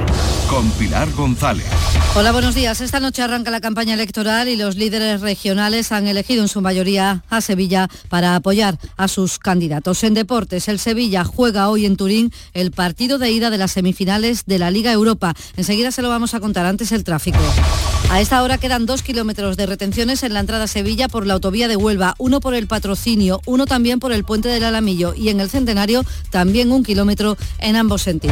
Con 0.48 0.70
Pilar 0.72 1.10
González. 1.12 1.66
Hola, 2.14 2.32
buenos 2.32 2.54
días. 2.54 2.80
Esta 2.80 2.98
noche 2.98 3.22
arranca 3.22 3.50
la 3.50 3.60
campaña 3.60 3.94
electoral 3.94 4.48
y 4.48 4.56
los 4.56 4.76
líderes 4.76 5.20
regionales 5.20 5.92
han 5.92 6.06
elegido 6.06 6.42
en 6.42 6.48
su 6.48 6.60
mayoría 6.60 7.22
a 7.28 7.40
Sevilla 7.40 7.88
para 8.08 8.34
apoyar 8.34 8.78
a 8.96 9.08
sus 9.08 9.38
candidatos. 9.38 10.02
En 10.04 10.14
deportes, 10.14 10.68
el 10.68 10.78
Sevilla 10.78 11.24
juega 11.24 11.68
hoy 11.68 11.86
en 11.86 11.96
Turín 11.96 12.32
el 12.54 12.72
partido 12.72 13.18
de 13.18 13.30
ida 13.30 13.50
de 13.50 13.58
las 13.58 13.72
semifinales 13.72 14.44
de 14.46 14.58
la 14.58 14.70
Liga 14.70 14.90
Europa. 14.90 15.34
Enseguida 15.56 15.92
se 15.92 16.02
lo 16.02 16.08
vamos 16.08 16.34
a 16.34 16.40
contar 16.40 16.66
antes 16.66 16.92
el 16.92 17.04
tráfico. 17.04 17.38
A 18.10 18.20
esta 18.20 18.42
hora 18.42 18.58
quedan 18.58 18.86
dos 18.86 19.02
kilómetros 19.02 19.56
de 19.56 19.66
retenciones 19.66 20.22
en 20.24 20.34
la 20.34 20.40
entrada 20.40 20.64
a 20.64 20.68
Sevilla 20.68 21.08
por 21.08 21.26
la 21.26 21.34
autovía 21.34 21.68
de 21.68 21.76
Huelva, 21.76 22.14
uno 22.18 22.40
por 22.40 22.54
el 22.54 22.66
patrocinio, 22.66 23.40
uno 23.46 23.66
también 23.66 24.00
por 24.00 24.12
el 24.12 24.24
puente 24.24 24.48
del 24.48 24.64
Alamillo 24.64 25.14
y 25.14 25.28
en 25.28 25.40
el 25.40 25.50
Centenario 25.50 26.04
también 26.30 26.72
un 26.72 26.82
kilómetro 26.82 27.36
en 27.58 27.76
ambos 27.76 28.02
sentidos. 28.02 28.29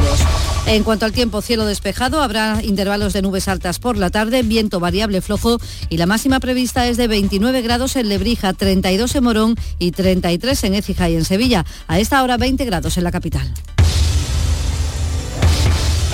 En 0.66 0.84
cuanto 0.84 1.06
al 1.06 1.12
tiempo, 1.12 1.40
cielo 1.40 1.64
despejado, 1.64 2.20
habrá 2.20 2.60
intervalos 2.62 3.14
de 3.14 3.22
nubes 3.22 3.48
altas 3.48 3.78
por 3.78 3.96
la 3.96 4.10
tarde, 4.10 4.42
viento 4.42 4.80
variable 4.80 5.22
flojo 5.22 5.58
y 5.88 5.96
la 5.96 6.04
máxima 6.04 6.40
prevista 6.40 6.86
es 6.86 6.98
de 6.98 7.08
29 7.08 7.62
grados 7.62 7.96
en 7.96 8.10
Lebrija, 8.10 8.52
32 8.52 9.14
en 9.14 9.24
Morón 9.24 9.54
y 9.78 9.92
33 9.92 10.64
en 10.64 10.74
Écija 10.74 11.08
y 11.08 11.16
en 11.16 11.24
Sevilla. 11.24 11.64
A 11.86 11.98
esta 11.98 12.22
hora 12.22 12.36
20 12.36 12.64
grados 12.66 12.98
en 12.98 13.04
la 13.04 13.12
capital. 13.12 13.50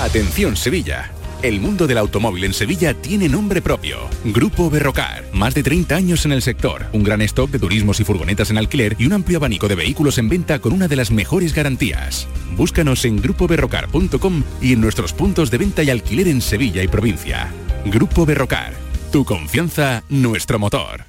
Atención 0.01 0.57
Sevilla. 0.57 1.11
El 1.45 1.61
mundo 1.61 1.87
del 1.87 1.99
automóvil 1.99 2.45
en 2.45 2.55
Sevilla 2.55 2.95
tiene 2.95 3.29
nombre 3.29 3.61
propio. 3.61 4.09
Grupo 4.25 4.71
Berrocar. 4.71 5.27
Más 5.35 5.53
de 5.53 5.63
30 5.63 5.95
años 5.95 6.25
en 6.25 6.33
el 6.33 6.41
sector. 6.41 6.87
Un 6.95 7.05
gran 7.05 7.21
stock 7.21 7.51
de 7.51 7.59
turismos 7.59 8.01
y 8.01 8.05
furgonetas 8.05 8.49
en 8.49 8.57
alquiler 8.57 8.97
y 8.99 9.05
un 9.05 9.13
amplio 9.13 9.37
abanico 9.37 9.69
de 9.69 9.75
vehículos 9.75 10.17
en 10.17 10.31
venta 10.31 10.59
con 10.59 10.73
una 10.73 10.89
de 10.89 10.97
las 10.97 11.11
mejores 11.11 11.55
garantías. 11.55 12.27
Búscanos 12.57 13.05
en 13.05 13.21
grupoberrocar.com 13.21 14.43
y 14.63 14.73
en 14.73 14.81
nuestros 14.81 15.13
puntos 15.13 15.51
de 15.51 15.59
venta 15.59 15.83
y 15.83 15.91
alquiler 15.91 16.29
en 16.29 16.41
Sevilla 16.41 16.83
y 16.83 16.89
provincia. 16.89 17.53
Grupo 17.85 18.25
Berrocar. 18.25 18.73
Tu 19.13 19.27
confianza, 19.27 20.03
nuestro 20.09 20.59
motor. 20.59 21.05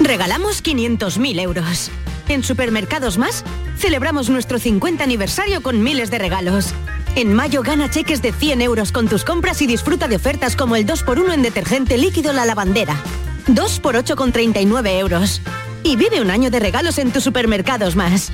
Regalamos 0.00 0.64
500.000 0.64 1.38
euros. 1.42 1.90
En 2.30 2.42
Supermercados 2.42 3.18
Más, 3.18 3.44
celebramos 3.76 4.30
nuestro 4.30 4.58
50 4.58 5.04
aniversario 5.04 5.62
con 5.62 5.82
miles 5.82 6.10
de 6.10 6.18
regalos. 6.18 6.72
En 7.16 7.32
mayo 7.34 7.62
gana 7.62 7.90
cheques 7.90 8.22
de 8.22 8.32
100 8.32 8.62
euros 8.62 8.92
con 8.92 9.08
tus 9.08 9.24
compras 9.24 9.60
y 9.62 9.66
disfruta 9.66 10.08
de 10.08 10.16
ofertas 10.16 10.56
como 10.56 10.76
el 10.76 10.86
2x1 10.86 11.34
en 11.34 11.42
detergente 11.42 11.98
líquido 11.98 12.32
La 12.32 12.44
Lavandera. 12.44 12.96
2x8 13.48 14.14
con 14.14 14.32
39 14.32 14.98
euros. 14.98 15.40
Y 15.82 15.96
vive 15.96 16.20
un 16.20 16.30
año 16.30 16.50
de 16.50 16.60
regalos 16.60 16.98
en 16.98 17.12
tus 17.12 17.24
supermercados 17.24 17.96
más. 17.96 18.30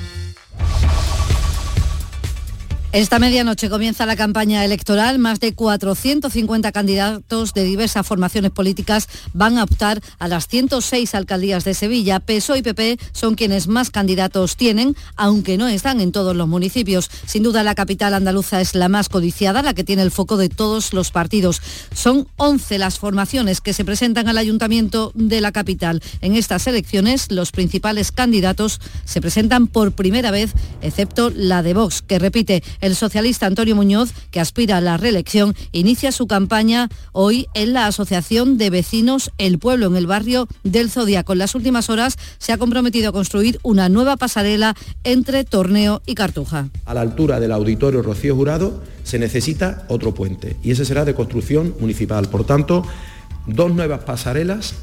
Esta 2.95 3.19
medianoche 3.19 3.69
comienza 3.69 4.05
la 4.05 4.15
campaña 4.15 4.63
electoral. 4.63 5.19
Más 5.19 5.41
de 5.41 5.53
450 5.53 6.71
candidatos 6.71 7.53
de 7.53 7.65
diversas 7.65 8.07
formaciones 8.07 8.51
políticas 8.51 9.09
van 9.33 9.57
a 9.57 9.63
optar 9.63 10.01
a 10.17 10.29
las 10.29 10.47
106 10.47 11.13
alcaldías 11.13 11.65
de 11.65 11.73
Sevilla. 11.73 12.21
PSOE 12.21 12.59
y 12.59 12.61
PP 12.61 12.97
son 13.11 13.35
quienes 13.35 13.67
más 13.67 13.89
candidatos 13.89 14.55
tienen, 14.55 14.95
aunque 15.17 15.57
no 15.57 15.67
están 15.67 15.99
en 15.99 16.13
todos 16.13 16.37
los 16.37 16.47
municipios. 16.47 17.11
Sin 17.25 17.43
duda 17.43 17.63
la 17.63 17.75
capital 17.75 18.13
andaluza 18.13 18.61
es 18.61 18.75
la 18.75 18.87
más 18.87 19.09
codiciada, 19.09 19.61
la 19.61 19.73
que 19.73 19.83
tiene 19.83 20.01
el 20.01 20.11
foco 20.11 20.37
de 20.37 20.47
todos 20.47 20.93
los 20.93 21.11
partidos. 21.11 21.61
Son 21.93 22.29
11 22.37 22.77
las 22.77 22.97
formaciones 22.97 23.59
que 23.59 23.73
se 23.73 23.83
presentan 23.83 24.29
al 24.29 24.37
ayuntamiento 24.37 25.11
de 25.15 25.41
la 25.41 25.51
capital. 25.51 26.01
En 26.21 26.33
estas 26.33 26.65
elecciones 26.65 27.29
los 27.29 27.51
principales 27.51 28.13
candidatos 28.13 28.79
se 29.03 29.19
presentan 29.19 29.67
por 29.67 29.91
primera 29.91 30.31
vez, 30.31 30.53
excepto 30.81 31.29
la 31.29 31.61
de 31.61 31.73
Vox, 31.73 32.01
que 32.01 32.19
repite 32.19 32.63
el 32.85 32.95
socialista 32.95 33.47
Antonio 33.47 33.75
Muñoz, 33.75 34.13
que 34.29 34.39
aspira 34.39 34.77
a 34.77 34.81
la 34.81 34.97
reelección, 34.97 35.55
inicia 35.71 36.11
su 36.11 36.27
campaña 36.27 36.89
hoy 37.13 37.47
en 37.55 37.73
la 37.73 37.87
Asociación 37.87 38.59
de 38.59 38.69
Vecinos 38.69 39.31
El 39.39 39.57
Pueblo, 39.57 39.87
en 39.87 39.95
el 39.95 40.05
barrio 40.05 40.47
del 40.63 40.91
Zodíaco. 40.91 41.33
En 41.33 41.39
las 41.39 41.55
últimas 41.55 41.89
horas 41.89 42.17
se 42.37 42.53
ha 42.53 42.57
comprometido 42.59 43.09
a 43.09 43.11
construir 43.11 43.59
una 43.63 43.89
nueva 43.89 44.17
pasarela 44.17 44.75
entre 45.03 45.43
Torneo 45.45 46.03
y 46.05 46.13
Cartuja. 46.13 46.69
A 46.85 46.93
la 46.93 47.01
altura 47.01 47.39
del 47.39 47.51
auditorio 47.51 48.03
Rocío 48.03 48.35
Jurado 48.35 48.83
se 49.03 49.17
necesita 49.17 49.85
otro 49.87 50.13
puente 50.13 50.55
y 50.61 50.71
ese 50.71 50.85
será 50.85 51.05
de 51.05 51.15
construcción 51.15 51.75
municipal. 51.79 52.29
Por 52.29 52.45
tanto, 52.45 52.85
dos 53.47 53.73
nuevas 53.73 54.03
pasarelas 54.03 54.75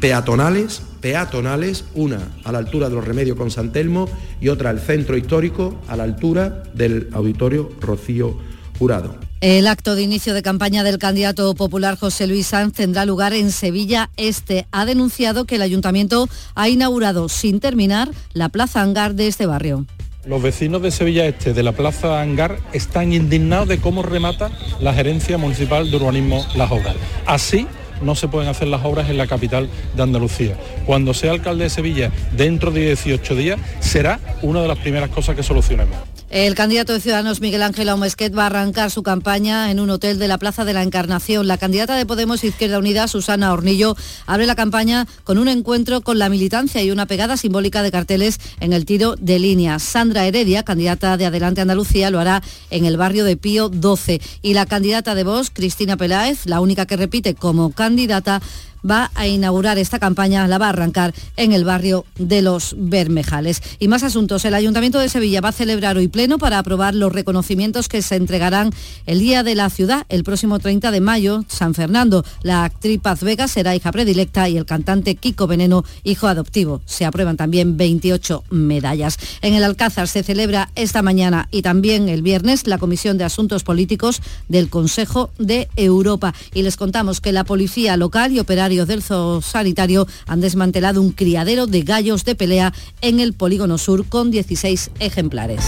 peatonales, 0.00 0.82
peatonales, 1.00 1.84
una 1.94 2.20
a 2.44 2.52
la 2.52 2.58
altura 2.58 2.88
de 2.88 2.94
los 2.94 3.04
remedios 3.04 3.36
con 3.36 3.50
San 3.50 3.72
Telmo 3.72 4.08
y 4.40 4.48
otra 4.48 4.70
al 4.70 4.80
centro 4.80 5.16
histórico 5.16 5.80
a 5.88 5.96
la 5.96 6.04
altura 6.04 6.62
del 6.74 7.08
auditorio 7.12 7.70
Rocío 7.80 8.38
Jurado. 8.78 9.16
El 9.40 9.66
acto 9.66 9.96
de 9.96 10.02
inicio 10.02 10.34
de 10.34 10.42
campaña 10.42 10.84
del 10.84 10.98
candidato 10.98 11.52
popular 11.54 11.98
José 11.98 12.28
Luis 12.28 12.46
Sanz 12.46 12.74
tendrá 12.74 13.04
lugar 13.04 13.32
en 13.32 13.50
Sevilla 13.50 14.08
Este. 14.16 14.66
Ha 14.70 14.84
denunciado 14.84 15.46
que 15.46 15.56
el 15.56 15.62
ayuntamiento 15.62 16.28
ha 16.54 16.68
inaugurado 16.68 17.28
sin 17.28 17.58
terminar 17.58 18.08
la 18.34 18.50
plaza 18.50 18.82
hangar 18.82 19.14
de 19.14 19.26
este 19.26 19.46
barrio. 19.46 19.84
Los 20.24 20.40
vecinos 20.40 20.80
de 20.82 20.92
Sevilla 20.92 21.26
Este 21.26 21.52
de 21.52 21.64
la 21.64 21.72
Plaza 21.72 22.20
Hangar 22.20 22.60
están 22.72 23.12
indignados 23.12 23.66
de 23.66 23.80
cómo 23.80 24.04
remata 24.04 24.52
la 24.80 24.94
Gerencia 24.94 25.36
Municipal 25.36 25.90
de 25.90 25.96
Urbanismo 25.96 26.46
las 26.54 26.70
obras. 26.70 26.94
Así 27.26 27.66
no 28.02 28.14
se 28.14 28.28
pueden 28.28 28.48
hacer 28.48 28.68
las 28.68 28.84
obras 28.84 29.08
en 29.08 29.18
la 29.18 29.26
capital 29.26 29.68
de 29.96 30.02
Andalucía. 30.02 30.56
Cuando 30.86 31.14
sea 31.14 31.32
alcalde 31.32 31.64
de 31.64 31.70
Sevilla 31.70 32.10
dentro 32.36 32.70
de 32.70 32.86
18 32.86 33.34
días, 33.34 33.60
será 33.80 34.20
una 34.42 34.62
de 34.62 34.68
las 34.68 34.78
primeras 34.78 35.10
cosas 35.10 35.36
que 35.36 35.42
solucionemos. 35.42 35.96
El 36.32 36.54
candidato 36.54 36.94
de 36.94 37.00
Ciudadanos 37.00 37.42
Miguel 37.42 37.62
Ángel 37.62 37.90
Aumesquet 37.90 38.34
va 38.34 38.44
a 38.44 38.46
arrancar 38.46 38.90
su 38.90 39.02
campaña 39.02 39.70
en 39.70 39.78
un 39.80 39.90
hotel 39.90 40.18
de 40.18 40.28
la 40.28 40.38
Plaza 40.38 40.64
de 40.64 40.72
la 40.72 40.82
Encarnación. 40.82 41.46
La 41.46 41.58
candidata 41.58 41.94
de 41.94 42.06
Podemos 42.06 42.42
Izquierda 42.42 42.78
Unida, 42.78 43.06
Susana 43.06 43.52
Hornillo, 43.52 43.96
abre 44.24 44.46
la 44.46 44.54
campaña 44.54 45.06
con 45.24 45.36
un 45.36 45.48
encuentro 45.48 46.00
con 46.00 46.18
la 46.18 46.30
militancia 46.30 46.82
y 46.82 46.90
una 46.90 47.04
pegada 47.04 47.36
simbólica 47.36 47.82
de 47.82 47.92
carteles 47.92 48.40
en 48.60 48.72
el 48.72 48.86
tiro 48.86 49.14
de 49.16 49.38
línea. 49.38 49.78
Sandra 49.78 50.24
Heredia, 50.24 50.62
candidata 50.62 51.18
de 51.18 51.26
Adelante 51.26 51.60
Andalucía, 51.60 52.10
lo 52.10 52.18
hará 52.18 52.42
en 52.70 52.86
el 52.86 52.96
barrio 52.96 53.24
de 53.24 53.36
Pío 53.36 53.68
12. 53.68 54.22
Y 54.40 54.54
la 54.54 54.64
candidata 54.64 55.14
de 55.14 55.24
Vox, 55.24 55.50
Cristina 55.52 55.98
Peláez, 55.98 56.46
la 56.46 56.60
única 56.60 56.86
que 56.86 56.96
repite 56.96 57.34
como 57.34 57.72
candidata, 57.72 58.40
va 58.88 59.10
a 59.14 59.26
inaugurar 59.26 59.78
esta 59.78 59.98
campaña, 59.98 60.46
la 60.48 60.58
va 60.58 60.66
a 60.66 60.70
arrancar 60.70 61.14
en 61.36 61.52
el 61.52 61.64
barrio 61.64 62.04
de 62.18 62.42
los 62.42 62.74
Bermejales. 62.78 63.62
Y 63.78 63.88
más 63.88 64.02
asuntos. 64.02 64.44
El 64.44 64.54
Ayuntamiento 64.54 64.98
de 64.98 65.08
Sevilla 65.08 65.40
va 65.40 65.50
a 65.50 65.52
celebrar 65.52 65.96
hoy 65.96 66.08
pleno 66.08 66.38
para 66.38 66.58
aprobar 66.58 66.94
los 66.94 67.12
reconocimientos 67.12 67.88
que 67.88 68.02
se 68.02 68.16
entregarán 68.16 68.70
el 69.06 69.20
Día 69.20 69.42
de 69.42 69.54
la 69.54 69.70
Ciudad, 69.70 70.06
el 70.08 70.24
próximo 70.24 70.58
30 70.58 70.90
de 70.90 71.00
mayo, 71.00 71.44
San 71.48 71.74
Fernando. 71.74 72.24
La 72.42 72.64
actriz 72.64 73.00
Paz 73.00 73.22
Vega 73.22 73.48
será 73.48 73.74
hija 73.74 73.92
predilecta 73.92 74.48
y 74.48 74.56
el 74.56 74.66
cantante 74.66 75.14
Kiko 75.14 75.46
Veneno, 75.46 75.84
hijo 76.04 76.26
adoptivo. 76.26 76.80
Se 76.86 77.04
aprueban 77.04 77.36
también 77.36 77.76
28 77.76 78.44
medallas. 78.50 79.18
En 79.40 79.54
el 79.54 79.64
Alcázar 79.64 80.08
se 80.08 80.22
celebra 80.22 80.70
esta 80.74 81.02
mañana 81.02 81.48
y 81.50 81.62
también 81.62 82.08
el 82.08 82.22
viernes 82.22 82.66
la 82.66 82.78
Comisión 82.78 83.18
de 83.18 83.24
Asuntos 83.24 83.64
Políticos 83.64 84.20
del 84.48 84.68
Consejo 84.68 85.30
de 85.38 85.68
Europa. 85.76 86.34
Y 86.54 86.62
les 86.62 86.76
contamos 86.76 87.20
que 87.20 87.32
la 87.32 87.44
policía 87.44 87.96
local 87.96 88.32
y 88.32 88.40
operarios 88.72 88.88
del 88.88 89.42
sanitario 89.42 90.06
han 90.26 90.40
desmantelado 90.40 91.02
un 91.02 91.12
criadero 91.12 91.66
de 91.66 91.82
gallos 91.82 92.24
de 92.24 92.34
pelea 92.34 92.72
en 93.00 93.20
el 93.20 93.34
polígono 93.34 93.76
sur 93.76 94.06
con 94.06 94.30
16 94.30 94.90
ejemplares. 94.98 95.62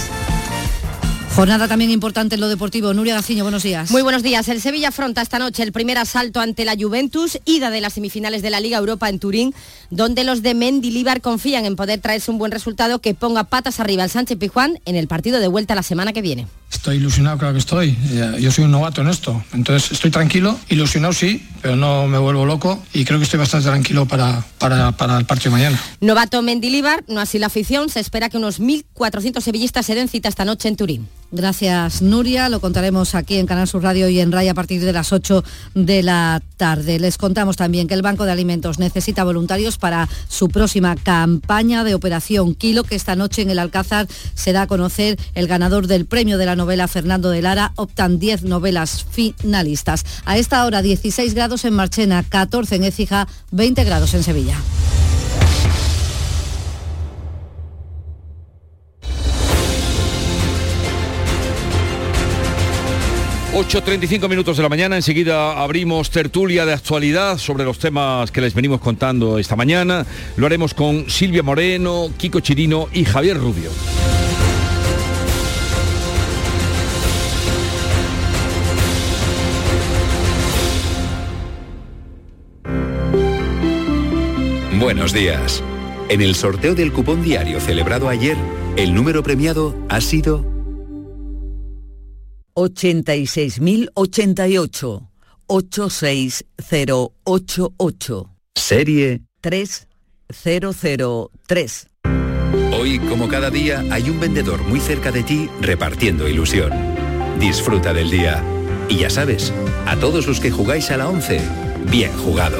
Jornada 1.34 1.66
también 1.66 1.90
importante 1.90 2.36
en 2.36 2.40
lo 2.40 2.48
deportivo. 2.48 2.94
Nuria 2.94 3.14
Gaciño, 3.14 3.42
buenos 3.42 3.64
días. 3.64 3.90
Muy 3.90 4.02
buenos 4.02 4.22
días. 4.22 4.48
El 4.48 4.60
Sevilla 4.60 4.88
afronta 4.88 5.20
esta 5.20 5.40
noche 5.40 5.64
el 5.64 5.72
primer 5.72 5.98
asalto 5.98 6.38
ante 6.38 6.64
la 6.64 6.76
Juventus, 6.78 7.40
ida 7.44 7.70
de 7.70 7.80
las 7.80 7.94
semifinales 7.94 8.40
de 8.40 8.50
la 8.50 8.60
Liga 8.60 8.78
Europa 8.78 9.08
en 9.08 9.18
Turín, 9.18 9.54
donde 9.90 10.24
los 10.24 10.42
de 10.42 10.54
Mendilibar 10.54 11.20
confían 11.20 11.64
en 11.64 11.76
poder 11.76 12.00
traerse 12.00 12.30
un 12.30 12.38
buen 12.38 12.52
resultado 12.52 13.00
que 13.00 13.14
ponga 13.14 13.44
patas 13.44 13.80
arriba 13.80 14.02
al 14.02 14.10
Sánchez 14.10 14.38
Pijuán 14.38 14.78
en 14.84 14.96
el 14.96 15.08
partido 15.08 15.40
de 15.40 15.48
vuelta 15.48 15.74
la 15.74 15.82
semana 15.82 16.12
que 16.12 16.22
viene. 16.22 16.46
Estoy 16.70 16.96
ilusionado, 16.96 17.38
claro 17.38 17.54
que 17.54 17.60
estoy. 17.60 17.96
Yo 18.40 18.50
soy 18.50 18.64
un 18.64 18.72
novato 18.72 19.00
en 19.00 19.08
esto. 19.08 19.42
Entonces 19.52 19.92
estoy 19.92 20.10
tranquilo, 20.10 20.58
ilusionado 20.68 21.12
sí, 21.12 21.46
pero 21.62 21.76
no 21.76 22.06
me 22.08 22.18
vuelvo 22.18 22.44
loco 22.44 22.82
y 22.92 23.04
creo 23.04 23.18
que 23.18 23.24
estoy 23.24 23.38
bastante 23.38 23.68
tranquilo 23.68 24.06
para, 24.06 24.44
para, 24.58 24.92
para 24.92 25.18
el 25.18 25.24
partido 25.24 25.52
de 25.52 25.62
mañana. 25.62 25.80
Novato 26.00 26.42
Mendilibar, 26.42 27.04
no 27.08 27.20
así 27.20 27.38
la 27.38 27.46
afición, 27.46 27.88
se 27.88 28.00
espera 28.00 28.28
que 28.28 28.36
unos 28.36 28.60
1.400 28.60 29.40
sevillistas 29.40 29.86
se 29.86 29.94
den 29.94 30.08
cita 30.08 30.28
esta 30.28 30.44
noche 30.44 30.68
en 30.68 30.76
Turín. 30.76 31.08
Gracias, 31.34 32.00
Nuria. 32.00 32.48
Lo 32.48 32.60
contaremos 32.60 33.16
aquí 33.16 33.38
en 33.38 33.46
Canal 33.46 33.66
Sur 33.66 33.82
Radio 33.82 34.08
y 34.08 34.20
en 34.20 34.30
RAI 34.30 34.48
a 34.48 34.54
partir 34.54 34.84
de 34.84 34.92
las 34.92 35.12
8 35.12 35.42
de 35.74 36.02
la 36.04 36.40
tarde. 36.56 37.00
Les 37.00 37.18
contamos 37.18 37.56
también 37.56 37.88
que 37.88 37.94
el 37.94 38.02
Banco 38.02 38.24
de 38.24 38.30
Alimentos 38.30 38.78
necesita 38.78 39.24
voluntarios 39.24 39.73
para 39.78 40.08
su 40.28 40.48
próxima 40.48 40.96
campaña 40.96 41.84
de 41.84 41.94
Operación 41.94 42.54
Kilo, 42.54 42.84
que 42.84 42.94
esta 42.94 43.16
noche 43.16 43.42
en 43.42 43.50
el 43.50 43.58
Alcázar 43.58 44.06
se 44.34 44.52
da 44.52 44.62
a 44.62 44.66
conocer 44.66 45.18
el 45.34 45.46
ganador 45.46 45.86
del 45.86 46.06
premio 46.06 46.38
de 46.38 46.46
la 46.46 46.56
novela 46.56 46.88
Fernando 46.88 47.30
de 47.30 47.42
Lara. 47.42 47.72
Optan 47.76 48.18
10 48.18 48.44
novelas 48.44 49.04
finalistas. 49.10 50.04
A 50.24 50.38
esta 50.38 50.64
hora 50.64 50.82
16 50.82 51.34
grados 51.34 51.64
en 51.64 51.74
Marchena, 51.74 52.22
14 52.22 52.76
en 52.76 52.84
Écija, 52.84 53.28
20 53.50 53.84
grados 53.84 54.14
en 54.14 54.22
Sevilla. 54.22 54.56
...8.35 63.54 64.28
minutos 64.28 64.56
de 64.56 64.64
la 64.64 64.68
mañana, 64.68 64.96
enseguida 64.96 65.62
abrimos 65.62 66.10
tertulia 66.10 66.66
de 66.66 66.72
actualidad 66.72 67.38
sobre 67.38 67.64
los 67.64 67.78
temas 67.78 68.32
que 68.32 68.40
les 68.40 68.52
venimos 68.52 68.80
contando 68.80 69.38
esta 69.38 69.54
mañana. 69.54 70.04
Lo 70.36 70.46
haremos 70.46 70.74
con 70.74 71.08
Silvia 71.08 71.44
Moreno, 71.44 72.10
Kiko 72.16 72.40
Chirino 72.40 72.88
y 72.92 73.04
Javier 73.04 73.38
Rubio. 73.38 73.70
Buenos 84.80 85.12
días. 85.12 85.62
En 86.08 86.22
el 86.22 86.34
sorteo 86.34 86.74
del 86.74 86.92
cupón 86.92 87.22
diario 87.22 87.60
celebrado 87.60 88.08
ayer, 88.08 88.36
el 88.76 88.94
número 88.94 89.22
premiado 89.22 89.76
ha 89.88 90.00
sido 90.00 90.53
86.088 92.54 95.08
86088 95.46 98.34
serie 98.54 99.22
3003. 99.40 101.88
Hoy, 102.72 102.98
como 102.98 103.28
cada 103.28 103.50
día, 103.50 103.84
hay 103.90 104.08
un 104.08 104.20
vendedor 104.20 104.62
muy 104.62 104.80
cerca 104.80 105.12
de 105.12 105.22
ti 105.22 105.50
repartiendo 105.60 106.28
ilusión. 106.28 106.72
Disfruta 107.38 107.92
del 107.92 108.10
día. 108.10 108.42
Y 108.88 108.98
ya 108.98 109.10
sabes, 109.10 109.52
a 109.86 109.96
todos 109.96 110.26
los 110.26 110.40
que 110.40 110.50
jugáis 110.50 110.90
a 110.90 110.96
la 110.96 111.08
11, 111.08 111.40
bien 111.90 112.12
jugado. 112.12 112.58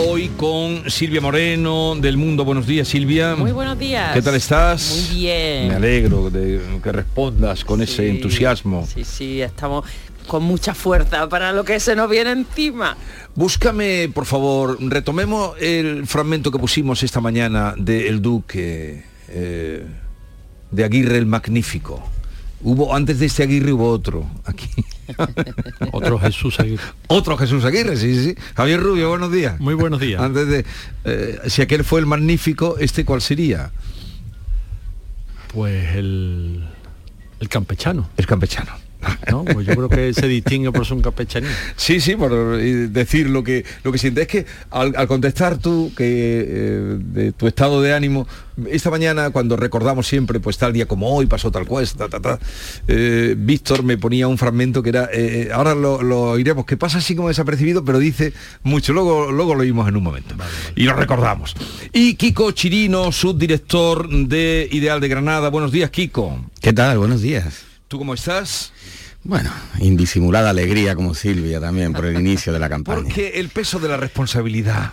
Hoy, 0.00 0.28
con 0.36 0.88
Silvia 0.88 1.20
Moreno 1.20 1.96
del 1.96 2.16
Mundo. 2.16 2.44
Buenos 2.44 2.68
días, 2.68 2.86
Silvia. 2.86 3.34
Muy 3.34 3.50
buenos 3.50 3.76
días. 3.76 4.14
¿Qué 4.14 4.22
tal 4.22 4.36
estás? 4.36 5.08
Muy 5.10 5.18
bien. 5.18 5.66
Me 5.66 5.74
alegro 5.74 6.30
de 6.30 6.60
que 6.80 6.92
respondas 6.92 7.64
con 7.64 7.82
ese 7.82 8.08
entusiasmo. 8.08 8.86
Sí, 8.86 9.02
sí, 9.02 9.42
estamos 9.42 9.84
con 10.28 10.44
mucha 10.44 10.72
fuerza 10.72 11.28
para 11.28 11.52
lo 11.52 11.64
que 11.64 11.80
se 11.80 11.96
nos 11.96 12.08
viene 12.08 12.30
encima. 12.30 12.96
Búscame, 13.34 14.08
por 14.14 14.24
favor, 14.24 14.78
retomemos 14.80 15.60
el 15.60 16.06
fragmento 16.06 16.52
que 16.52 16.60
pusimos 16.60 17.02
esta 17.02 17.20
mañana 17.20 17.74
de 17.76 18.06
El 18.06 18.22
Duque, 18.22 19.02
eh, 19.26 19.84
de 20.70 20.84
Aguirre 20.84 21.18
el 21.18 21.26
Magnífico. 21.26 22.08
Hubo, 22.60 22.94
antes 22.94 23.20
de 23.20 23.26
este 23.26 23.44
Aguirre 23.44 23.72
hubo 23.72 23.88
otro, 23.90 24.26
aquí. 24.44 24.68
Otro 25.92 26.18
Jesús 26.18 26.58
Aguirre. 26.58 26.82
Otro 27.06 27.36
Jesús 27.38 27.64
Aguirre, 27.64 27.96
sí, 27.96 28.22
sí. 28.22 28.34
Javier 28.54 28.80
Rubio, 28.80 29.08
buenos 29.08 29.32
días. 29.32 29.58
Muy 29.60 29.74
buenos 29.74 30.00
días. 30.00 30.20
Antes 30.20 30.48
de, 30.48 30.64
eh, 31.04 31.38
si 31.46 31.62
aquel 31.62 31.84
fue 31.84 32.00
el 32.00 32.06
magnífico, 32.06 32.76
¿este 32.78 33.04
cuál 33.04 33.22
sería? 33.22 33.70
Pues 35.54 35.94
el, 35.96 36.68
el 37.40 37.48
campechano. 37.48 38.10
El 38.16 38.26
campechano. 38.26 38.72
¿No? 39.30 39.44
Pues 39.44 39.66
yo 39.66 39.74
creo 39.74 39.88
que 39.88 40.12
se 40.14 40.26
distingue 40.26 40.72
por 40.72 40.84
su 40.84 41.00
campechanía. 41.00 41.50
Sí, 41.76 42.00
sí, 42.00 42.16
por 42.16 42.56
decir 42.58 43.30
lo 43.30 43.42
que 43.42 43.64
lo 43.82 43.92
que 43.92 43.98
sientes. 43.98 44.22
Es 44.22 44.28
que 44.28 44.46
al, 44.70 44.94
al 44.96 45.06
contestar 45.06 45.58
tú 45.58 45.92
que 45.96 46.44
eh, 46.46 46.96
de 46.98 47.32
tu 47.32 47.46
estado 47.46 47.80
de 47.82 47.94
ánimo, 47.94 48.26
esta 48.70 48.90
mañana 48.90 49.30
cuando 49.30 49.56
recordamos 49.56 50.06
siempre, 50.06 50.40
pues 50.40 50.58
tal 50.58 50.72
día 50.72 50.86
como 50.86 51.14
hoy, 51.14 51.26
pasó 51.26 51.50
tal 51.50 51.66
cual, 51.66 51.88
ta, 51.96 52.08
ta, 52.08 52.20
ta, 52.20 52.38
eh, 52.88 53.34
Víctor 53.38 53.82
me 53.82 53.98
ponía 53.98 54.26
un 54.28 54.38
fragmento 54.38 54.82
que 54.82 54.90
era, 54.90 55.04
eh, 55.04 55.48
eh, 55.48 55.48
ahora 55.52 55.74
lo, 55.74 56.02
lo 56.02 56.22
oiremos, 56.22 56.64
que 56.66 56.76
pasa 56.76 56.98
así 56.98 57.14
como 57.14 57.28
desapercibido, 57.28 57.84
pero 57.84 57.98
dice 57.98 58.32
mucho, 58.62 58.92
luego, 58.92 59.30
luego 59.30 59.54
lo 59.54 59.60
oímos 59.60 59.88
en 59.88 59.96
un 59.96 60.02
momento. 60.02 60.34
Y 60.74 60.84
lo 60.84 60.94
recordamos. 60.94 61.54
Y 61.92 62.14
Kiko 62.14 62.50
Chirino, 62.52 63.12
subdirector 63.12 64.08
de 64.08 64.68
Ideal 64.72 65.00
de 65.00 65.08
Granada. 65.08 65.50
Buenos 65.50 65.72
días, 65.72 65.90
Kiko. 65.90 66.44
¿Qué 66.60 66.72
tal? 66.72 66.98
Buenos 66.98 67.22
días. 67.22 67.64
¿Tú 67.88 67.98
cómo 67.98 68.14
estás? 68.14 68.72
Bueno, 69.28 69.50
indisimulada 69.80 70.48
alegría 70.48 70.94
como 70.94 71.12
Silvia 71.12 71.60
también 71.60 71.92
por 71.92 72.06
el 72.06 72.18
inicio 72.20 72.50
de 72.50 72.58
la 72.58 72.70
campaña. 72.70 73.02
Porque 73.02 73.32
el 73.34 73.50
peso 73.50 73.78
de 73.78 73.86
la 73.86 73.98
responsabilidad, 73.98 74.90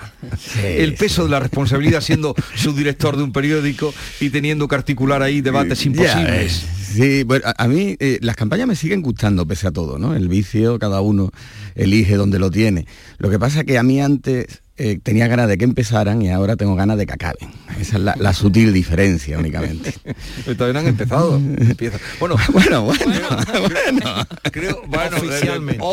el 0.62 0.94
peso 0.96 1.24
de 1.24 1.30
la 1.30 1.40
responsabilidad 1.40 2.02
siendo 2.02 2.36
subdirector 2.54 3.16
de 3.16 3.24
un 3.24 3.32
periódico 3.32 3.94
y 4.20 4.30
teniendo 4.32 4.68
que 4.68 4.76
articular 4.76 5.24
ahí 5.24 5.40
debates 5.40 5.86
imposibles. 5.86 6.64
eh, 6.64 6.68
Sí, 6.96 7.24
bueno, 7.24 7.46
a, 7.48 7.64
a 7.64 7.68
mí 7.70 7.96
eh, 8.00 8.20
las 8.22 8.36
campañas 8.36 8.68
me 8.68 8.76
siguen 8.76 9.02
gustando 9.02 9.46
pese 9.46 9.68
a 9.68 9.72
todo, 9.72 9.98
¿no? 10.00 10.16
El 10.16 10.28
vicio, 10.28 10.80
cada 10.80 11.00
uno 11.00 11.32
elige 11.74 12.16
donde 12.16 12.38
lo 12.38 12.52
tiene. 12.52 12.88
Lo 13.18 13.30
que 13.30 13.40
pasa 13.40 13.62
es 13.62 13.66
que 13.66 13.78
a 13.78 13.84
mí 13.84 14.02
antes 14.02 14.62
eh, 14.78 15.00
tenía 15.02 15.28
ganas 15.28 15.48
de 15.48 15.58
que 15.58 15.64
empezaran 15.64 16.22
y 16.22 16.30
ahora 16.32 16.56
tengo 16.58 16.76
ganas 16.76 16.98
de 16.98 17.06
que 17.06 17.14
acaben. 17.14 17.50
Esa 17.80 17.98
es 17.98 18.04
la, 18.04 18.16
la 18.20 18.34
sutil 18.34 18.74
diferencia 18.74 19.38
únicamente. 19.40 19.94
Todavía 20.46 20.74
no 20.74 20.80
han 20.80 20.88
empezado. 20.88 21.36
Empieza. 21.38 21.98
Bueno, 22.20 22.36
bueno, 22.52 22.84
bueno, 22.84 23.06
bueno. 23.62 24.26
Creo, 24.52 24.82
bueno, 24.88 25.18
Oficialmente. 25.18 25.84
eh, 25.84 25.88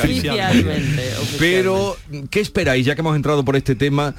oficialmente. 0.00 1.02
Pero, 1.38 1.96
¿qué 2.30 2.40
esperáis? 2.40 2.84
Ya 2.86 2.94
que 2.94 3.00
hemos 3.00 3.16
entrado 3.16 3.44
por 3.44 3.56
este 3.56 3.74
tema, 3.74 4.14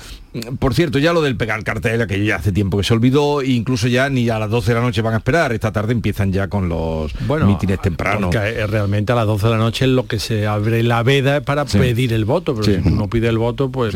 por 0.59 0.73
cierto, 0.73 0.99
ya 0.99 1.13
lo 1.13 1.21
del 1.21 1.35
pegar 1.37 1.63
cartel, 1.63 2.05
que 2.07 2.23
ya 2.25 2.37
hace 2.37 2.51
tiempo 2.51 2.77
que 2.77 2.83
se 2.83 2.93
olvidó, 2.93 3.41
e 3.41 3.47
incluso 3.51 3.87
ya 3.87 4.09
ni 4.09 4.27
a 4.29 4.39
las 4.39 4.49
12 4.49 4.71
de 4.71 4.75
la 4.75 4.81
noche 4.81 5.01
van 5.01 5.13
a 5.13 5.17
esperar. 5.17 5.53
Esta 5.53 5.71
tarde 5.71 5.93
empiezan 5.93 6.31
ya 6.33 6.47
con 6.47 6.67
los 6.69 7.11
mítines 7.45 7.81
tempranos. 7.81 8.33
Eh, 8.35 8.65
realmente 8.67 9.11
a 9.11 9.15
las 9.15 9.25
12 9.27 9.45
de 9.45 9.51
la 9.51 9.57
noche 9.57 9.85
es 9.85 9.91
lo 9.91 10.05
que 10.07 10.19
se 10.19 10.47
abre 10.47 10.83
la 10.83 11.03
veda 11.03 11.41
para 11.41 11.65
Sí. 11.67 11.77
pedir 11.79 12.13
el 12.13 12.25
voto, 12.25 12.53
pero 12.53 12.65
Sí. 12.65 12.81
si 12.83 12.87
uno 12.89 13.09
pide 13.09 13.27
el 13.29 13.37
voto, 13.37 13.69
pues 13.71 13.95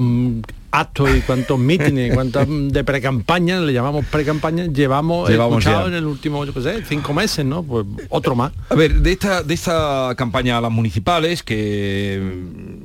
m- 0.00 0.42
actos 0.74 1.10
y 1.14 1.20
cuántos 1.20 1.58
mítines 1.58 2.10
y 2.10 2.14
cuántos 2.14 2.46
de 2.48 2.82
pre-campaña, 2.82 3.60
le 3.60 3.74
llamamos 3.74 4.06
pre-campaña, 4.06 4.64
llevamos, 4.66 5.28
Llevamos 5.28 5.58
escuchado 5.58 5.82
ya. 5.82 5.88
en 5.88 5.94
el 5.98 6.06
último, 6.06 6.46
yo 6.46 6.54
qué 6.54 6.62
sé, 6.62 6.82
cinco 6.88 7.12
meses, 7.12 7.44
¿no? 7.44 7.62
Pues 7.62 7.84
otro 8.08 8.34
más. 8.34 8.52
A 8.70 8.74
ver, 8.74 9.00
de 9.02 9.12
esta, 9.12 9.42
de 9.42 9.52
esta 9.52 10.14
campaña 10.16 10.56
a 10.56 10.60
las 10.62 10.70
municipales, 10.72 11.42
que 11.42 12.14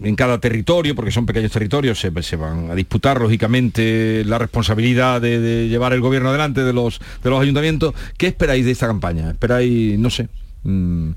en 0.04 0.16
cada 0.18 0.40
territorio, 0.42 0.96
porque 0.96 1.12
son 1.12 1.26
pequeños 1.26 1.52
territorios, 1.52 1.98
se, 1.98 2.12
se 2.24 2.36
van 2.36 2.70
a 2.72 2.76
disputar 2.76 3.22
lógicamente 3.22 4.24
la 4.26 4.38
responsabilidad 4.38 5.22
de, 5.22 5.40
de 5.40 5.70
llevar 5.70 5.94
el 5.94 6.02
gobierno 6.02 6.28
adelante 6.30 6.64
de 6.66 6.74
los, 6.74 7.00
de 7.24 7.30
los 7.30 7.42
ayuntamientos. 7.42 7.94
¿Qué 8.18 8.28
esperáis 8.28 8.66
de 8.66 8.72
esta 8.72 8.88
campaña? 8.88 9.32
¿Esperáis, 9.32 9.98
no 9.98 10.10
sé? 10.10 10.28
mm, 10.64 11.12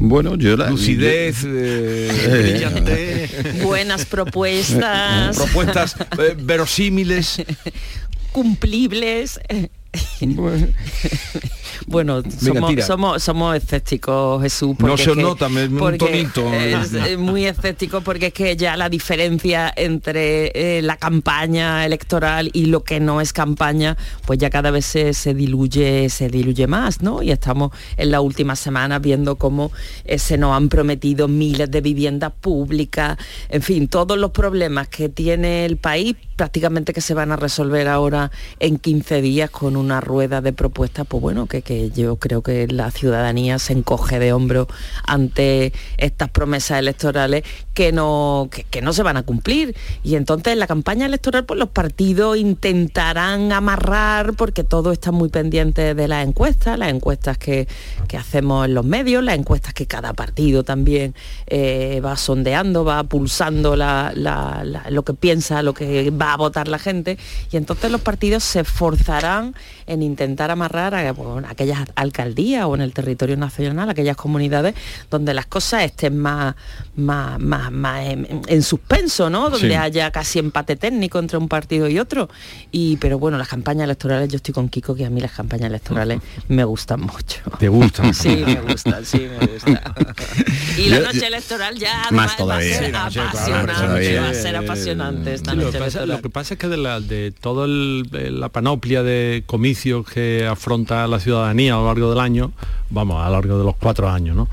Bueno, 0.00 0.36
yo 0.36 0.56
la... 0.56 0.70
lucidez, 0.70 1.44
eh, 1.44 2.52
brillante. 2.52 3.28
Buenas 3.64 4.06
propuestas. 4.06 5.36
propuestas 5.36 5.96
eh, 6.18 6.36
verosímiles. 6.38 7.42
cumplibles. 8.32 9.40
Bueno, 11.86 12.22
somos, 12.40 12.84
somos, 12.86 13.22
somos 13.22 13.56
escépticos, 13.56 14.42
Jesús. 14.42 14.76
No 14.78 14.96
se 14.96 15.10
es 15.10 15.16
que- 15.16 15.22
nota, 15.22 15.48
me- 15.48 15.66
un 15.66 15.98
tonito. 15.98 16.52
Es, 16.52 17.18
muy 17.18 17.46
escéptico 17.46 18.00
porque 18.00 18.26
es 18.26 18.32
que 18.32 18.56
ya 18.56 18.76
la 18.76 18.88
diferencia 18.88 19.72
entre 19.76 20.78
eh, 20.78 20.82
la 20.82 20.96
campaña 20.96 21.86
electoral 21.86 22.50
y 22.52 22.66
lo 22.66 22.82
que 22.84 23.00
no 23.00 23.20
es 23.20 23.32
campaña, 23.32 23.96
pues 24.26 24.38
ya 24.38 24.50
cada 24.50 24.70
vez 24.70 24.84
se, 24.86 25.14
se 25.14 25.34
diluye, 25.34 26.08
se 26.10 26.28
diluye 26.28 26.66
más, 26.66 27.00
¿no? 27.02 27.22
Y 27.22 27.30
estamos 27.30 27.72
en 27.96 28.10
las 28.10 28.20
últimas 28.20 28.58
semanas 28.58 29.00
viendo 29.00 29.36
cómo 29.36 29.72
eh, 30.04 30.18
se 30.18 30.36
nos 30.36 30.56
han 30.56 30.68
prometido 30.68 31.28
miles 31.28 31.70
de 31.70 31.80
viviendas 31.80 32.32
públicas, 32.40 33.16
en 33.48 33.62
fin, 33.62 33.88
todos 33.88 34.18
los 34.18 34.30
problemas 34.32 34.88
que 34.88 35.08
tiene 35.08 35.64
el 35.64 35.76
país 35.76 36.16
prácticamente 36.38 36.92
que 36.94 37.00
se 37.02 37.12
van 37.14 37.32
a 37.32 37.36
resolver 37.36 37.88
ahora 37.88 38.30
en 38.60 38.78
15 38.78 39.20
días 39.20 39.50
con 39.50 39.76
una 39.76 40.00
rueda 40.00 40.40
de 40.40 40.52
propuestas, 40.52 41.04
pues 41.06 41.20
bueno, 41.20 41.46
que, 41.46 41.62
que 41.62 41.90
yo 41.90 42.16
creo 42.16 42.42
que 42.42 42.66
la 42.68 42.90
ciudadanía 42.92 43.58
se 43.58 43.72
encoge 43.72 44.18
de 44.20 44.32
hombros 44.32 44.68
ante 45.06 45.72
estas 45.96 46.30
promesas 46.30 46.78
electorales 46.78 47.42
que 47.74 47.90
no, 47.92 48.48
que, 48.70 48.80
no 48.80 48.92
se 48.92 49.02
van 49.02 49.16
a 49.16 49.24
cumplir. 49.24 49.74
Y 50.04 50.14
entonces 50.14 50.52
en 50.52 50.60
la 50.60 50.66
campaña 50.68 51.06
electoral 51.06 51.44
pues 51.44 51.58
los 51.58 51.70
partidos 51.70 52.36
intentarán 52.38 53.50
amarrar, 53.52 54.34
porque 54.34 54.62
todo 54.64 54.92
está 54.92 55.10
muy 55.10 55.28
pendiente 55.28 55.94
de 55.94 56.08
las 56.08 56.26
encuestas, 56.26 56.78
las 56.78 56.90
encuestas 56.90 57.36
que, 57.36 57.66
que 58.06 58.16
hacemos 58.16 58.64
en 58.66 58.74
los 58.74 58.84
medios, 58.84 59.24
las 59.24 59.36
encuestas 59.36 59.74
que 59.74 59.86
cada 59.86 60.12
partido 60.12 60.62
también 60.62 61.14
eh, 61.48 62.00
va 62.04 62.16
sondeando, 62.16 62.84
va 62.84 63.02
pulsando 63.04 63.74
la- 63.74 64.12
lo 64.90 65.02
que 65.02 65.14
piensa, 65.14 65.62
lo 65.62 65.74
que 65.74 66.10
va 66.10 66.27
a 66.32 66.36
votar 66.36 66.68
la 66.68 66.78
gente. 66.78 67.18
Y 67.50 67.56
entonces 67.56 67.90
los 67.90 68.00
partidos 68.00 68.44
se 68.44 68.60
esforzarán 68.60 69.54
en 69.88 70.02
intentar 70.02 70.50
amarrar 70.50 70.94
a 70.94 71.12
bueno, 71.12 71.48
aquellas 71.48 71.80
alcaldías 71.96 72.64
o 72.66 72.74
en 72.74 72.80
el 72.82 72.92
territorio 72.92 73.36
nacional, 73.36 73.88
aquellas 73.90 74.16
comunidades 74.16 74.74
donde 75.10 75.34
las 75.34 75.46
cosas 75.46 75.82
estén 75.84 76.16
más, 76.18 76.54
más, 76.96 77.40
más, 77.40 77.72
más 77.72 78.06
en, 78.06 78.42
en 78.46 78.62
suspenso, 78.62 79.30
¿no? 79.30 79.50
Donde 79.50 79.68
Sí. 79.68 79.74
haya 79.74 80.10
casi 80.10 80.38
empate 80.38 80.76
técnico 80.76 81.18
entre 81.18 81.38
un 81.38 81.48
partido 81.48 81.88
y 81.88 81.98
otro. 81.98 82.28
Y, 82.70 82.96
pero 82.98 83.18
bueno, 83.18 83.38
las 83.38 83.48
campañas 83.48 83.84
electorales, 83.84 84.28
yo 84.28 84.36
estoy 84.36 84.54
con 84.54 84.68
Kiko, 84.68 84.94
que 84.94 85.04
a 85.04 85.10
mí 85.10 85.20
las 85.20 85.32
campañas 85.32 85.66
electorales 85.68 86.20
me 86.48 86.64
gustan 86.64 87.00
mucho. 87.00 87.40
¿Te 87.58 87.68
gustan? 87.68 88.12
Sí, 88.18 88.42
me 88.46 88.60
gustan, 88.62 89.04
sí, 89.04 89.26
me 89.40 89.46
gustan. 89.46 89.80
Y 90.78 90.88
la 90.90 91.00
noche 91.00 91.26
electoral 91.26 91.76
ya 91.78 92.04
Más 92.12 92.36
todavía. 92.36 92.70
va 92.92 93.06
a 93.06 93.10
ser 93.10 93.20
noche, 93.20 93.20
apasionante, 93.20 93.72
todavía. 93.74 94.20
va 94.22 94.28
a 94.28 94.34
ser 94.34 94.56
apasionante 94.56 95.34
esta 95.34 95.50
Sí, 95.52 95.56
lo, 95.56 95.62
noche 95.64 95.72
que 95.78 95.84
pasa, 95.84 95.98
electoral. 95.98 96.08
lo 96.16 96.22
que 96.22 96.30
pasa 96.30 96.54
es 96.54 96.60
que 96.60 96.68
de, 96.68 96.76
la, 96.76 97.00
de 97.00 97.32
toda 97.32 97.66
la 97.66 98.48
panoplia 98.50 99.02
de 99.02 99.42
comicios 99.46 99.77
que 100.12 100.46
afronta 100.46 101.06
la 101.06 101.20
ciudadanía 101.20 101.74
a 101.74 101.78
lo 101.78 101.86
largo 101.86 102.10
del 102.10 102.20
año, 102.20 102.52
vamos, 102.90 103.22
a 103.22 103.26
lo 103.26 103.32
largo 103.32 103.58
de 103.58 103.64
los 103.64 103.76
cuatro 103.76 104.08
años, 104.08 104.36
¿no? 104.36 104.48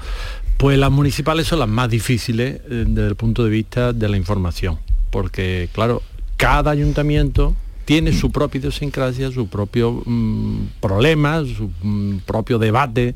Pues 0.58 0.78
las 0.78 0.92
municipales 0.92 1.48
son 1.48 1.60
las 1.60 1.68
más 1.68 1.90
difíciles 1.90 2.62
eh, 2.70 2.86
desde 2.88 3.08
el 3.08 3.16
punto 3.16 3.44
de 3.44 3.50
vista 3.50 3.92
de 3.94 4.08
la 4.08 4.18
información, 4.18 4.78
porque 5.10 5.70
claro, 5.74 6.02
cada 6.38 6.72
ayuntamiento 6.72 7.56
tiene 7.86 8.14
su 8.14 8.32
propia 8.32 8.60
idiosincrasia, 8.60 9.32
su 9.32 9.48
propio 9.48 10.02
mm, 10.06 10.68
problema, 10.80 11.44
su 11.46 11.70
mm, 11.82 12.20
propio 12.26 12.58
debate, 12.58 13.16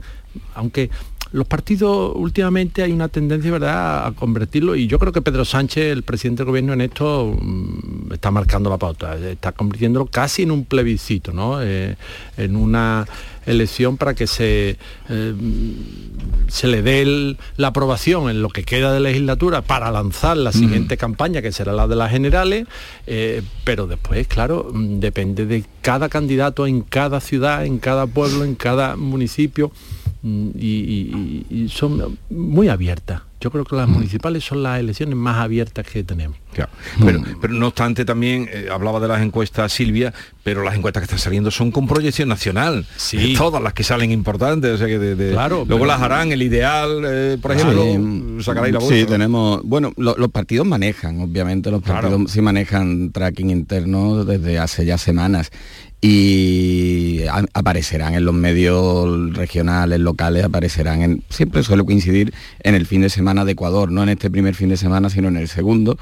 aunque 0.53 0.89
los 1.31 1.45
partidos 1.47 2.13
últimamente 2.15 2.81
hay 2.81 2.91
una 2.91 3.07
tendencia 3.07 3.51
verdad 3.51 4.07
a 4.07 4.11
convertirlo 4.13 4.75
y 4.75 4.87
yo 4.87 4.97
creo 4.97 5.11
que 5.11 5.21
Pedro 5.21 5.45
Sánchez 5.45 5.91
el 5.91 6.03
presidente 6.03 6.41
del 6.41 6.47
gobierno 6.47 6.73
en 6.73 6.81
esto 6.81 7.37
mm, 7.39 8.13
está 8.13 8.31
marcando 8.31 8.69
la 8.69 8.77
pauta. 8.77 9.15
Está 9.15 9.51
convirtiéndolo 9.51 10.07
casi 10.07 10.43
en 10.43 10.51
un 10.51 10.65
plebiscito 10.65 11.31
no 11.31 11.61
Eh, 11.61 11.95
en 12.37 12.55
una 12.55 13.05
elección 13.45 13.97
para 13.97 14.13
que 14.15 14.27
se 14.27 14.77
eh, 15.09 15.33
se 16.47 16.67
le 16.67 16.81
dé 16.81 17.01
el- 17.01 17.37
la 17.57 17.67
aprobación 17.67 18.29
en 18.29 18.41
lo 18.41 18.49
que 18.49 18.63
queda 18.63 18.91
de 18.93 18.99
legislatura 18.99 19.61
para 19.61 19.91
lanzar 19.91 20.37
la 20.37 20.51
siguiente 20.51 20.97
campaña 20.97 21.41
que 21.41 21.51
será 21.51 21.73
la 21.73 21.87
de 21.87 21.95
las 21.95 22.11
generales 22.11 22.67
eh, 23.07 23.41
pero 23.63 23.87
después 23.87 24.27
claro 24.27 24.71
depende 24.73 25.45
de 25.45 25.63
cada 25.81 26.09
candidato 26.09 26.65
en 26.67 26.81
cada 26.81 27.19
ciudad 27.21 27.65
en 27.65 27.79
cada 27.79 28.07
pueblo 28.07 28.43
en 28.43 28.55
cada 28.55 28.95
municipio 28.95 29.71
Mm, 30.21 30.49
y- 30.59 31.45
y 31.49 31.69
son 31.69 32.17
muy 32.29 32.67
abiertas. 32.67 33.21
Yo 33.39 33.51
creo 33.51 33.63
que 33.63 33.77
las 33.77 33.87
municipales 33.87 34.43
son 34.43 34.61
las 34.63 34.77
elecciones 34.77 35.15
más 35.15 35.37
abiertas 35.37 35.87
que 35.87 36.03
tenemos. 36.03 36.35
Claro. 36.67 37.21
Pero, 37.23 37.37
pero 37.41 37.53
no 37.53 37.67
obstante 37.67 38.05
también, 38.05 38.49
eh, 38.51 38.67
hablaba 38.71 38.99
de 38.99 39.07
las 39.07 39.21
encuestas 39.21 39.71
Silvia, 39.71 40.13
pero 40.43 40.63
las 40.63 40.75
encuestas 40.75 41.01
que 41.01 41.05
están 41.05 41.19
saliendo 41.19 41.51
son 41.51 41.71
con 41.71 41.87
proyección 41.87 42.29
nacional. 42.29 42.85
Sí. 42.97 43.33
Todas 43.37 43.61
las 43.61 43.73
que 43.73 43.83
salen 43.83 44.11
importantes. 44.11 44.71
o 44.71 44.77
sea 44.77 44.87
que 44.87 44.99
de- 44.99 45.15
de- 45.15 45.31
Claro, 45.31 45.57
luego 45.67 45.83
pero- 45.83 45.85
las 45.85 46.01
harán, 46.01 46.31
el 46.31 46.41
ideal, 46.41 47.01
eh, 47.05 47.37
por 47.41 47.51
ejemplo, 47.51 48.43
sacaréis 48.43 48.73
la 48.73 48.79
Sí, 48.81 48.85
vuestra. 48.87 49.07
tenemos, 49.15 49.61
bueno, 49.63 49.91
lo- 49.97 50.15
los 50.17 50.29
partidos 50.31 50.65
manejan, 50.67 51.19
obviamente 51.21 51.71
los 51.71 51.81
Claro. 51.81 52.09
partidos 52.09 52.31
sí 52.31 52.41
manejan 52.41 53.11
tracking 53.11 53.49
interno 53.49 54.25
desde 54.25 54.59
hace 54.59 54.85
ya 54.85 54.97
semanas 54.97 55.51
y 56.01 57.23
a- 57.29 57.45
aparecerán 57.53 58.13
en 58.15 58.25
los 58.25 58.33
medios 58.33 59.33
regionales, 59.35 59.99
locales, 59.99 60.43
aparecerán 60.45 61.01
en, 61.01 61.23
siempre 61.29 61.61
suele 61.63 61.83
coincidir 61.83 62.33
en 62.63 62.75
el 62.75 62.85
fin 62.85 63.01
de 63.01 63.09
semana 63.09 63.45
de 63.45 63.51
Ecuador, 63.51 63.91
no 63.91 64.03
en 64.03 64.09
este 64.09 64.29
primer 64.29 64.55
fin 64.55 64.69
de 64.69 64.77
semana, 64.77 65.09
sino 65.09 65.27
en 65.27 65.37
el 65.37 65.47
segundo, 65.47 65.97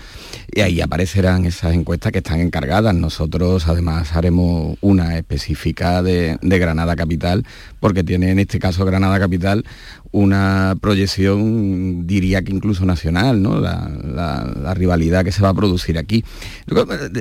y 0.53 0.61
ahí 0.61 0.81
aparecerán 0.81 1.45
esas 1.45 1.73
encuestas 1.73 2.11
que 2.11 2.19
están 2.19 2.39
encargadas. 2.39 2.95
Nosotros 2.95 3.67
además 3.67 4.15
haremos 4.15 4.77
una 4.81 5.17
específica 5.17 6.01
de, 6.01 6.37
de 6.41 6.59
Granada 6.59 6.95
Capital, 6.95 7.45
porque 7.79 8.03
tiene 8.03 8.31
en 8.31 8.39
este 8.39 8.59
caso 8.59 8.85
Granada 8.85 9.19
Capital 9.19 9.65
una 10.11 10.75
proyección, 10.79 12.07
diría 12.07 12.41
que 12.41 12.51
incluso 12.53 12.85
nacional, 12.85 13.41
¿no? 13.41 13.59
La, 13.59 13.91
la- 14.03 14.73
rivalidad 14.73 15.23
que 15.25 15.31
se 15.31 15.41
va 15.41 15.49
a 15.49 15.53
producir 15.53 15.97
aquí. 15.97 16.23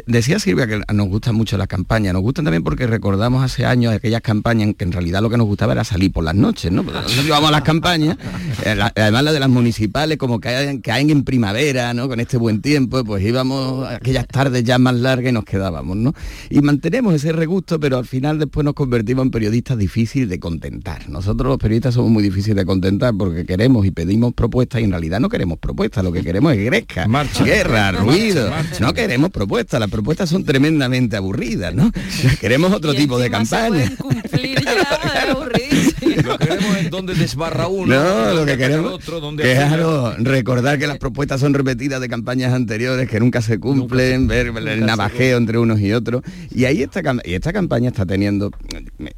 Decía 0.06 0.38
Silvia 0.38 0.66
que 0.66 0.80
nos 0.92 1.08
gustan 1.08 1.34
mucho 1.34 1.56
las 1.56 1.66
campañas, 1.68 2.12
nos 2.12 2.22
gustan 2.22 2.44
también 2.44 2.62
porque 2.62 2.86
recordamos 2.86 3.42
hace 3.42 3.64
años 3.64 3.94
aquellas 3.94 4.20
campañas 4.20 4.68
en 4.68 4.74
que 4.74 4.84
en 4.84 4.92
realidad 4.92 5.22
lo 5.22 5.30
que 5.30 5.36
nos 5.36 5.46
gustaba 5.46 5.72
era 5.72 5.84
salir 5.84 6.12
por 6.12 6.22
las 6.24 6.34
noches, 6.34 6.70
¿no? 6.70 6.82
Nosotros 6.82 7.24
íbamos 7.26 7.48
a 7.48 7.52
las 7.52 7.62
campañas, 7.62 8.18
eh, 8.64 8.78
además 8.94 9.24
la 9.24 9.32
de 9.32 9.40
las 9.40 9.48
municipales, 9.48 10.18
como 10.18 10.38
caen, 10.40 10.80
caen 10.80 11.10
en 11.10 11.24
primavera, 11.24 11.94
¿no? 11.94 12.08
Con 12.08 12.20
este 12.20 12.36
buen 12.36 12.60
tiempo, 12.60 13.02
pues 13.04 13.15
íbamos 13.22 13.86
a 13.86 13.96
aquellas 13.96 14.26
tardes 14.26 14.64
ya 14.64 14.78
más 14.78 14.94
largas 14.94 15.30
y 15.30 15.32
nos 15.32 15.44
quedábamos, 15.44 15.96
¿no? 15.96 16.14
Y 16.50 16.60
mantenemos 16.60 17.14
ese 17.14 17.32
regusto, 17.32 17.80
pero 17.80 17.98
al 17.98 18.06
final 18.06 18.38
después 18.38 18.64
nos 18.64 18.74
convertimos 18.74 19.24
en 19.24 19.30
periodistas 19.30 19.78
difíciles 19.78 20.28
de 20.28 20.38
contentar. 20.38 21.08
Nosotros 21.08 21.48
los 21.48 21.58
periodistas 21.58 21.94
somos 21.94 22.10
muy 22.10 22.22
difíciles 22.22 22.56
de 22.56 22.64
contentar 22.64 23.14
porque 23.16 23.44
queremos 23.44 23.86
y 23.86 23.90
pedimos 23.90 24.34
propuestas 24.34 24.80
y 24.80 24.84
en 24.84 24.90
realidad 24.90 25.20
no 25.20 25.28
queremos 25.28 25.58
propuestas, 25.58 26.04
lo 26.04 26.12
que 26.12 26.22
queremos 26.22 26.52
es 26.52 26.64
gresca, 26.64 27.06
guerra, 27.44 27.92
ruido. 27.92 28.50
No 28.80 28.94
queremos 28.94 29.30
propuestas, 29.30 29.80
las 29.80 29.90
propuestas 29.90 30.28
son 30.28 30.44
tremendamente 30.44 31.16
aburridas, 31.16 31.74
¿no? 31.74 31.90
Queremos 32.40 32.72
otro 32.72 32.94
tipo 32.94 33.18
de 33.18 33.30
campaña. 33.30 33.90
Lo 36.24 36.38
que 36.38 36.46
queremos 36.46 36.76
es 36.76 36.90
donde 36.90 37.14
desbarra 37.14 37.68
uno, 37.68 37.94
No, 37.94 38.34
lo 38.34 38.46
que 38.46 38.56
queremos 38.56 38.92
otro, 38.92 39.20
donde 39.20 39.42
claro, 39.42 40.14
recordar 40.18 40.78
que 40.78 40.86
las 40.86 40.98
propuestas 40.98 41.40
son 41.40 41.54
repetidas 41.54 42.00
de 42.00 42.08
campañas 42.08 42.52
anteriores 42.52 43.08
que 43.08 43.20
nunca 43.20 43.42
se 43.42 43.58
cumplen, 43.58 44.26
ver 44.26 44.48
el 44.48 44.86
navajeo 44.86 45.36
entre 45.36 45.58
unos 45.58 45.80
y 45.80 45.92
otros. 45.92 46.22
Y 46.54 46.64
ahí 46.64 46.82
esta, 46.82 47.02
y 47.24 47.34
esta 47.34 47.52
campaña 47.52 47.88
está 47.88 48.06
teniendo 48.06 48.50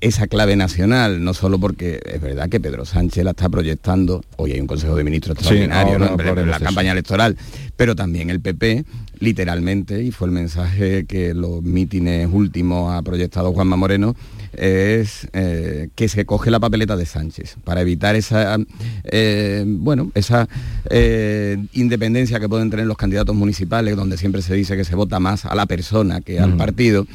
esa 0.00 0.26
clave 0.26 0.56
nacional, 0.56 1.22
no 1.22 1.34
solo 1.34 1.58
porque 1.58 2.00
es 2.04 2.20
verdad 2.20 2.48
que 2.48 2.60
Pedro 2.60 2.84
Sánchez 2.84 3.24
la 3.24 3.30
está 3.30 3.48
proyectando, 3.48 4.22
hoy 4.36 4.52
hay 4.52 4.60
un 4.60 4.66
Consejo 4.66 4.96
de 4.96 5.04
Ministros 5.04 5.38
Sí, 5.38 5.56
extraordinario 5.56 5.94
ahora 5.94 6.34
¿no? 6.44 6.46
la 6.46 6.60
campaña 6.60 6.92
electoral, 6.92 7.36
pero 7.76 7.94
también 7.94 8.30
el 8.30 8.40
PP 8.40 8.84
literalmente, 9.20 10.02
y 10.02 10.10
fue 10.10 10.28
el 10.28 10.32
mensaje 10.32 11.04
que 11.06 11.34
los 11.34 11.62
mítines 11.62 12.28
últimos 12.30 12.92
ha 12.92 13.02
proyectado 13.02 13.52
Juanma 13.52 13.76
Moreno, 13.76 14.14
es 14.52 15.28
eh, 15.32 15.88
que 15.94 16.08
se 16.08 16.24
coge 16.24 16.50
la 16.50 16.60
papeleta 16.60 16.96
de 16.96 17.06
Sánchez 17.06 17.56
para 17.64 17.80
evitar 17.80 18.16
esa 18.16 18.58
eh, 19.04 19.64
bueno 19.66 20.10
esa 20.14 20.48
eh, 20.90 21.58
independencia 21.72 22.40
que 22.40 22.48
pueden 22.48 22.70
tener 22.70 22.86
los 22.86 22.96
candidatos 22.96 23.34
municipales 23.34 23.96
donde 23.96 24.16
siempre 24.16 24.42
se 24.42 24.54
dice 24.54 24.76
que 24.76 24.84
se 24.84 24.94
vota 24.94 25.20
más 25.20 25.44
a 25.44 25.54
la 25.54 25.66
persona 25.66 26.20
que 26.20 26.40
al 26.40 26.56
partido 26.56 27.06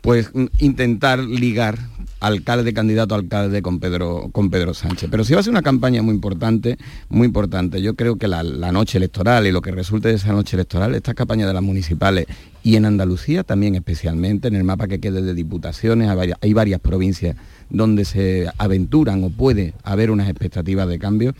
pues 0.00 0.30
mm, 0.34 0.46
intentar 0.58 1.18
ligar 1.20 1.78
alcalde, 2.22 2.72
candidato 2.72 3.14
a 3.14 3.18
alcalde 3.18 3.62
con 3.62 3.80
Pedro, 3.80 4.28
con 4.32 4.50
Pedro 4.50 4.74
Sánchez. 4.74 5.08
Pero 5.10 5.24
sí 5.24 5.34
va 5.34 5.40
a 5.40 5.42
ser 5.42 5.50
una 5.50 5.62
campaña 5.62 6.02
muy 6.02 6.14
importante, 6.14 6.78
muy 7.08 7.26
importante. 7.26 7.82
Yo 7.82 7.94
creo 7.94 8.16
que 8.16 8.28
la, 8.28 8.42
noche 8.42 8.98
electoral 8.98 9.46
y 9.46 9.52
lo 9.52 9.60
que 9.60 9.70
resulte 9.70 10.08
de 10.08 10.14
esa 10.14 10.32
noche 10.32 10.56
electoral, 10.56 10.94
esta 10.94 11.14
campaña 11.14 11.46
de 11.46 11.52
las 11.52 11.62
municipales 11.62 12.26
y 12.62 12.76
en 12.76 12.84
Andalucía 12.84 13.42
también 13.42 13.74
especialmente, 13.74 14.48
en 14.48 14.54
el 14.54 14.64
mapa 14.64 14.86
que 14.86 15.00
quede 15.00 15.22
de 15.22 15.34
diputaciones, 15.34 16.10
hay 16.40 16.52
varias, 16.52 16.80
provincias 16.80 17.36
donde 17.70 18.04
se 18.04 18.48
aventuran 18.58 19.24
o 19.24 19.30
puede 19.30 19.74
haber 19.82 20.10
unas 20.10 20.28
expectativas 20.28 20.88
de 20.88 20.98
cambio, 20.98 21.34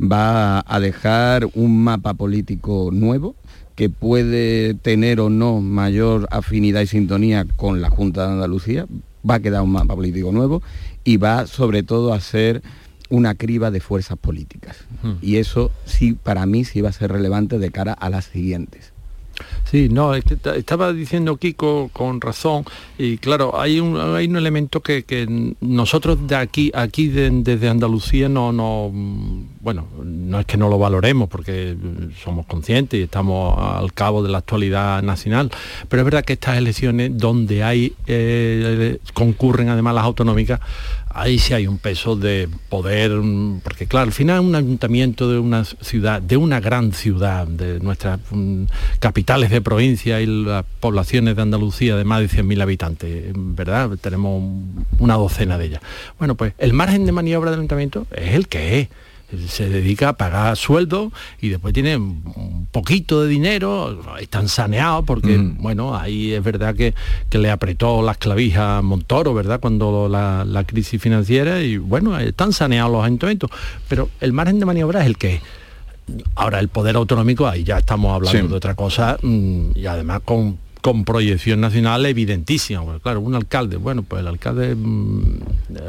va 0.00 0.62
a 0.66 0.80
dejar 0.80 1.48
un 1.54 1.82
mapa 1.82 2.14
político 2.14 2.90
nuevo 2.92 3.34
que 3.74 3.90
puede 3.90 4.74
tener 4.74 5.20
o 5.20 5.30
no 5.30 5.60
mayor 5.60 6.28
afinidad 6.30 6.80
y 6.80 6.86
sintonía 6.86 7.46
con 7.56 7.80
la 7.80 7.90
Junta 7.90 8.26
de 8.26 8.32
Andalucía, 8.34 8.86
va 9.28 9.36
a 9.36 9.40
quedar 9.40 9.62
un 9.62 9.72
mapa 9.72 9.94
político 9.94 10.32
nuevo 10.32 10.62
y 11.04 11.16
va 11.16 11.46
sobre 11.46 11.82
todo 11.82 12.12
a 12.12 12.20
ser 12.20 12.62
una 13.10 13.34
criba 13.34 13.70
de 13.70 13.80
fuerzas 13.80 14.18
políticas. 14.18 14.76
Hmm. 15.02 15.14
Y 15.22 15.36
eso 15.36 15.70
sí, 15.84 16.12
para 16.12 16.44
mí 16.46 16.64
sí 16.64 16.80
va 16.80 16.90
a 16.90 16.92
ser 16.92 17.10
relevante 17.10 17.58
de 17.58 17.70
cara 17.70 17.92
a 17.92 18.10
las 18.10 18.26
siguientes. 18.26 18.92
Sí, 19.70 19.90
no, 19.90 20.14
estaba 20.14 20.94
diciendo 20.94 21.36
Kiko 21.36 21.90
con 21.92 22.22
razón 22.22 22.64
y 22.96 23.18
claro, 23.18 23.60
hay 23.60 23.80
un, 23.80 24.00
hay 24.00 24.26
un 24.26 24.36
elemento 24.36 24.80
que, 24.80 25.04
nosotros 25.60 26.26
de 26.26 26.36
aquí, 26.36 26.72
aquí 26.74 27.08
desde 27.08 27.68
Andalucía 27.68 28.30
no, 28.30 28.50
no, 28.50 28.90
bueno, 29.60 29.86
no 30.02 30.40
es 30.40 30.46
que 30.46 30.56
no 30.56 30.70
lo 30.70 30.78
valoremos 30.78 31.28
porque 31.28 31.76
somos 32.24 32.46
conscientes 32.46 32.98
y 32.98 33.02
estamos 33.02 33.58
al 33.58 33.92
cabo 33.92 34.22
de 34.22 34.30
la 34.30 34.38
actualidad 34.38 35.02
nacional, 35.02 35.50
pero 35.90 36.00
es 36.00 36.04
verdad 36.06 36.24
que 36.24 36.32
estas 36.32 36.56
elecciones 36.56 37.18
donde 37.18 37.62
hay, 37.62 37.92
eh, 38.06 38.98
concurren 39.12 39.68
además 39.68 39.94
las 39.94 40.04
autonómicas, 40.04 40.60
ahí 41.10 41.38
sí 41.38 41.54
hay 41.54 41.66
un 41.66 41.78
peso 41.78 42.16
de 42.16 42.48
poder, 42.68 43.12
porque 43.62 43.86
claro, 43.86 44.06
al 44.06 44.12
final 44.12 44.40
un 44.40 44.54
ayuntamiento 44.54 45.30
de 45.30 45.38
una 45.38 45.64
ciudad, 45.64 46.20
de 46.22 46.36
una 46.36 46.60
gran 46.60 46.92
ciudad, 46.92 47.46
de 47.46 47.80
nuestras 47.80 48.20
mm, 48.30 48.64
capitales 48.98 49.50
de 49.50 49.60
provincia 49.60 50.20
y 50.20 50.26
las 50.26 50.64
poblaciones 50.80 51.36
de 51.36 51.42
Andalucía 51.42 51.96
de 51.96 52.04
más 52.04 52.20
de 52.20 52.28
100.000 52.28 52.62
habitantes, 52.62 53.32
¿verdad? 53.34 53.90
Tenemos 54.00 54.42
una 54.98 55.14
docena 55.14 55.58
de 55.58 55.66
ellas. 55.66 55.82
Bueno, 56.18 56.34
pues 56.34 56.54
el 56.58 56.72
margen 56.72 57.06
de 57.06 57.12
maniobra 57.12 57.50
del 57.50 57.60
ayuntamiento 57.60 58.06
es 58.14 58.34
el 58.34 58.48
que 58.48 58.80
es 58.80 58.88
se 59.48 59.68
dedica 59.68 60.10
a 60.10 60.12
pagar 60.14 60.56
sueldo 60.56 61.12
y 61.40 61.50
después 61.50 61.74
tiene 61.74 61.96
un 61.96 62.66
poquito 62.70 63.22
de 63.22 63.28
dinero, 63.28 64.00
están 64.18 64.48
saneados 64.48 65.04
porque, 65.04 65.38
mm. 65.38 65.58
bueno, 65.60 65.96
ahí 65.96 66.32
es 66.32 66.42
verdad 66.42 66.74
que, 66.74 66.94
le 67.30 67.50
apretó 67.50 68.02
las 68.02 68.16
clavijas 68.16 68.78
a 68.78 68.82
Montoro, 68.82 69.34
¿verdad? 69.34 69.60
Cuando 69.60 70.08
la, 70.08 70.64
crisis 70.66 71.00
financiera 71.00 71.62
y, 71.62 71.76
bueno, 71.76 72.18
están 72.18 72.52
saneados 72.52 72.90
los 72.90 73.04
ayuntamientos, 73.04 73.50
pero 73.88 74.10
el 74.20 74.32
margen 74.32 74.58
de 74.58 74.66
maniobra 74.66 75.00
es 75.00 75.06
el 75.06 75.16
que 75.16 75.40
Ahora, 76.36 76.58
el 76.58 76.68
poder 76.68 76.96
autonómico, 76.96 77.46
ahí 77.46 77.64
ya 77.64 77.76
estamos 77.76 78.14
hablando 78.14 78.48
de 78.48 78.56
otra 78.56 78.74
cosa 78.74 79.18
mm, 79.20 79.72
y 79.74 79.84
además 79.84 80.22
con 80.24 80.56
con 80.80 81.04
proyección 81.04 81.60
nacional 81.60 82.06
evidentísima. 82.06 82.82
claro, 83.02 83.20
un 83.20 83.34
alcalde, 83.34 83.76
bueno, 83.76 84.02
pues 84.02 84.20
el 84.20 84.28
alcalde, 84.28 84.74
mm, 84.74 85.22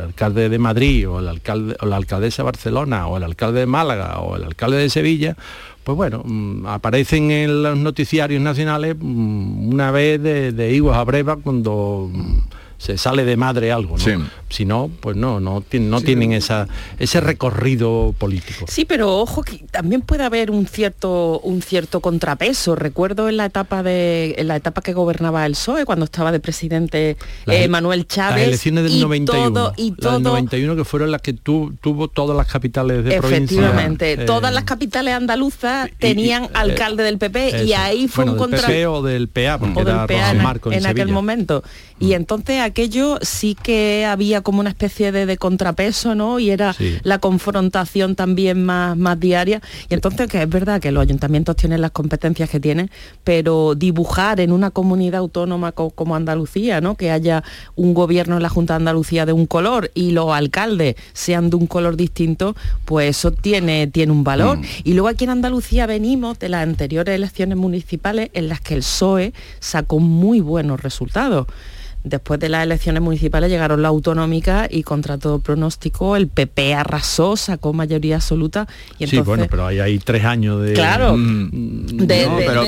alcalde 0.03 0.49
de 0.49 0.59
Madrid 0.59 1.09
o 1.09 1.19
el 1.19 1.27
alcalde 1.27 1.75
o 1.79 1.85
la 1.85 1.95
alcaldesa 1.95 2.43
de 2.43 2.45
Barcelona 2.45 3.07
o 3.07 3.17
el 3.17 3.23
alcalde 3.23 3.61
de 3.61 3.65
Málaga 3.65 4.19
o 4.19 4.35
el 4.35 4.43
alcalde 4.43 4.77
de 4.77 4.89
Sevilla, 4.89 5.35
pues 5.83 5.95
bueno, 5.95 6.23
mm, 6.25 6.65
aparecen 6.67 7.31
en 7.31 7.63
los 7.63 7.77
noticiarios 7.77 8.41
nacionales 8.41 8.95
mm, 8.99 9.73
una 9.73 9.91
vez 9.91 10.21
de, 10.21 10.51
de 10.51 10.73
higos 10.73 10.95
a 10.95 11.03
breva 11.03 11.37
cuando 11.37 12.09
se 12.79 12.97
sale 12.97 13.25
de 13.25 13.37
madre 13.37 13.71
algo, 13.71 13.97
¿no? 13.97 14.03
Si 14.49 14.65
no, 14.65 14.89
pues 14.99 15.15
no, 15.15 15.39
no, 15.39 15.63
no 15.71 16.01
tienen 16.01 16.33
esa, 16.33 16.67
ese 16.97 17.21
recorrido 17.21 18.15
político. 18.17 18.65
Sí, 18.67 18.85
pero 18.85 19.17
ojo 19.19 19.43
que 19.43 19.59
también 19.71 20.01
puede 20.01 20.23
haber 20.23 20.51
un 20.51 20.65
cierto, 20.65 21.39
un 21.41 21.61
cierto 21.61 21.99
contrapeso. 21.99 22.75
Recuerdo 22.75 23.29
en 23.29 23.37
la 23.37 23.45
etapa 23.45 23.83
de 23.83 24.35
en 24.37 24.47
la 24.47 24.55
etapa 24.55 24.81
que 24.81 24.93
gobernaba 24.93 25.45
el 25.45 25.53
PSOE, 25.53 25.85
cuando 25.85 26.05
estaba 26.05 26.31
de 26.31 26.39
presidente 26.39 27.17
eh, 27.45 27.67
Manuel 27.67 28.07
Chávez. 28.07 28.39
Las 28.39 28.47
elecciones 28.47 28.83
del 28.85 28.99
91. 28.99 29.73
y 29.77 29.91
todo, 29.91 30.13
las 30.13 30.21
91 30.21 30.75
que 30.75 30.83
fueron 30.83 31.11
las 31.11 31.21
que 31.21 31.33
tuvo 31.33 32.07
todas 32.07 32.35
las 32.35 32.47
capitales 32.47 33.03
de 33.03 33.17
provincia. 33.17 33.59
Efectivamente, 33.59 34.13
eh, 34.13 34.17
todas 34.25 34.53
las 34.53 34.63
capitales 34.63 35.13
andaluzas 35.13 35.89
tenían 35.99 36.45
eh, 36.45 36.49
alcalde 36.53 37.03
del 37.03 37.17
PP 37.17 37.65
y 37.65 37.73
ahí 37.73 38.07
fue 38.07 38.25
un 38.25 38.37
contra... 38.37 38.67
o 38.89 39.01
del 39.01 39.27
PA, 39.27 39.57
porque 39.59 39.81
era 39.81 40.07
del 40.07 40.41
Marco 40.41 40.71
en, 40.71 40.85
aquel 40.85 41.09
momento. 41.09 41.63
Y 41.99 42.07
mm. 42.07 42.13
entonces 42.13 42.61
aquello 42.61 43.19
sí 43.21 43.55
que 43.61 44.05
había 44.05 44.38
como 44.41 44.59
una 44.59 44.69
especie 44.69 45.11
de, 45.11 45.37
contrapeso, 45.37 46.15
¿no? 46.15 46.39
Y 46.39 46.49
era 46.49 46.75
la 47.03 47.19
confrontación 47.19 48.15
también 48.15 48.63
más, 48.65 48.97
más 48.97 49.19
diaria. 49.19 49.61
Y 49.89 49.93
entonces 49.93 50.27
que 50.27 50.41
es 50.41 50.49
verdad 50.49 50.81
que 50.81 50.91
los 50.91 51.01
ayuntamientos 51.01 51.55
tienen 51.55 51.81
las 51.81 51.91
competencias 51.91 52.49
que 52.49 52.59
tienen, 52.59 52.89
pero 53.23 53.75
dibujar 53.75 54.39
en 54.39 54.51
una 54.51 54.71
comunidad 54.71 55.19
autónoma 55.19 55.71
como 55.71 56.15
Andalucía, 56.15 56.81
¿no? 56.81 56.95
Que 56.95 57.11
haya 57.11 57.43
un 57.75 57.93
gobierno 57.93 58.37
en 58.37 58.43
la 58.43 58.49
Junta 58.49 58.73
de 58.73 58.77
Andalucía 58.77 59.25
de 59.25 59.33
un 59.33 59.45
color 59.45 59.91
y 59.93 60.11
los 60.11 60.31
alcaldes 60.31 60.95
sean 61.13 61.49
de 61.49 61.55
un 61.55 61.67
color 61.67 61.95
distinto, 61.95 62.55
pues 62.85 63.17
eso 63.17 63.31
tiene, 63.31 63.87
tiene 63.87 64.11
un 64.11 64.23
valor. 64.23 64.57
Mm. 64.57 64.63
Y 64.83 64.93
luego 64.93 65.07
aquí 65.07 65.23
en 65.23 65.31
Andalucía 65.31 65.85
venimos 65.85 66.39
de 66.39 66.49
las 66.49 66.63
anteriores 66.63 67.15
elecciones 67.15 67.57
municipales 67.57 68.29
en 68.33 68.49
las 68.49 68.61
que 68.61 68.75
el 68.75 68.81
PSOE 68.81 69.33
sacó 69.59 69.99
muy 69.99 70.39
buenos 70.41 70.81
resultados. 70.81 71.47
Después 72.03 72.39
de 72.39 72.47
las 72.47 72.63
elecciones 72.63 73.01
municipales 73.01 73.49
llegaron 73.49 73.81
la 73.81 73.89
autonómica 73.89 74.67
y 74.69 74.83
contra 74.83 75.17
todo 75.17 75.39
pronóstico 75.39 76.15
el 76.15 76.29
PP 76.29 76.73
arrasó, 76.73 77.35
sacó 77.35 77.73
mayoría 77.73 78.15
absoluta. 78.15 78.67
Y 78.97 79.03
entonces... 79.03 79.19
Sí, 79.19 79.21
bueno, 79.21 79.47
pero 79.49 79.65
hay 79.65 79.79
ahí 79.79 79.99
tres 79.99 80.23
años 80.23 80.61
de... 80.61 80.73
Claro. 80.73 81.17
pero, 82.07 82.67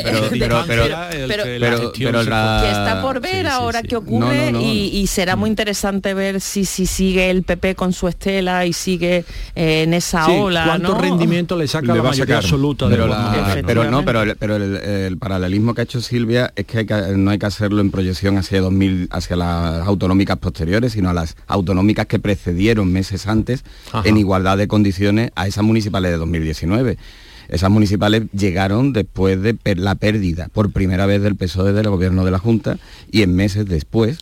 que 1.93 2.69
está 2.69 3.01
por 3.01 3.21
ver 3.21 3.47
ahora 3.47 3.83
qué 3.83 3.95
ocurre 3.95 4.51
y, 4.51 5.07
será 5.07 5.35
muy 5.35 5.49
interesante 5.49 6.13
ver 6.13 6.39
si, 6.41 6.65
si 6.65 6.85
sigue 6.85 7.29
el 7.29 7.43
PP 7.43 7.75
con 7.75 7.93
su 7.93 8.07
estela 8.07 8.65
y 8.65 8.73
sigue 8.73 9.25
eh, 9.55 9.83
en 9.83 9.93
esa 9.93 10.27
ola. 10.27 10.65
¿Cuánto 10.65 10.95
rendimiento 10.95 11.57
le 11.57 11.67
saca 11.67 11.93
la 11.93 12.03
mayoría 12.03 12.37
absoluta? 12.37 12.87
Pero, 12.89 13.09
pero 13.65 13.89
no, 13.89 14.03
pero, 14.05 14.23
pero 14.37 14.55
el, 14.55 15.17
paralelismo 15.17 15.73
que 15.73 15.81
ha 15.81 15.83
hecho 15.83 16.01
Silvia 16.01 16.51
es 16.55 16.65
que, 16.65 16.85
no 17.15 17.31
hay 17.31 17.39
que 17.39 17.45
hacerlo 17.45 17.81
en 17.81 17.91
proyección 17.91 18.37
hacia 18.37 18.61
2000 18.61 19.09
hacia 19.11 19.30
las 19.35 19.87
autonómicas 19.87 20.37
posteriores, 20.37 20.93
sino 20.93 21.09
a 21.09 21.13
las 21.13 21.35
autonómicas 21.47 22.05
que 22.07 22.19
precedieron 22.19 22.91
meses 22.91 23.27
antes 23.27 23.63
en 24.03 24.17
igualdad 24.17 24.57
de 24.57 24.67
condiciones 24.67 25.31
a 25.35 25.47
esas 25.47 25.63
municipales 25.63 26.11
de 26.11 26.17
2019 26.17 26.97
esas 27.51 27.69
municipales 27.69 28.23
llegaron 28.31 28.93
después 28.93 29.41
de 29.41 29.57
la 29.75 29.95
pérdida 29.95 30.47
por 30.53 30.71
primera 30.71 31.05
vez 31.05 31.21
del 31.21 31.35
PSOE 31.35 31.73
del 31.73 31.89
gobierno 31.89 32.23
de 32.23 32.31
la 32.31 32.39
Junta 32.39 32.77
y 33.11 33.23
en 33.23 33.35
meses 33.35 33.65
después 33.65 34.19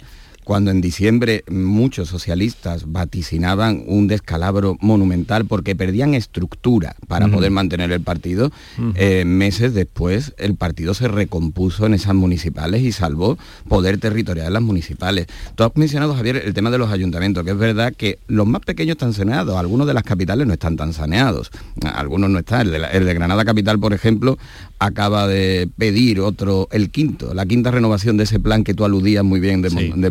cuando 0.49 0.71
en 0.71 0.81
diciembre 0.81 1.43
muchos 1.47 2.09
socialistas 2.09 2.91
vaticinaban 2.91 3.83
un 3.85 4.07
descalabro 4.07 4.79
monumental 4.81 5.45
porque 5.45 5.75
perdían 5.75 6.15
estructura 6.15 6.95
para 7.07 7.27
poder 7.27 7.51
mantener 7.51 7.91
el 7.91 8.01
partido, 8.01 8.51
eh, 8.95 9.25
meses 9.25 9.75
después 9.75 10.33
el 10.39 10.55
partido 10.55 10.95
se 10.95 11.07
recompuso 11.07 11.85
en 11.85 11.93
esas 11.93 12.15
municipales 12.15 12.81
y 12.81 12.91
salvó 12.91 13.37
poder 13.67 13.99
territorial 13.99 14.47
en 14.47 14.53
las 14.53 14.63
municipales. 14.63 15.27
Tú 15.53 15.65
has 15.65 15.75
mencionado, 15.75 16.15
Javier, 16.15 16.41
el 16.43 16.55
tema 16.55 16.71
de 16.71 16.79
los 16.79 16.89
ayuntamientos, 16.89 17.45
que 17.45 17.51
es 17.51 17.57
verdad 17.57 17.93
que 17.95 18.17
los 18.25 18.47
más 18.47 18.61
pequeños 18.61 18.93
están 18.93 19.13
saneados, 19.13 19.55
algunos 19.55 19.85
de 19.85 19.93
las 19.93 20.01
capitales 20.01 20.47
no 20.47 20.53
están 20.53 20.77
tan 20.77 20.93
saneados, 20.93 21.51
algunos 21.93 22.31
no 22.31 22.39
están. 22.39 22.73
El 22.73 23.05
de, 23.05 23.13
Granada 23.13 23.45
Capital, 23.45 23.77
por 23.77 23.93
ejemplo, 23.93 24.39
acaba 24.79 25.27
de 25.27 25.69
pedir 25.77 26.19
otro, 26.21 26.67
el 26.71 26.89
quinto, 26.89 27.35
la 27.35 27.45
quinta 27.45 27.69
renovación 27.69 28.17
de 28.17 28.23
ese 28.23 28.39
plan 28.39 28.63
que 28.63 28.73
tú 28.73 28.83
aludías 28.83 29.23
muy 29.23 29.39
bien 29.39 29.61
de, 29.61 29.69
de 29.69 30.09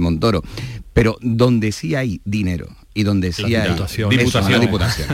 Pero 0.93 1.16
donde 1.20 1.72
sí 1.72 1.95
hay 1.95 2.20
dinero 2.24 2.68
y 2.95 3.05
donde 3.05 3.33
sí 3.33 3.55
hay 3.55 3.76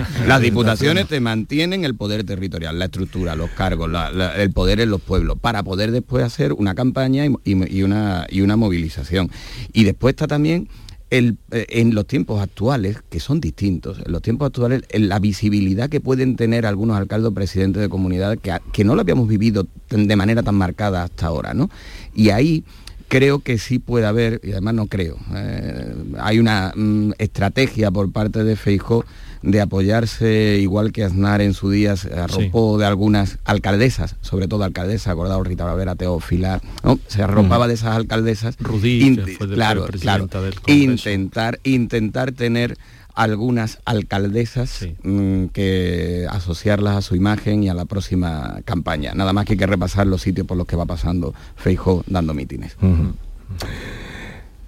las 0.26 0.40
diputaciones 0.40 1.06
te 1.06 1.20
mantienen 1.20 1.84
el 1.84 1.94
poder 1.94 2.24
territorial, 2.24 2.78
la 2.78 2.86
estructura, 2.86 3.36
los 3.36 3.50
cargos, 3.50 3.90
el 4.36 4.52
poder 4.52 4.80
en 4.80 4.90
los 4.90 5.02
pueblos, 5.02 5.36
para 5.40 5.62
poder 5.62 5.90
después 5.90 6.24
hacer 6.24 6.54
una 6.54 6.74
campaña 6.74 7.26
y, 7.26 7.82
una, 7.82 8.26
y 8.30 8.40
una 8.40 8.56
movilización. 8.56 9.30
Y 9.72 9.84
después 9.84 10.12
está 10.12 10.26
también 10.26 10.68
el, 11.10 11.36
eh, 11.50 11.66
en 11.68 11.94
los 11.94 12.06
tiempos 12.06 12.40
actuales, 12.40 12.98
que 13.08 13.20
son 13.20 13.40
distintos, 13.40 13.98
en 14.04 14.10
los 14.10 14.22
tiempos 14.22 14.46
actuales, 14.46 14.82
en 14.88 15.08
la 15.08 15.18
visibilidad 15.18 15.88
que 15.88 16.00
pueden 16.00 16.36
tener 16.36 16.66
algunos 16.66 16.96
alcaldes 16.96 17.28
o 17.28 17.34
presidentes 17.34 17.82
de 17.82 17.88
comunidades 17.88 18.40
que, 18.40 18.56
que 18.72 18.84
no 18.84 18.94
lo 18.94 19.02
habíamos 19.02 19.28
vivido 19.28 19.66
de 19.90 20.16
manera 20.16 20.42
tan 20.42 20.54
marcada 20.54 21.04
hasta 21.04 21.26
ahora, 21.26 21.54
¿no? 21.54 21.70
Y 22.14 22.30
ahí 22.30 22.64
creo 23.08 23.40
que 23.40 23.58
sí 23.58 23.78
puede 23.78 24.06
haber, 24.06 24.40
y 24.42 24.52
además 24.52 24.74
no 24.74 24.86
creo, 24.86 25.16
eh, 25.34 25.94
hay 26.18 26.38
una 26.38 26.72
mm, 26.74 27.12
estrategia 27.18 27.90
por 27.90 28.10
parte 28.12 28.44
de 28.44 28.56
Feijó 28.56 29.04
de 29.42 29.60
apoyarse, 29.60 30.58
igual 30.60 30.90
que 30.90 31.04
Aznar 31.04 31.42
en 31.42 31.52
su 31.52 31.70
día 31.70 31.96
se 31.96 32.14
arropó 32.14 32.78
de 32.78 32.86
algunas 32.86 33.38
alcaldesas, 33.44 34.16
sobre 34.22 34.48
todo 34.48 34.64
alcaldesas, 34.64 35.08
acordado 35.08 35.44
Rita 35.44 35.64
Bravera, 35.64 35.94
Teófila, 35.94 36.62
¿no? 36.82 36.98
se 37.08 37.22
arropaba 37.22 37.68
de 37.68 37.74
esas 37.74 37.94
alcaldesas. 37.94 38.56
Rudí, 38.58 39.16
claro, 39.52 39.86
claro, 40.00 40.28
intentar, 40.66 41.60
intentar 41.62 42.32
tener 42.32 42.78
algunas 43.14 43.78
alcaldesas 43.84 44.86
mm, 45.02 45.46
que 45.46 46.26
asociarlas 46.28 46.96
a 46.96 47.02
su 47.02 47.16
imagen 47.16 47.62
y 47.62 47.68
a 47.68 47.74
la 47.74 47.84
próxima 47.84 48.60
campaña. 48.64 49.14
Nada 49.14 49.32
más 49.32 49.46
que 49.46 49.52
hay 49.52 49.58
que 49.58 49.66
repasar 49.66 50.06
los 50.06 50.22
sitios 50.22 50.46
por 50.46 50.56
los 50.56 50.66
que 50.66 50.76
va 50.76 50.86
pasando 50.86 51.34
Feijó 51.56 52.04
dando 52.06 52.34
mítines. 52.34 52.76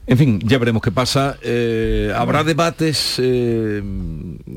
En 0.09 0.19
fin, 0.19 0.39
ya 0.45 0.59
veremos 0.59 0.83
qué 0.83 0.93
pasa. 0.93 1.37
Eh, 1.43 2.13
habrá 2.15 2.45
debates, 2.45 3.17
eh, 3.19 3.83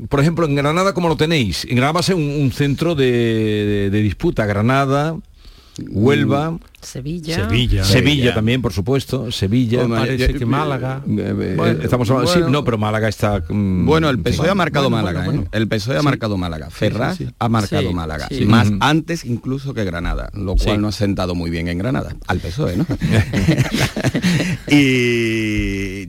por 0.08 0.20
ejemplo, 0.20 0.46
en 0.46 0.54
Granada, 0.54 0.94
¿cómo 0.94 1.08
lo 1.08 1.16
tenéis? 1.16 1.64
En 1.64 1.70
Granada 1.74 1.92
va 1.92 2.00
a 2.00 2.04
ser 2.04 2.14
un, 2.14 2.52
centro 2.52 2.94
de, 2.94 3.90
disputa. 3.90 4.46
Granada, 4.46 5.16
Huelva, 5.88 6.56
Sevilla. 6.82 7.48
Sevilla. 7.48 7.84
Sevilla 7.84 8.34
también, 8.34 8.62
por 8.62 8.72
supuesto. 8.72 9.30
Sevilla. 9.30 9.86
parece 9.86 10.34
que 10.34 10.46
Málaga. 10.46 11.02
Eh, 11.06 11.56
eh, 11.58 11.78
estamos 11.82 12.10
hablando, 12.10 12.32
sí, 12.32 12.40
no, 12.48 12.64
pero 12.64 12.78
Málaga 12.78 13.08
está. 13.08 13.42
Mm, 13.48 13.86
bueno, 13.86 14.08
el 14.08 14.18
PSOE 14.18 14.48
ha 14.48 14.54
marcado 14.54 14.88
Málaga. 14.90 15.26
¿eh? 15.26 15.44
El 15.52 15.68
PSOE 15.68 15.98
ha 15.98 16.02
marcado 16.02 16.36
Málaga. 16.38 16.70
Ferraz 16.70 17.18
ha 17.38 17.48
marcado 17.48 17.92
Málaga. 17.92 18.28
Más 18.46 18.72
antes 18.80 19.24
incluso 19.24 19.74
que 19.74 19.84
Granada, 19.84 20.30
lo 20.32 20.56
cual 20.56 20.80
no 20.80 20.88
ha 20.88 20.92
sentado 20.92 21.34
muy 21.34 21.50
bien 21.50 21.68
en 21.68 21.78
Granada. 21.78 22.16
Al 22.26 22.38
PSOE, 22.40 22.76
¿no? 22.76 22.86
y 24.68 26.06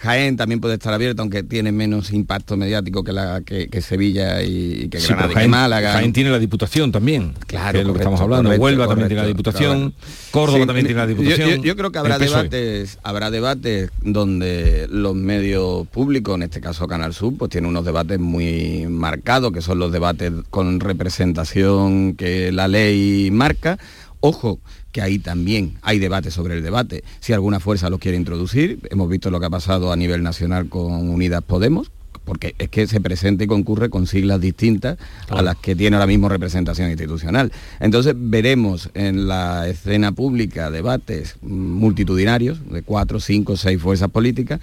Jaén 0.00 0.36
también 0.36 0.60
puede 0.60 0.74
estar 0.74 0.92
abierto, 0.92 1.22
aunque 1.22 1.42
tiene 1.42 1.72
menos 1.72 2.12
impacto 2.12 2.56
mediático 2.56 3.02
que, 3.02 3.12
la, 3.12 3.40
que, 3.40 3.68
Sevilla 3.80 4.42
y, 4.42 4.88
que 4.88 4.98
Granada 4.98 5.32
Jaén, 5.32 5.50
Málaga. 5.50 5.92
Jaén 5.92 6.12
tiene 6.12 6.30
la 6.30 6.38
Diputación 6.38 6.92
también. 6.92 7.34
Claro, 7.46 7.80
es 7.80 7.86
lo 7.86 7.92
que 7.92 8.00
estamos 8.00 8.20
hablando. 8.20 8.50
Huelva 8.50 8.86
también 8.86 9.08
tiene 9.08 9.22
la 9.22 9.28
Diputación. 9.28 9.94
Córdoba 10.30 10.66
también 10.66 10.86
tiene 10.86 11.00
la 11.00 11.06
diputación. 11.06 11.62
Yo, 11.62 11.76
creo 11.76 11.92
que 11.92 11.98
habrá 11.98 12.18
debates, 12.18 12.98
habrá 13.02 13.30
debates 13.30 13.90
donde 14.00 14.86
los 14.90 15.14
medios 15.14 15.86
públicos, 15.88 16.34
en 16.34 16.42
este 16.42 16.60
caso 16.60 16.86
Canal 16.86 17.14
Sur, 17.14 17.36
pues 17.36 17.50
tiene 17.50 17.68
unos 17.68 17.84
debates 17.84 18.18
muy 18.18 18.86
marcados, 18.88 19.52
que 19.52 19.60
son 19.60 19.78
los 19.78 19.92
debates 19.92 20.32
con 20.50 20.80
representación 20.80 22.14
que 22.14 22.50
la 22.52 22.68
ley 22.68 23.30
marca. 23.30 23.78
Ojo, 24.20 24.60
que 24.92 25.02
ahí 25.02 25.18
también 25.18 25.78
hay 25.82 25.98
debate 25.98 26.30
sobre 26.30 26.54
el 26.54 26.62
debate. 26.62 27.02
Si 27.20 27.32
alguna 27.32 27.60
fuerza 27.60 27.90
lo 27.90 27.98
quiere 27.98 28.16
introducir, 28.16 28.78
hemos 28.90 29.08
visto 29.08 29.30
lo 29.30 29.40
que 29.40 29.46
ha 29.46 29.50
pasado 29.50 29.92
a 29.92 29.96
nivel 29.96 30.22
nacional 30.22 30.68
con 30.68 31.08
Unidas 31.08 31.42
Podemos, 31.42 31.90
porque 32.24 32.54
es 32.58 32.68
que 32.68 32.86
se 32.86 33.00
presenta 33.00 33.44
y 33.44 33.46
concurre 33.46 33.90
con 33.90 34.06
siglas 34.06 34.40
distintas 34.40 34.98
a 35.28 35.42
las 35.42 35.56
que 35.56 35.74
tiene 35.74 35.96
ahora 35.96 36.06
mismo 36.06 36.28
representación 36.28 36.88
institucional. 36.88 37.52
Entonces 37.80 38.14
veremos 38.16 38.90
en 38.94 39.28
la 39.28 39.68
escena 39.68 40.12
pública 40.12 40.70
debates 40.70 41.36
multitudinarios 41.42 42.58
de 42.70 42.82
cuatro, 42.82 43.20
cinco, 43.20 43.56
seis 43.56 43.80
fuerzas 43.80 44.10
políticas 44.10 44.60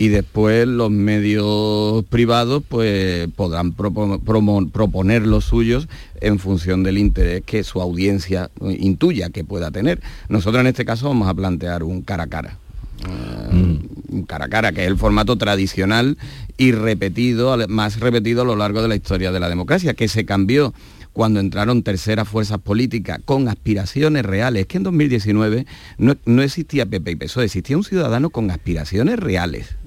y 0.00 0.08
después 0.08 0.66
los 0.66 0.90
medios 0.90 2.06
privados 2.06 2.62
pues 2.66 3.28
podrán 3.36 3.72
proponer 3.72 5.26
los 5.26 5.44
suyos 5.44 5.88
en 6.22 6.38
función 6.38 6.82
del 6.82 6.96
interés 6.96 7.42
que 7.44 7.62
su 7.64 7.82
audiencia 7.82 8.50
intuya 8.62 9.28
que 9.28 9.44
pueda 9.44 9.70
tener. 9.70 10.00
Nosotros 10.30 10.62
en 10.62 10.68
este 10.68 10.86
caso 10.86 11.08
vamos 11.08 11.28
a 11.28 11.34
plantear 11.34 11.82
un 11.82 12.00
cara 12.00 12.22
a 12.22 12.26
cara. 12.28 12.56
Mm. 13.52 14.22
cara 14.22 14.46
a 14.46 14.48
cara, 14.48 14.72
que 14.72 14.82
es 14.82 14.88
el 14.88 14.96
formato 14.96 15.36
tradicional 15.36 16.16
y 16.60 16.72
repetido, 16.72 17.56
más 17.68 18.00
repetido 18.00 18.42
a 18.42 18.44
lo 18.44 18.54
largo 18.54 18.82
de 18.82 18.88
la 18.88 18.94
historia 18.94 19.32
de 19.32 19.40
la 19.40 19.48
democracia, 19.48 19.94
que 19.94 20.08
se 20.08 20.26
cambió 20.26 20.74
cuando 21.14 21.40
entraron 21.40 21.82
terceras 21.82 22.28
fuerzas 22.28 22.58
políticas 22.58 23.18
con 23.24 23.48
aspiraciones 23.48 24.26
reales. 24.26 24.60
Es 24.60 24.66
que 24.66 24.76
en 24.76 24.82
2019 24.82 25.64
no, 25.96 26.18
no 26.26 26.42
existía 26.42 26.84
PP 26.84 27.12
y 27.12 27.16
PSOE, 27.16 27.46
existía 27.46 27.78
un 27.78 27.84
ciudadano 27.84 28.28
con 28.28 28.50
aspiraciones 28.50 29.18
reales 29.18 29.78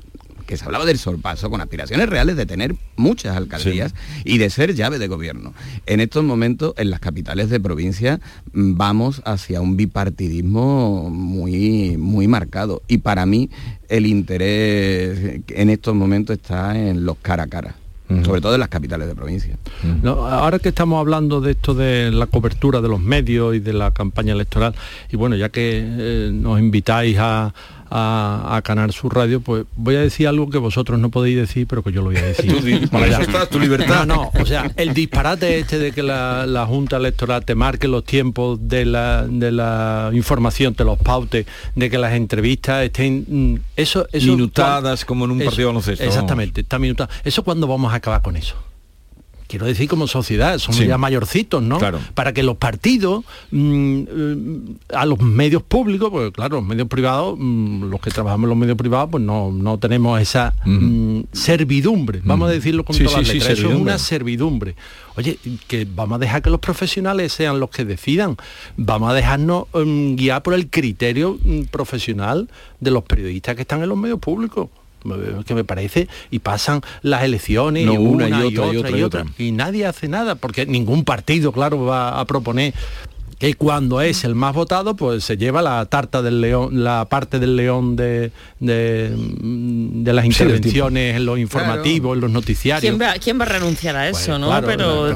que 0.46 0.58
se 0.58 0.66
hablaba 0.66 0.86
del 0.86 0.98
sorpaso, 0.98 1.50
con 1.50 1.62
aspiraciones 1.62 2.10
reales 2.10 2.36
de 2.36 2.46
tener 2.46 2.76
muchas 2.96 3.36
alcaldías 3.36 3.94
y 4.24 4.38
de 4.38 4.50
ser 4.50 4.76
llave 4.76 5.00
de 5.00 5.08
gobierno. 5.08 5.54
En 5.86 6.00
estos 6.00 6.24
momentos, 6.24 6.74
en 6.78 6.90
las 6.90 7.00
capitales 7.00 7.50
de 7.50 7.60
provincia, 7.60 8.20
mm, 8.54 8.76
vamos 8.76 9.22
hacia 9.26 9.62
un 9.62 9.78
bipartidismo 9.78 11.10
muy, 11.10 11.98
muy 11.98 12.28
marcado. 12.28 12.82
Y 12.88 13.00
para 13.00 13.26
mí, 13.26 13.50
el 13.94 14.08
interés 14.08 15.42
en 15.50 15.70
estos 15.70 15.94
momentos 15.94 16.38
está 16.38 16.76
en 16.78 17.06
los 17.06 17.18
cara 17.18 17.44
a 17.44 17.48
cara 17.48 17.76
sobre 18.24 18.42
todo 18.42 18.54
en 18.54 18.60
las 18.60 18.70
capitales 18.70 19.08
de 19.08 19.16
provincia. 19.16 19.58
ahora 20.04 20.60
que 20.60 20.70
estamos 20.70 21.00
hablando 21.00 21.42
de 21.42 21.52
esto 21.52 21.74
de 21.74 22.12
la 22.12 22.28
cobertura 22.28 22.82
de 22.82 22.88
los 22.88 23.00
medios 23.00 23.56
y 23.56 23.60
de 23.60 23.74
la 23.74 23.92
campaña 23.92 24.34
electoral, 24.34 24.76
y 25.12 25.16
bueno, 25.16 25.36
ya 25.36 25.50
que 25.50 25.82
eh, 25.84 26.30
nos 26.32 26.60
invitáis 26.60 27.18
a, 27.20 27.54
a, 27.96 28.62
Canal 28.64 28.92
Sur 28.92 29.16
Radio, 29.16 29.40
pues 29.42 29.66
voy 29.76 29.96
a 29.96 30.00
decir 30.00 30.28
algo 30.28 30.50
que 30.50 30.58
vosotros 30.58 31.00
no 31.00 31.10
podéis 31.10 31.38
decir, 31.38 31.68
pero 31.68 31.84
que 31.84 31.92
yo 31.92 32.02
lo 32.02 32.08
voy 32.08 32.18
a 32.18 32.24
decir. 32.24 32.52
eso 32.92 33.48
tu 33.48 33.60
libertad. 33.60 34.06
No, 34.06 34.16
no, 34.16 34.32
o 34.42 34.46
sea, 34.46 34.72
el 34.78 34.94
disparate 34.94 35.60
este 35.60 35.78
de 35.78 35.92
que 35.92 36.02
la, 36.02 36.66
Junta 36.68 36.98
Electoral 36.98 37.46
te 37.46 37.56
marque 37.56 37.88
los 37.88 38.04
tiempos 38.04 38.58
de 38.68 38.86
la, 38.86 39.28
de 39.28 39.52
la 39.52 40.10
información, 40.14 40.74
te 40.74 40.84
los 40.84 40.98
paute, 40.98 41.46
de 41.76 41.90
que 41.90 41.98
las 41.98 42.14
entrevistas 42.14 42.84
estén... 42.84 43.26
Mm, 43.28 43.56
eso, 43.76 44.08
eso 44.12 44.28
Minutadas 44.28 45.06
como 45.06 45.26
en 45.26 45.32
un 45.32 45.38
partido 45.40 45.58
de 45.58 45.66
baloncesto. 45.66 46.04
Exactamente, 46.04 46.62
está 46.62 46.80
minutada. 46.80 47.10
¿Eso 47.24 47.44
cuando 47.44 47.68
vamos 47.68 47.94
a 47.94 47.98
acabar 47.98 48.22
con 48.22 48.38
eso? 48.38 48.56
Quiero 49.48 49.66
decir 49.66 49.88
como 49.88 50.08
sociedad, 50.08 50.58
somos 50.60 50.86
ya 50.86 50.98
mayorcitos, 50.98 51.62
¿no? 51.62 51.80
Para 52.14 52.34
que 52.34 52.44
los 52.44 52.58
partidos, 52.58 53.24
mm, 53.52 54.02
eh, 54.08 54.58
a 54.94 55.06
los 55.06 55.20
medios 55.20 55.64
públicos, 55.64 56.10
porque 56.10 56.32
claro, 56.32 56.58
los 56.58 56.66
medios 56.66 56.88
privados, 56.88 57.36
mm, 57.38 57.86
los 57.86 58.00
que 58.02 58.12
trabajamos 58.12 58.46
en 58.46 58.50
los 58.50 58.58
medios 58.58 58.78
privados, 58.78 59.10
pues 59.12 59.24
no, 59.24 59.52
no 59.52 59.78
tenemos 59.78 60.20
esa 60.22 60.54
mm, 60.66 61.22
servidumbre, 61.32 62.22
vamos 62.24 62.50
a 62.50 62.52
decirlo 62.52 62.84
con 62.84 62.98
todas 62.98 63.14
las 63.14 63.28
letras, 63.28 63.60
eso 63.60 63.70
es 63.70 63.76
una 63.76 63.98
servidumbre. 63.98 64.76
Oye, 65.16 65.38
que 65.68 65.86
vamos 65.86 66.16
a 66.16 66.20
dejar 66.20 66.42
que 66.42 66.50
los 66.50 66.60
profesionales 66.60 67.34
sean 67.34 67.60
los 67.60 67.70
que 67.70 67.86
decidan, 67.86 68.36
vamos 68.78 69.12
a 69.12 69.14
dejarnos 69.14 69.66
guiar 70.16 70.42
por 70.42 70.56
el 70.56 70.70
criterio 70.70 71.38
profesional 71.70 72.50
de 72.80 72.92
los 72.92 73.04
periodistas 73.04 73.56
que 73.56 73.62
están 73.62 73.84
en 73.84 73.90
los 73.90 73.98
medios 73.98 74.20
públicos 74.20 74.70
que 75.46 75.56
me 75.56 75.64
parece, 75.64 76.08
y 76.32 76.40
pasan 76.40 76.82
las 77.02 77.24
elecciones 77.24 77.88
una, 77.88 78.28
y, 78.30 78.58
otra, 78.58 78.98
y, 78.98 79.04
otra, 79.04 79.26
y 79.38 79.52
nadie 79.52 79.86
hace 79.86 80.08
nada, 80.08 80.36
porque 80.36 80.66
ningún 80.66 81.04
partido, 81.04 81.52
claro, 81.52 81.86
va 81.86 82.20
a 82.20 82.26
proponer 82.26 82.74
que 83.44 83.56
cuando 83.56 84.00
es 84.00 84.24
el 84.24 84.36
más 84.36 84.56
votado, 84.56 84.96
pues 84.96 85.26
se 85.26 85.36
lleva 85.36 85.62
la 85.62 85.86
tarta 85.88 86.22
del 86.22 86.40
león, 86.40 86.82
la 86.82 87.04
parte 87.10 87.40
del 87.40 87.58
león 87.58 87.98
de, 87.98 88.32
de, 88.62 90.14
las 90.14 90.24
intervenciones 90.24 91.18
en 91.18 91.26
los 91.26 91.38
informativos, 91.38 92.16
en 92.16 92.22
los 92.22 92.32
noticiarios. 92.32 92.90
¿Quién 92.90 93.02
va, 93.02 93.16
¿Quién 93.16 93.38
va, 93.38 93.44
a 93.44 93.50
renunciar 93.50 93.98
a 93.98 94.08
eso, 94.08 94.40
no? 94.40 94.50
pero, 94.66 95.14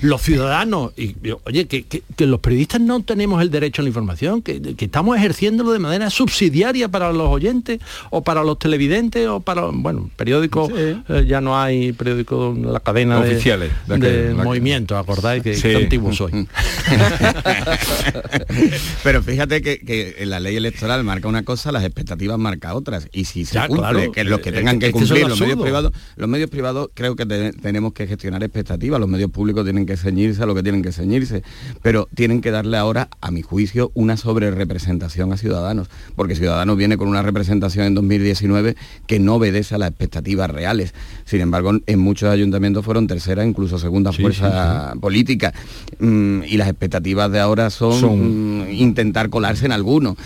los 0.00 0.22
ciudadanos, 0.22 0.92
y, 0.96 1.14
oye, 1.44 1.66
que, 1.66 2.02
los 2.26 2.40
periodistas 2.40 2.80
no 2.80 3.02
tenemos 3.02 3.42
el 3.42 3.50
derecho 3.50 3.82
a 3.82 3.84
la 3.84 3.88
información, 3.88 4.40
que, 4.40 4.74
estamos 4.78 5.18
ejerciéndolo 5.18 5.72
de 5.72 5.78
manera 5.78 6.08
subsidiaria 6.08 6.88
para 6.88 7.12
los 7.12 7.28
oyentes 7.28 7.80
o 8.08 8.22
para 8.22 8.44
los 8.44 8.58
televidentes 8.58 9.28
o 9.28 9.40
para, 9.40 9.66
bueno, 9.70 10.08
periódicos, 10.16 10.70
eh, 10.74 10.96
ya 11.26 11.42
no 11.42 11.60
hay 11.60 11.92
periódicos, 11.92 12.56
la 12.56 12.80
cadena 12.80 13.18
oficiales 13.18 13.72
de, 13.86 14.32
movimiento, 14.32 14.96
acordáis 14.96 15.42
que, 15.42 15.54
sí. 15.54 15.74
antiguo 15.74 16.14
soy. 16.14 16.32
Pero 19.02 19.22
fíjate 19.22 19.62
que, 19.62 20.14
la 20.26 20.40
ley 20.40 20.56
electoral 20.56 21.04
marca 21.04 21.28
una 21.28 21.42
cosa, 21.42 21.72
las 21.72 21.84
expectativas 21.84 22.38
marca 22.38 22.74
otras. 22.74 23.08
Y 23.12 23.24
si 23.24 23.44
se 23.44 23.58
cumple, 23.66 24.10
que 24.12 24.24
los 24.24 24.40
que 24.40 24.52
tengan 24.52 24.78
que, 24.78 24.90
cumplir 24.90 25.28
los 25.28 25.40
medios 25.40 25.60
privados, 25.60 25.92
los 26.16 26.28
medios 26.28 26.50
privados 26.50 26.90
creo 26.94 27.16
que 27.16 27.26
tenemos 27.26 27.92
que 27.92 28.06
gestionar 28.06 28.42
expectativas, 28.42 29.00
los 29.00 29.08
medios 29.08 29.30
públicos 29.30 29.64
tienen 29.64 29.86
que 29.86 29.96
ceñirse 29.96 30.42
a 30.42 30.46
lo 30.46 30.54
que 30.54 30.62
tienen 30.62 30.82
que 30.82 30.92
ceñirse, 30.92 31.42
pero 31.82 32.08
tienen 32.14 32.40
que 32.40 32.50
darle 32.50 32.76
ahora, 32.76 33.08
a 33.20 33.30
mi 33.30 33.42
juicio, 33.42 33.90
una 33.94 34.16
sobrerepresentación 34.16 35.32
a 35.32 35.36
Ciudadanos, 35.36 35.88
porque 36.16 36.34
Ciudadanos 36.34 36.76
viene 36.76 36.96
con 36.96 37.08
una 37.08 37.22
representación 37.22 37.86
en 37.86 37.94
2019 37.94 38.76
que 39.06 39.18
no 39.18 39.36
obedece 39.36 39.74
a 39.74 39.78
las 39.78 39.90
expectativas 39.90 40.50
reales. 40.50 40.94
Sin 41.24 41.40
embargo, 41.40 41.72
en 41.86 41.98
muchos 41.98 42.30
ayuntamientos 42.30 42.84
fueron 42.84 43.06
tercera, 43.06 43.44
incluso 43.44 43.78
segunda 43.78 44.12
fuerza 44.12 44.94
política, 45.00 45.52
mm, 45.98 46.42
y 46.44 46.56
las 46.56 46.68
expectativas 46.68 47.30
de 47.30 47.40
ahora 47.40 47.47
son, 47.74 48.66
intentar 48.70 49.30
colarse 49.30 49.66
en 49.66 49.72
alguno. 49.72 50.16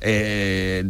eh, 0.00 0.84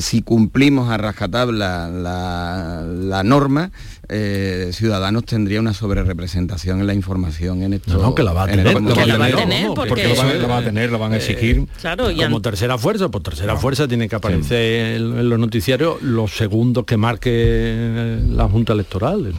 si 0.00 0.22
cumplimos 0.22 0.90
a 0.90 0.96
rajatabla 0.96 1.88
la, 1.88 2.82
la 2.86 3.22
norma, 3.22 3.70
eh, 4.08 4.70
Ciudadanos 4.72 5.24
tendría 5.24 5.60
una 5.60 5.74
sobrerepresentación 5.74 6.80
en 6.80 6.86
la 6.86 6.94
información 6.94 7.62
en 7.62 7.74
esto. 7.74 7.94
No, 7.94 8.02
no, 8.02 8.14
que 8.14 8.22
la 8.22 8.32
va 8.32 8.44
a 8.44 8.50
el 8.50 8.56
tener, 8.62 8.74
que 8.94 9.06
la 9.06 9.18
va 9.18 9.26
a 9.26 9.30
tener, 9.36 9.66
porque, 9.74 10.08
lo 10.08 10.14
van, 10.16 10.50
va 10.50 10.58
a 10.58 10.62
tener, 10.64 10.90
lo 10.90 10.98
van 10.98 11.12
a 11.12 11.16
exigir. 11.16 11.66
claro, 11.80 12.10
y 12.10 12.16
como 12.16 12.36
an- 12.36 12.42
tercera 12.42 12.78
fuerza, 12.78 13.08
por 13.08 13.22
tercera 13.22 13.56
fuerza 13.56 13.88
tiene 13.88 14.08
que 14.08 14.16
aparecer 14.16 14.96
en, 14.96 15.18
en 15.18 15.28
los 15.28 15.38
noticiarios 15.38 16.00
los 16.02 16.32
segundos 16.36 16.84
que 16.84 16.96
marque 16.96 17.30
eh, 17.32 18.20
la 18.30 18.48
Junta 18.48 18.72
Electoral. 18.72 19.34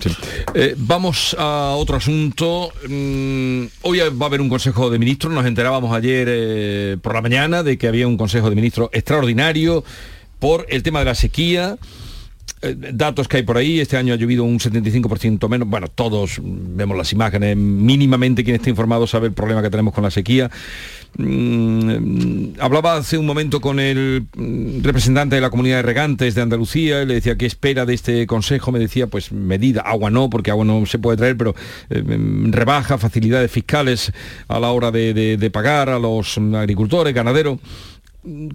Eh, 0.54 0.76
vamos 0.78 1.36
a 1.40 1.74
otro 1.78 1.98
asunto. 1.98 2.72
Mm, 2.88 3.64
hoy 3.84 4.00
va 4.00 4.26
a 4.26 4.28
haber 4.28 4.42
un 4.42 4.50
Consejo 4.50 4.90
de 4.90 5.00
Ministros. 5.00 5.34
Nos 5.34 5.46
enterábamos 5.46 5.96
ayer 5.96 6.28
eh, 6.30 6.98
por 7.02 7.14
la 7.14 7.22
mañana 7.22 7.64
de 7.64 7.78
que 7.78 7.88
había 7.88 8.08
un 8.08 8.18
Consejo 8.18 8.50
de 8.50 8.56
Ministros 8.56 8.90
extraordinario 8.92 9.84
por 10.40 10.66
el 10.70 10.84
tema 10.84 11.00
de 11.00 11.06
la 11.06 11.16
sequía. 11.16 11.78
Eh, 12.62 12.76
datos 12.94 13.28
que 13.28 13.38
hay 13.38 13.44
por 13.44 13.58
ahí, 13.58 13.80
este 13.80 13.98
año 13.98 14.14
ha 14.14 14.18
llovido 14.18 14.44
un 14.44 14.60
75% 14.60 15.48
menos, 15.48 15.68
bueno, 15.68 15.88
todos 15.90 16.40
vemos 16.42 16.98
las 16.98 17.14
imágenes, 17.14 17.56
mínimamente 17.56 18.44
quien 18.44 18.56
esté 18.56 18.72
informado 18.72 19.06
sabe 19.06 19.28
el 19.28 19.34
problema 19.34 19.62
que 19.62 19.70
tenemos 19.70 19.94
con 19.94 20.04
la 20.04 20.10
sequía. 20.10 20.50
Mm, 21.18 22.60
hablaba 22.60 22.96
hace 22.98 23.18
un 23.18 23.26
momento 23.26 23.62
con 23.62 23.80
el 23.80 24.26
mm, 24.36 24.82
representante 24.82 25.36
de 25.36 25.42
la 25.42 25.50
comunidad 25.50 25.78
de 25.78 25.82
regantes 25.84 26.36
de 26.36 26.42
Andalucía, 26.42 27.04
y 27.04 27.06
le 27.06 27.16
decía 27.16 27.38
qué 27.38 27.46
espera 27.46 27.86
de 27.86 27.94
este 27.94 28.26
consejo, 28.28 28.72
me 28.72 28.80
decía 28.80 29.08
pues 29.08 29.32
medida, 29.32 29.82
agua 29.82 30.10
no, 30.10 30.30
porque 30.30 30.52
agua 30.52 30.66
no 30.66 30.86
se 30.86 31.00
puede 31.00 31.18
traer, 31.18 31.38
pero 31.38 31.56
eh, 31.90 32.02
mm, 32.02 32.52
rebaja, 32.54 32.98
facilidades 32.98 33.52
fiscales 33.52 34.12
a 34.48 34.60
la 34.60 34.72
hora 34.72 34.92
de, 34.92 35.14
de- 35.14 35.48
pagar 35.52 35.90
a 35.90 35.98
los 36.00 36.38
agricultores, 36.38 37.14
ganaderos. 37.14 37.60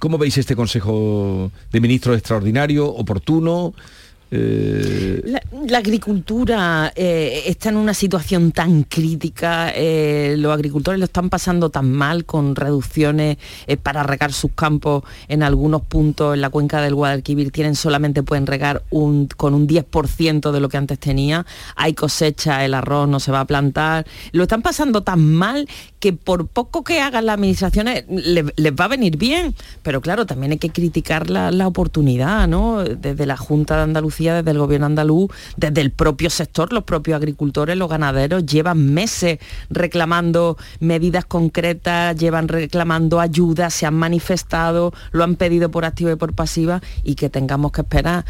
¿Cómo 0.01 0.19
veis 0.19 0.37
este 0.39 0.57
Consejo 0.57 1.51
de 1.71 1.81
Ministros 1.81 2.17
extraordinario, 2.17 2.87
oportuno? 2.87 3.75
Eh, 4.35 5.21
La, 5.69 5.79
agricultura 5.79 6.91
eh, 6.97 7.43
está 7.47 7.69
en 7.69 7.77
una 7.77 7.93
situación 7.93 8.51
tan 8.51 8.83
crítica, 8.85 9.71
eh, 9.75 10.37
los 10.39 10.53
agricultores 10.55 10.99
lo 10.99 11.05
están 11.05 11.29
pasando 11.29 11.69
tan 11.69 11.93
mal 11.93 12.25
con 12.25 12.57
reducciones 12.57 13.37
para 13.83 14.03
regar 14.03 14.33
sus 14.33 14.53
campos 14.53 15.05
en 15.29 15.43
algunos 15.43 15.83
puntos 15.83 16.35
en 16.35 16.41
la 16.41 16.49
cuenca 16.49 16.81
del 16.81 16.95
Guadalquivir 16.95 17.51
tienen 17.51 17.75
solamente 17.75 18.23
pueden 18.23 18.47
regar 18.47 18.83
con 18.91 19.55
un 19.55 19.67
10% 19.69 20.51
de 20.51 20.61
lo 20.61 20.69
que 20.71 20.79
antes 20.79 20.99
tenía, 20.99 21.45
hay 21.77 21.93
cosecha, 21.93 22.65
el 22.65 22.73
arroz 22.73 23.09
no 23.09 23.21
se 23.21 23.33
va 23.33 23.41
a 23.41 23.45
plantar, 23.47 24.07
lo 24.33 24.45
están 24.45 24.63
pasando 24.63 25.03
tan 25.03 25.21
mal 25.35 25.69
que 26.01 26.13
por 26.15 26.47
poco 26.49 26.83
que 26.85 27.01
hagan 27.01 27.27
las 27.27 27.35
administraciones 27.35 28.05
le- 28.09 28.53
les 28.57 28.73
va 28.73 28.87
a 28.87 28.89
venir 28.89 29.19
bien, 29.19 29.55
pero 29.83 30.01
claro, 30.01 30.25
también 30.25 30.53
hay 30.53 30.59
que 30.59 30.71
criticar 30.71 31.29
la, 31.31 31.51
la 31.51 31.67
oportunidad, 31.67 32.49
¿no? 32.49 32.83
Desde 32.83 33.27
la 33.27 33.37
Junta 33.37 33.77
de 33.77 33.83
Andalucía, 33.83 34.22
desde 34.31 34.51
el 34.51 34.59
gobierno 34.59 34.87
andaluz, 34.87 35.31
desde 35.57 35.81
el 35.81 35.91
propio 35.91 36.31
sector, 36.31 36.73
los 36.73 36.85
propios 36.85 37.17
agricultores, 37.17 37.77
los 37.77 37.89
ganaderos, 37.89 38.47
llevan 38.47 38.93
meses 38.93 39.39
reclamando 39.71 40.57
medidas 40.81 41.25
concretas, 41.25 42.17
llevan 42.17 42.49
reclamando 42.49 43.21
ayuda, 43.21 43.71
se 43.71 43.87
han 43.87 43.95
manifestado, 43.95 44.93
lo 45.11 45.25
han 45.25 45.37
pedido 45.37 45.71
por 45.71 45.85
activa 45.85 46.13
y 46.13 46.17
por 46.17 46.35
pasiva 46.35 46.81
y 47.03 47.15
que 47.15 47.29
tengamos 47.29 47.73
que 47.73 47.83
esperar 47.83 48.25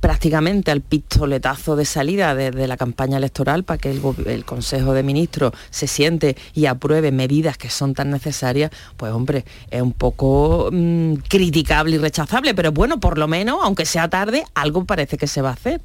prácticamente 0.00 0.70
al 0.70 0.80
pistoletazo 0.80 1.76
de 1.76 1.84
salida 1.84 2.34
desde 2.34 2.66
la 2.66 2.76
campaña 2.76 3.18
electoral 3.18 3.64
para 3.64 3.78
que 3.78 3.90
el 3.90 4.44
Consejo 4.44 4.94
de 4.94 5.02
Ministros 5.02 5.52
se 5.70 5.86
siente 5.86 6.36
y 6.54 6.66
apruebe 6.66 7.12
medidas 7.12 7.58
que 7.58 7.68
son 7.70 7.94
tan 7.94 8.10
necesarias, 8.10 8.70
pues 8.96 9.12
hombre, 9.12 9.44
es 9.70 9.82
un 9.82 9.92
poco 9.92 10.70
mm, 10.72 11.14
criticable 11.28 11.96
y 11.96 11.98
rechazable, 11.98 12.54
pero 12.54 12.72
bueno, 12.72 12.98
por 12.98 13.18
lo 13.18 13.28
menos, 13.28 13.58
aunque 13.62 13.84
sea 13.84 14.08
tarde, 14.08 14.44
algo 14.54 14.84
parece 14.84 15.18
que 15.18 15.26
se 15.26 15.42
va 15.42 15.50
a 15.50 15.54
hacer. 15.54 15.80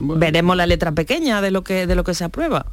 Veremos 0.00 0.56
la 0.56 0.66
letra 0.66 0.92
pequeña 0.92 1.42
de 1.42 1.50
lo 1.50 1.62
que, 1.62 1.86
de 1.86 1.94
lo 1.94 2.02
que 2.04 2.14
se 2.14 2.24
aprueba. 2.24 2.66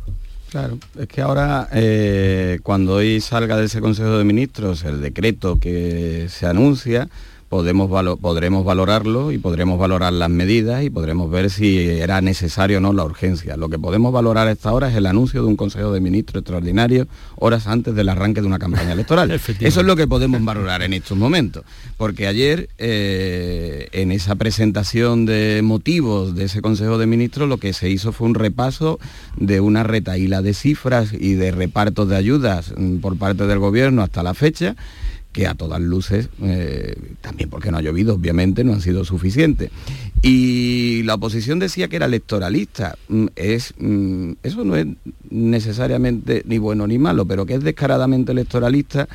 Claro, 0.49 0.79
es 0.97 1.07
que 1.07 1.21
ahora 1.21 1.67
eh, 1.73 2.59
cuando 2.63 2.95
hoy 2.95 3.21
salga 3.21 3.55
de 3.57 3.65
ese 3.65 3.81
Consejo 3.81 4.17
de 4.17 4.23
Ministros 4.23 4.83
el 4.83 4.99
decreto 4.99 5.59
que 5.59 6.27
se 6.29 6.47
anuncia, 6.47 7.07
podemos 7.49 7.89
valo- 7.89 8.17
podremos 8.17 8.63
valorarlo 8.63 9.31
y 9.31 9.39
podremos 9.39 9.79
valorar 9.79 10.13
las 10.13 10.29
medidas 10.29 10.83
y 10.83 10.89
podremos 10.89 11.29
ver 11.31 11.49
si 11.49 11.79
era 11.79 12.21
necesario 12.21 12.77
o 12.77 12.81
no 12.81 12.93
la 12.93 13.03
urgencia. 13.03 13.57
Lo 13.57 13.69
que 13.69 13.79
podemos 13.79 14.13
valorar 14.13 14.47
a 14.47 14.51
esta 14.51 14.71
hora 14.71 14.89
es 14.89 14.95
el 14.95 15.07
anuncio 15.07 15.41
de 15.41 15.47
un 15.47 15.55
Consejo 15.55 15.91
de 15.91 15.99
Ministros 15.99 16.41
extraordinario 16.41 17.07
horas 17.37 17.65
antes 17.67 17.95
del 17.95 18.07
arranque 18.09 18.41
de 18.41 18.47
una 18.47 18.59
campaña 18.59 18.93
electoral. 18.93 19.31
Eso 19.67 19.79
es 19.81 19.85
lo 19.87 19.95
que 19.95 20.07
podemos 20.07 20.43
valorar 20.43 20.83
en 20.83 20.93
estos 20.93 21.17
momentos. 21.17 21.63
Porque 21.97 22.27
ayer, 22.27 22.69
eh, 22.77 23.87
en 23.93 24.11
esa 24.11 24.35
presentación 24.35 25.25
de 25.25 25.61
motivos 25.63 26.35
de 26.35 26.45
ese 26.45 26.61
Consejo 26.61 26.97
de 26.97 27.07
Ministros, 27.07 27.49
lo 27.49 27.57
que 27.57 27.73
se 27.73 27.89
hizo 27.89 28.11
fue 28.11 28.27
un 28.27 28.35
repaso 28.35 28.99
de 29.37 29.59
una 29.59 29.83
retaíla 29.83 30.41
de 30.43 30.53
cifras 30.53 31.13
y 31.13 31.33
de 31.33 31.51
repartos 31.51 32.07
de 32.07 32.15
ayudas 32.15 32.73
mm, 32.77 32.97
por 32.97 33.17
parte 33.17 33.47
del 33.47 33.57
gobierno 33.59 34.03
hasta 34.03 34.21
la 34.21 34.33
fecha 34.35 34.75
que 35.39 35.47
a 35.47 35.55
todas 35.55 35.79
luces, 35.79 36.27
eh, 36.41 36.97
también 37.21 37.49
porque 37.49 37.71
no 37.71 37.77
ha 37.77 37.81
llovido, 37.81 38.15
obviamente, 38.15 38.65
no 38.65 38.73
han 38.73 38.81
sido 38.81 39.05
suficientes. 39.05 39.71
Y 40.21 41.01
la 41.03 41.13
oposición 41.13 41.59
decía 41.59 41.87
que 41.87 41.95
era 41.95 42.07
electoralista. 42.07 42.97
Mm, 43.07 43.27
Es, 43.37 43.73
mm, 43.77 44.33
eso 44.43 44.65
no 44.65 44.75
es 44.75 44.87
necesariamente 45.29 46.43
ni 46.45 46.57
bueno 46.57 46.87
ni 46.87 46.97
malo, 46.97 47.23
pero 47.25 47.45
que 47.45 47.53
es 47.53 47.63
descaradamente 47.63 48.33
electoralista 48.33 49.07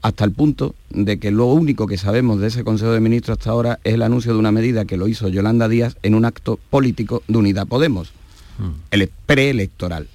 hasta 0.00 0.24
el 0.24 0.32
punto 0.32 0.74
de 0.88 1.18
que 1.18 1.30
lo 1.30 1.46
único 1.46 1.86
que 1.86 1.98
sabemos 1.98 2.40
de 2.40 2.46
ese 2.46 2.64
Consejo 2.64 2.92
de 2.92 3.00
Ministros 3.00 3.36
hasta 3.36 3.50
ahora 3.50 3.78
es 3.84 3.92
el 3.92 4.00
anuncio 4.00 4.32
de 4.32 4.38
una 4.38 4.52
medida 4.52 4.86
que 4.86 4.96
lo 4.96 5.06
hizo 5.06 5.28
Yolanda 5.28 5.68
Díaz 5.68 5.98
en 6.02 6.14
un 6.14 6.24
acto 6.24 6.58
político 6.70 7.22
de 7.28 7.36
Unidad 7.36 7.66
Podemos, 7.66 8.12
el 8.90 9.10
preelectoral. 9.26 10.08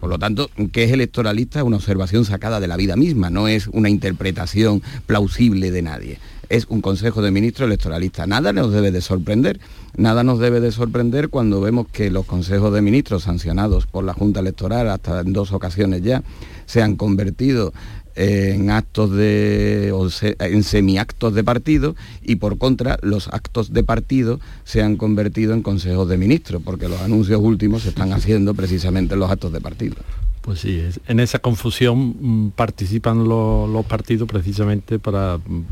Por 0.00 0.08
lo 0.08 0.18
tanto, 0.18 0.50
que 0.72 0.84
es 0.84 0.92
electoralista 0.92 1.60
es 1.60 1.64
una 1.64 1.76
observación 1.76 2.24
sacada 2.24 2.58
de 2.58 2.66
la 2.66 2.76
vida 2.76 2.96
misma, 2.96 3.28
no 3.28 3.48
es 3.48 3.66
una 3.68 3.90
interpretación 3.90 4.82
plausible 5.06 5.70
de 5.70 5.82
nadie. 5.82 6.18
Es 6.48 6.66
un 6.68 6.80
Consejo 6.80 7.22
de 7.22 7.30
Ministros 7.30 7.68
electoralista. 7.68 8.26
Nada 8.26 8.52
nos 8.52 8.72
debe 8.72 8.90
de 8.90 9.02
sorprender. 9.02 9.60
Nada 9.96 10.24
nos 10.24 10.40
debe 10.40 10.58
de 10.58 10.72
sorprender 10.72 11.28
cuando 11.28 11.60
vemos 11.60 11.86
que 11.92 12.10
los 12.10 12.26
consejos 12.26 12.72
de 12.72 12.82
ministros 12.82 13.24
sancionados 13.24 13.86
por 13.86 14.02
la 14.02 14.14
Junta 14.14 14.40
Electoral 14.40 14.88
hasta 14.88 15.20
en 15.20 15.32
dos 15.32 15.52
ocasiones 15.52 16.02
ya 16.02 16.24
se 16.66 16.82
han 16.82 16.96
convertido 16.96 17.72
en 18.20 18.70
actos 18.70 19.10
de 19.12 19.90
o 19.94 20.10
se- 20.10 20.36
en 20.40 20.62
semiactos 20.62 21.34
de 21.34 21.42
partido 21.42 21.94
y 22.22 22.36
por 22.36 22.58
contra 22.58 22.98
los 23.02 23.28
actos 23.28 23.72
de 23.72 23.82
partido 23.82 24.40
se 24.64 24.82
han 24.82 24.96
convertido 24.96 25.54
en 25.54 25.62
consejos 25.62 26.08
de 26.08 26.16
ministros 26.18 26.60
porque 26.64 26.88
los 26.88 27.00
anuncios 27.00 27.40
últimos 27.42 27.82
se 27.82 27.88
están 27.90 28.12
haciendo 28.12 28.52
precisamente 28.54 29.14
en 29.14 29.20
los 29.20 29.30
actos 29.30 29.52
de 29.52 29.60
partido. 29.60 29.96
Pues 30.42 30.60
sí, 30.60 30.82
en 31.06 31.20
esa 31.20 31.38
confusión 31.38 32.16
mm, 32.20 32.50
participan 32.56 33.28
lo- 33.28 33.66
los 33.66 33.84
partidos 33.86 34.26
precisamente 34.28 34.98
para, 34.98 35.36
mm, 35.36 35.62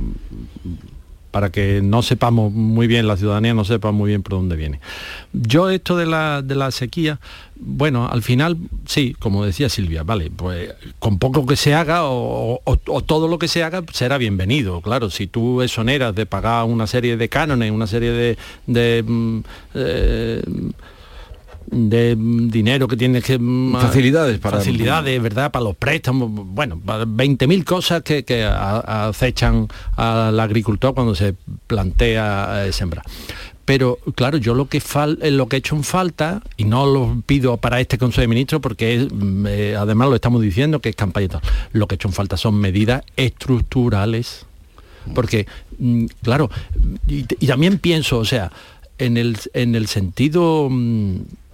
para 1.31 1.51
que 1.51 1.81
no 1.83 2.03
sepamos 2.03 2.53
muy 2.53 2.87
bien, 2.87 3.07
la 3.07 3.16
ciudadanía 3.16 3.55
no 3.55 3.64
sepa 3.64 3.93
muy 3.93 4.09
bien 4.09 4.22
por 4.22 4.33
dónde 4.33 4.57
viene. 4.57 4.81
Yo 5.33 5.68
esto 5.70 5.97
de 5.97 6.07
la, 6.07 6.43
de 6.43 6.55
la 6.55 6.70
sequía, 6.70 7.20
bueno, 7.57 8.09
al 8.11 8.22
final, 8.22 8.57
sí, 8.87 9.14
como 9.18 9.45
decía 9.45 9.68
Silvia, 9.68 10.03
vale, 10.05 10.31
pues 10.31 10.72
con 10.99 11.18
poco 11.18 11.45
que 11.47 11.57
se 11.57 11.74
haga 11.74 12.05
o, 12.05 12.61
o- 12.64 13.03
todo 13.03 13.29
lo 13.29 13.39
que 13.39 13.49
se 13.49 13.62
haga 13.62 13.83
será 13.93 14.16
bienvenido. 14.18 14.81
Claro, 14.81 15.11
si 15.11 15.26
tú 15.26 15.61
exoneras 15.62 16.14
de 16.14 16.26
pagar 16.26 16.64
una 16.64 16.87
serie 16.87 17.16
de 17.16 17.29
cánones, 17.29 17.70
una 17.70 17.87
serie 17.87 18.11
de... 18.12 18.39
de, 18.66 19.03
mm, 19.07 19.39
eh, 19.74 20.43
de 21.71 22.16
dinero 22.19 22.89
que 22.89 22.97
tienes 22.97 23.23
que 23.25 23.39
mm, 23.39 23.73
Facilidades 23.77 24.39
para- 24.39 24.59
facilidades 24.59 25.23
verdad 25.23 25.51
para 25.53 25.64
los 25.64 25.77
préstamos 25.77 26.31
bueno 26.33 26.81
para 26.85 27.05
20.000 27.05 27.64
cosas 27.64 28.03
que, 28.03 28.25
que 28.25 28.43
acechan 28.45 29.69
al 29.97 30.39
agricultor 30.41 30.95
cuando 30.95 31.14
se 31.14 31.35
plantea 31.66 32.66
eh, 32.66 32.73
sembrar. 32.73 33.05
Pero 33.64 33.99
claro 34.14 34.39
yo 34.39 34.55
lo 34.55 34.66
que 34.66 34.81
fal- 34.81 35.19
eh, 35.21 35.31
lo 35.31 35.47
que 35.47 35.57
he 35.57 35.59
hecho 35.59 35.77
en 35.77 35.85
falta 35.85 36.43
y 36.57 36.64
no 36.64 36.87
lo 36.87 37.23
pido 37.27 37.59
para 37.59 37.81
este 37.81 37.99
Consejo 37.99 38.23
de 38.23 38.29
Ministros 38.29 38.62
porque 38.62 38.95
es, 38.97 39.12
mm, 39.12 39.47
eh, 39.47 39.77
además 39.77 40.09
lo 40.09 40.14
estamos 40.14 40.41
diciendo 40.41 40.81
que 40.81 40.89
es 40.89 40.97
campaña 40.97 41.27
y 41.27 41.29
tal 41.29 41.41
lo 41.73 41.87
que 41.87 41.95
he 41.95 41.97
hecho 41.97 42.09
en 42.09 42.14
falta 42.14 42.37
son 42.39 42.55
medidas 42.55 43.03
estructurales 43.16 44.47
porque 45.14 45.47
mm, 45.79 46.07
claro 46.23 46.51
y, 47.07 47.27
y 47.41 47.47
también 47.47 47.79
pienso 47.79 48.19
o 48.19 48.25
sea 48.25 48.51
en 48.99 49.16
el, 49.16 49.37
en 49.53 49.75
el 49.75 49.87
sentido 49.87 50.69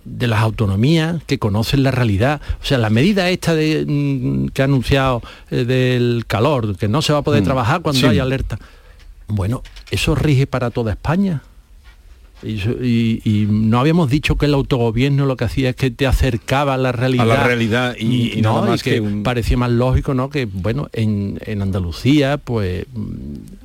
de 0.04 0.26
las 0.26 0.40
autonomías 0.40 1.22
que 1.26 1.38
conocen 1.38 1.82
la 1.82 1.90
realidad. 1.90 2.40
O 2.62 2.64
sea, 2.64 2.78
la 2.78 2.90
medida 2.90 3.28
esta 3.30 3.54
de, 3.54 3.84
mm, 3.86 4.48
que 4.48 4.62
ha 4.62 4.66
anunciado 4.66 5.22
eh, 5.50 5.64
del 5.64 6.24
calor, 6.26 6.76
que 6.76 6.88
no 6.88 7.02
se 7.02 7.12
va 7.12 7.20
a 7.20 7.22
poder 7.22 7.42
Mm, 7.42 7.44
trabajar 7.46 7.80
cuando 7.82 8.00
sí. 8.00 8.06
hay 8.06 8.18
alerta. 8.18 8.58
Bueno, 9.26 9.62
eso 9.90 10.14
rige 10.14 10.46
para 10.46 10.70
toda 10.70 10.92
España. 10.92 11.42
Y, 12.44 12.58
so- 12.58 12.72
y- 12.82 13.22
y 13.24 13.46
no 13.48 13.78
habíamos 13.80 14.10
dicho 14.10 14.36
que 14.36 14.46
el 14.46 14.54
autogobierno 14.54 15.24
lo 15.26 15.36
que 15.36 15.44
hacía 15.44 15.70
es 15.70 15.76
que 15.76 15.90
te 15.90 16.06
acercaba 16.06 16.74
a 16.74 16.76
la 16.76 16.92
realidad. 16.92 17.30
A 17.30 17.34
la 17.36 17.44
realidad 17.44 17.96
y- 17.98 18.38
y 18.38 18.42
no, 18.42 18.54
nada 18.56 18.66
más 18.72 18.82
que, 18.82 18.94
que 18.94 19.00
un- 19.00 19.22
parecía 19.22 19.56
más 19.56 19.70
lógico, 19.70 20.12
¿no? 20.14 20.28
Que 20.28 20.44
bueno, 20.46 20.88
en, 20.92 21.40
en 21.46 21.62
Andalucía, 21.62 22.36
pues 22.38 22.86
mm, 22.94 23.06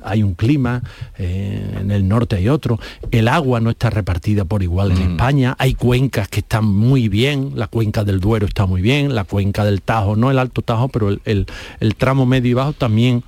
hay 0.04 0.22
un 0.22 0.34
clima, 0.34 0.82
eh, 1.18 1.76
en 1.80 1.90
el 1.90 2.08
norte 2.08 2.36
hay 2.36 2.48
otro, 2.48 2.78
el 3.10 3.28
agua 3.28 3.60
no 3.60 3.70
está 3.70 3.90
repartida 3.90 4.44
por 4.44 4.62
igual 4.62 4.92
Mm. 4.92 4.96
en 4.96 5.10
España, 5.12 5.56
hay 5.58 5.74
cuencas 5.74 6.28
que 6.28 6.40
están 6.40 6.64
muy 6.64 7.08
bien, 7.08 7.52
la 7.56 7.66
cuenca 7.66 8.04
del 8.04 8.20
Duero 8.20 8.46
está 8.46 8.66
muy 8.66 8.80
bien, 8.80 9.14
la 9.14 9.24
cuenca 9.24 9.64
del 9.64 9.82
Tajo, 9.82 10.16
no 10.16 10.30
el 10.30 10.38
Alto 10.38 10.62
Tajo, 10.62 10.88
pero 10.88 11.10
el, 11.10 11.20
el- 11.24 11.46
el 11.80 11.94
tramo 11.96 12.24
medio 12.26 12.50
y 12.50 12.54
bajo 12.54 12.72
también. 12.72 13.22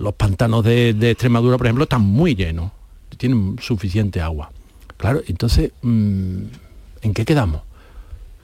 Los 0.00 0.14
pantanos 0.14 0.64
de, 0.64 0.94
de 0.94 1.10
Extremadura, 1.10 1.56
por 1.58 1.66
ejemplo, 1.66 1.82
están 1.82 2.02
muy 2.02 2.36
llenos, 2.36 2.70
tienen 3.16 3.56
suficiente 3.60 4.20
agua. 4.20 4.52
Claro, 4.98 5.22
entonces, 5.26 5.70
mm, 5.80 6.42
¿en 7.02 7.14
qué 7.14 7.24
quedamos? 7.24 7.62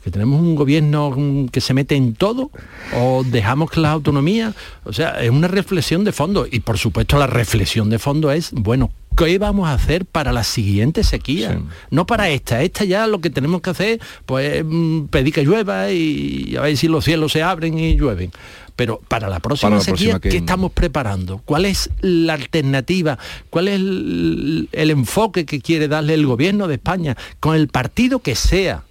¿Que 0.02 0.10
tenemos 0.10 0.40
un 0.40 0.54
gobierno 0.54 1.14
que 1.50 1.60
se 1.60 1.74
mete 1.74 1.96
en 1.96 2.14
todo? 2.14 2.50
¿O 2.94 3.24
dejamos 3.24 3.70
que 3.70 3.80
las 3.80 3.92
autonomías? 3.92 4.54
O 4.84 4.92
sea, 4.92 5.22
es 5.22 5.30
una 5.30 5.48
reflexión 5.48 6.04
de 6.04 6.12
fondo. 6.12 6.46
Y 6.50 6.60
por 6.60 6.78
supuesto 6.78 7.18
la 7.18 7.26
reflexión 7.26 7.90
de 7.90 7.98
fondo 7.98 8.30
es, 8.30 8.52
bueno, 8.52 8.90
¿qué 9.16 9.38
vamos 9.38 9.66
a 9.66 9.72
hacer 9.72 10.04
para 10.04 10.30
la 10.30 10.44
siguiente 10.44 11.04
sequía? 11.04 11.58
No 11.90 12.06
para 12.06 12.28
esta. 12.28 12.62
Esta 12.62 12.84
ya 12.84 13.06
lo 13.06 13.20
que 13.20 13.30
tenemos 13.30 13.62
que 13.62 13.70
hacer, 13.70 14.00
pues 14.26 14.62
mm, 14.64 15.06
pedir 15.06 15.32
que 15.32 15.42
llueva 15.42 15.90
y 15.90 16.54
a 16.56 16.62
ver 16.62 16.76
si 16.76 16.86
los 16.86 17.04
cielos 17.04 17.32
se 17.32 17.42
abren 17.42 17.78
y 17.78 17.96
llueven. 17.96 18.30
Pero 18.76 19.00
para 19.06 19.28
la 19.28 19.38
próxima 19.38 19.70
Para 19.70 19.78
la 19.78 19.84
sequía, 19.84 19.94
próxima 20.14 20.20
que- 20.20 20.28
¿qué 20.30 20.36
estamos 20.38 20.72
preparando? 20.72 21.38
¿Cuál 21.44 21.64
es 21.66 21.90
la 22.00 22.32
alternativa? 22.34 23.18
¿Cuál 23.50 23.68
es 23.68 23.74
el, 23.76 24.68
el 24.72 24.90
enfoque 24.90 25.46
que 25.46 25.60
quiere 25.60 25.86
darle 25.86 26.14
el 26.14 26.26
gobierno 26.26 26.66
de 26.66 26.74
España 26.74 27.16
con 27.38 27.54
el 27.54 27.68
partido 27.68 28.18
que 28.18 28.34
sea 28.34 28.82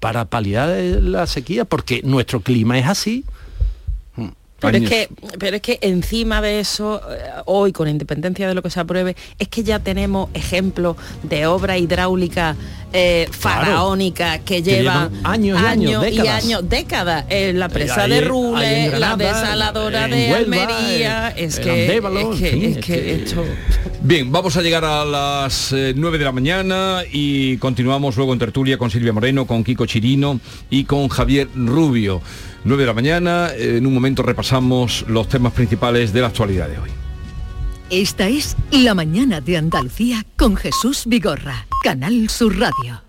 para 0.00 0.24
paliar 0.24 0.68
la 1.02 1.26
sequía? 1.28 1.64
Porque 1.64 2.02
nuestro 2.02 2.40
clima 2.40 2.78
es 2.78 2.86
así. 2.86 3.24
Pero 4.58 4.78
es, 4.78 4.88
que, 4.88 5.08
pero 5.38 5.56
es 5.56 5.62
que 5.62 5.78
encima 5.82 6.40
de 6.40 6.60
eso, 6.60 7.00
eh, 7.10 7.18
hoy, 7.44 7.72
con 7.72 7.88
independencia 7.88 8.48
de 8.48 8.54
lo 8.54 8.62
que 8.62 8.70
se 8.70 8.80
apruebe, 8.80 9.14
es 9.38 9.48
que 9.48 9.62
ya 9.62 9.80
tenemos 9.80 10.30
ejemplos 10.32 10.96
de 11.22 11.46
obra 11.46 11.76
hidráulica 11.76 12.56
eh, 12.92 13.28
faraónica 13.30 14.38
que, 14.38 14.62
llevan 14.62 15.10
años 15.24 15.60
y 15.60 15.64
años, 15.66 16.06
y 16.06 16.10
décadas. 16.16 16.44
años, 16.44 16.68
décadas. 16.68 17.24
Eh, 17.28 17.52
la 17.54 17.68
presa 17.68 18.04
ahí- 18.04 18.10
de 18.10 18.20
Rules, 18.22 18.98
la 18.98 19.16
desaladora 19.16 20.04
en 20.06 20.10
de 20.12 20.32
Huelva, 20.32 20.56
Almería. 20.62 21.34
en- 21.36 21.44
es, 21.44 21.58
en 21.58 21.64
que, 21.64 21.70
Andévalo, 21.82 22.32
es 22.32 22.38
que, 22.40 22.48
en 22.48 22.60
fin, 22.60 22.72
es 22.78 22.84
que- 22.84 23.14
esto... 23.14 23.44
Bien, 24.00 24.30
vamos 24.30 24.56
a 24.56 24.62
llegar 24.62 24.84
a 24.84 25.04
las 25.04 25.72
eh, 25.72 25.92
9 25.96 26.16
de 26.18 26.24
la 26.24 26.32
mañana 26.32 27.02
y 27.12 27.56
continuamos 27.58 28.16
luego 28.16 28.32
en 28.32 28.38
tertulia 28.38 28.78
con 28.78 28.90
Silvia 28.90 29.12
Moreno, 29.12 29.46
con 29.46 29.64
Kiko 29.64 29.84
Chirino 29.84 30.40
y 30.70 30.84
con 30.84 31.08
Javier 31.08 31.48
Rubio. 31.54 32.22
9 32.66 32.82
de 32.82 32.86
la 32.86 32.94
mañana, 32.94 33.50
en 33.56 33.86
un 33.86 33.94
momento 33.94 34.24
repasamos 34.24 35.04
los 35.08 35.28
temas 35.28 35.52
principales 35.52 36.12
de 36.12 36.20
la 36.20 36.26
actualidad 36.26 36.68
de 36.68 36.78
hoy. 36.78 36.90
Esta 37.90 38.28
es 38.28 38.56
La 38.72 38.94
mañana 38.94 39.40
de 39.40 39.56
Andalucía 39.56 40.26
con 40.36 40.56
Jesús 40.56 41.04
Vigorra, 41.06 41.68
Canal 41.84 42.28
Sur 42.28 42.58
Radio. 42.58 43.05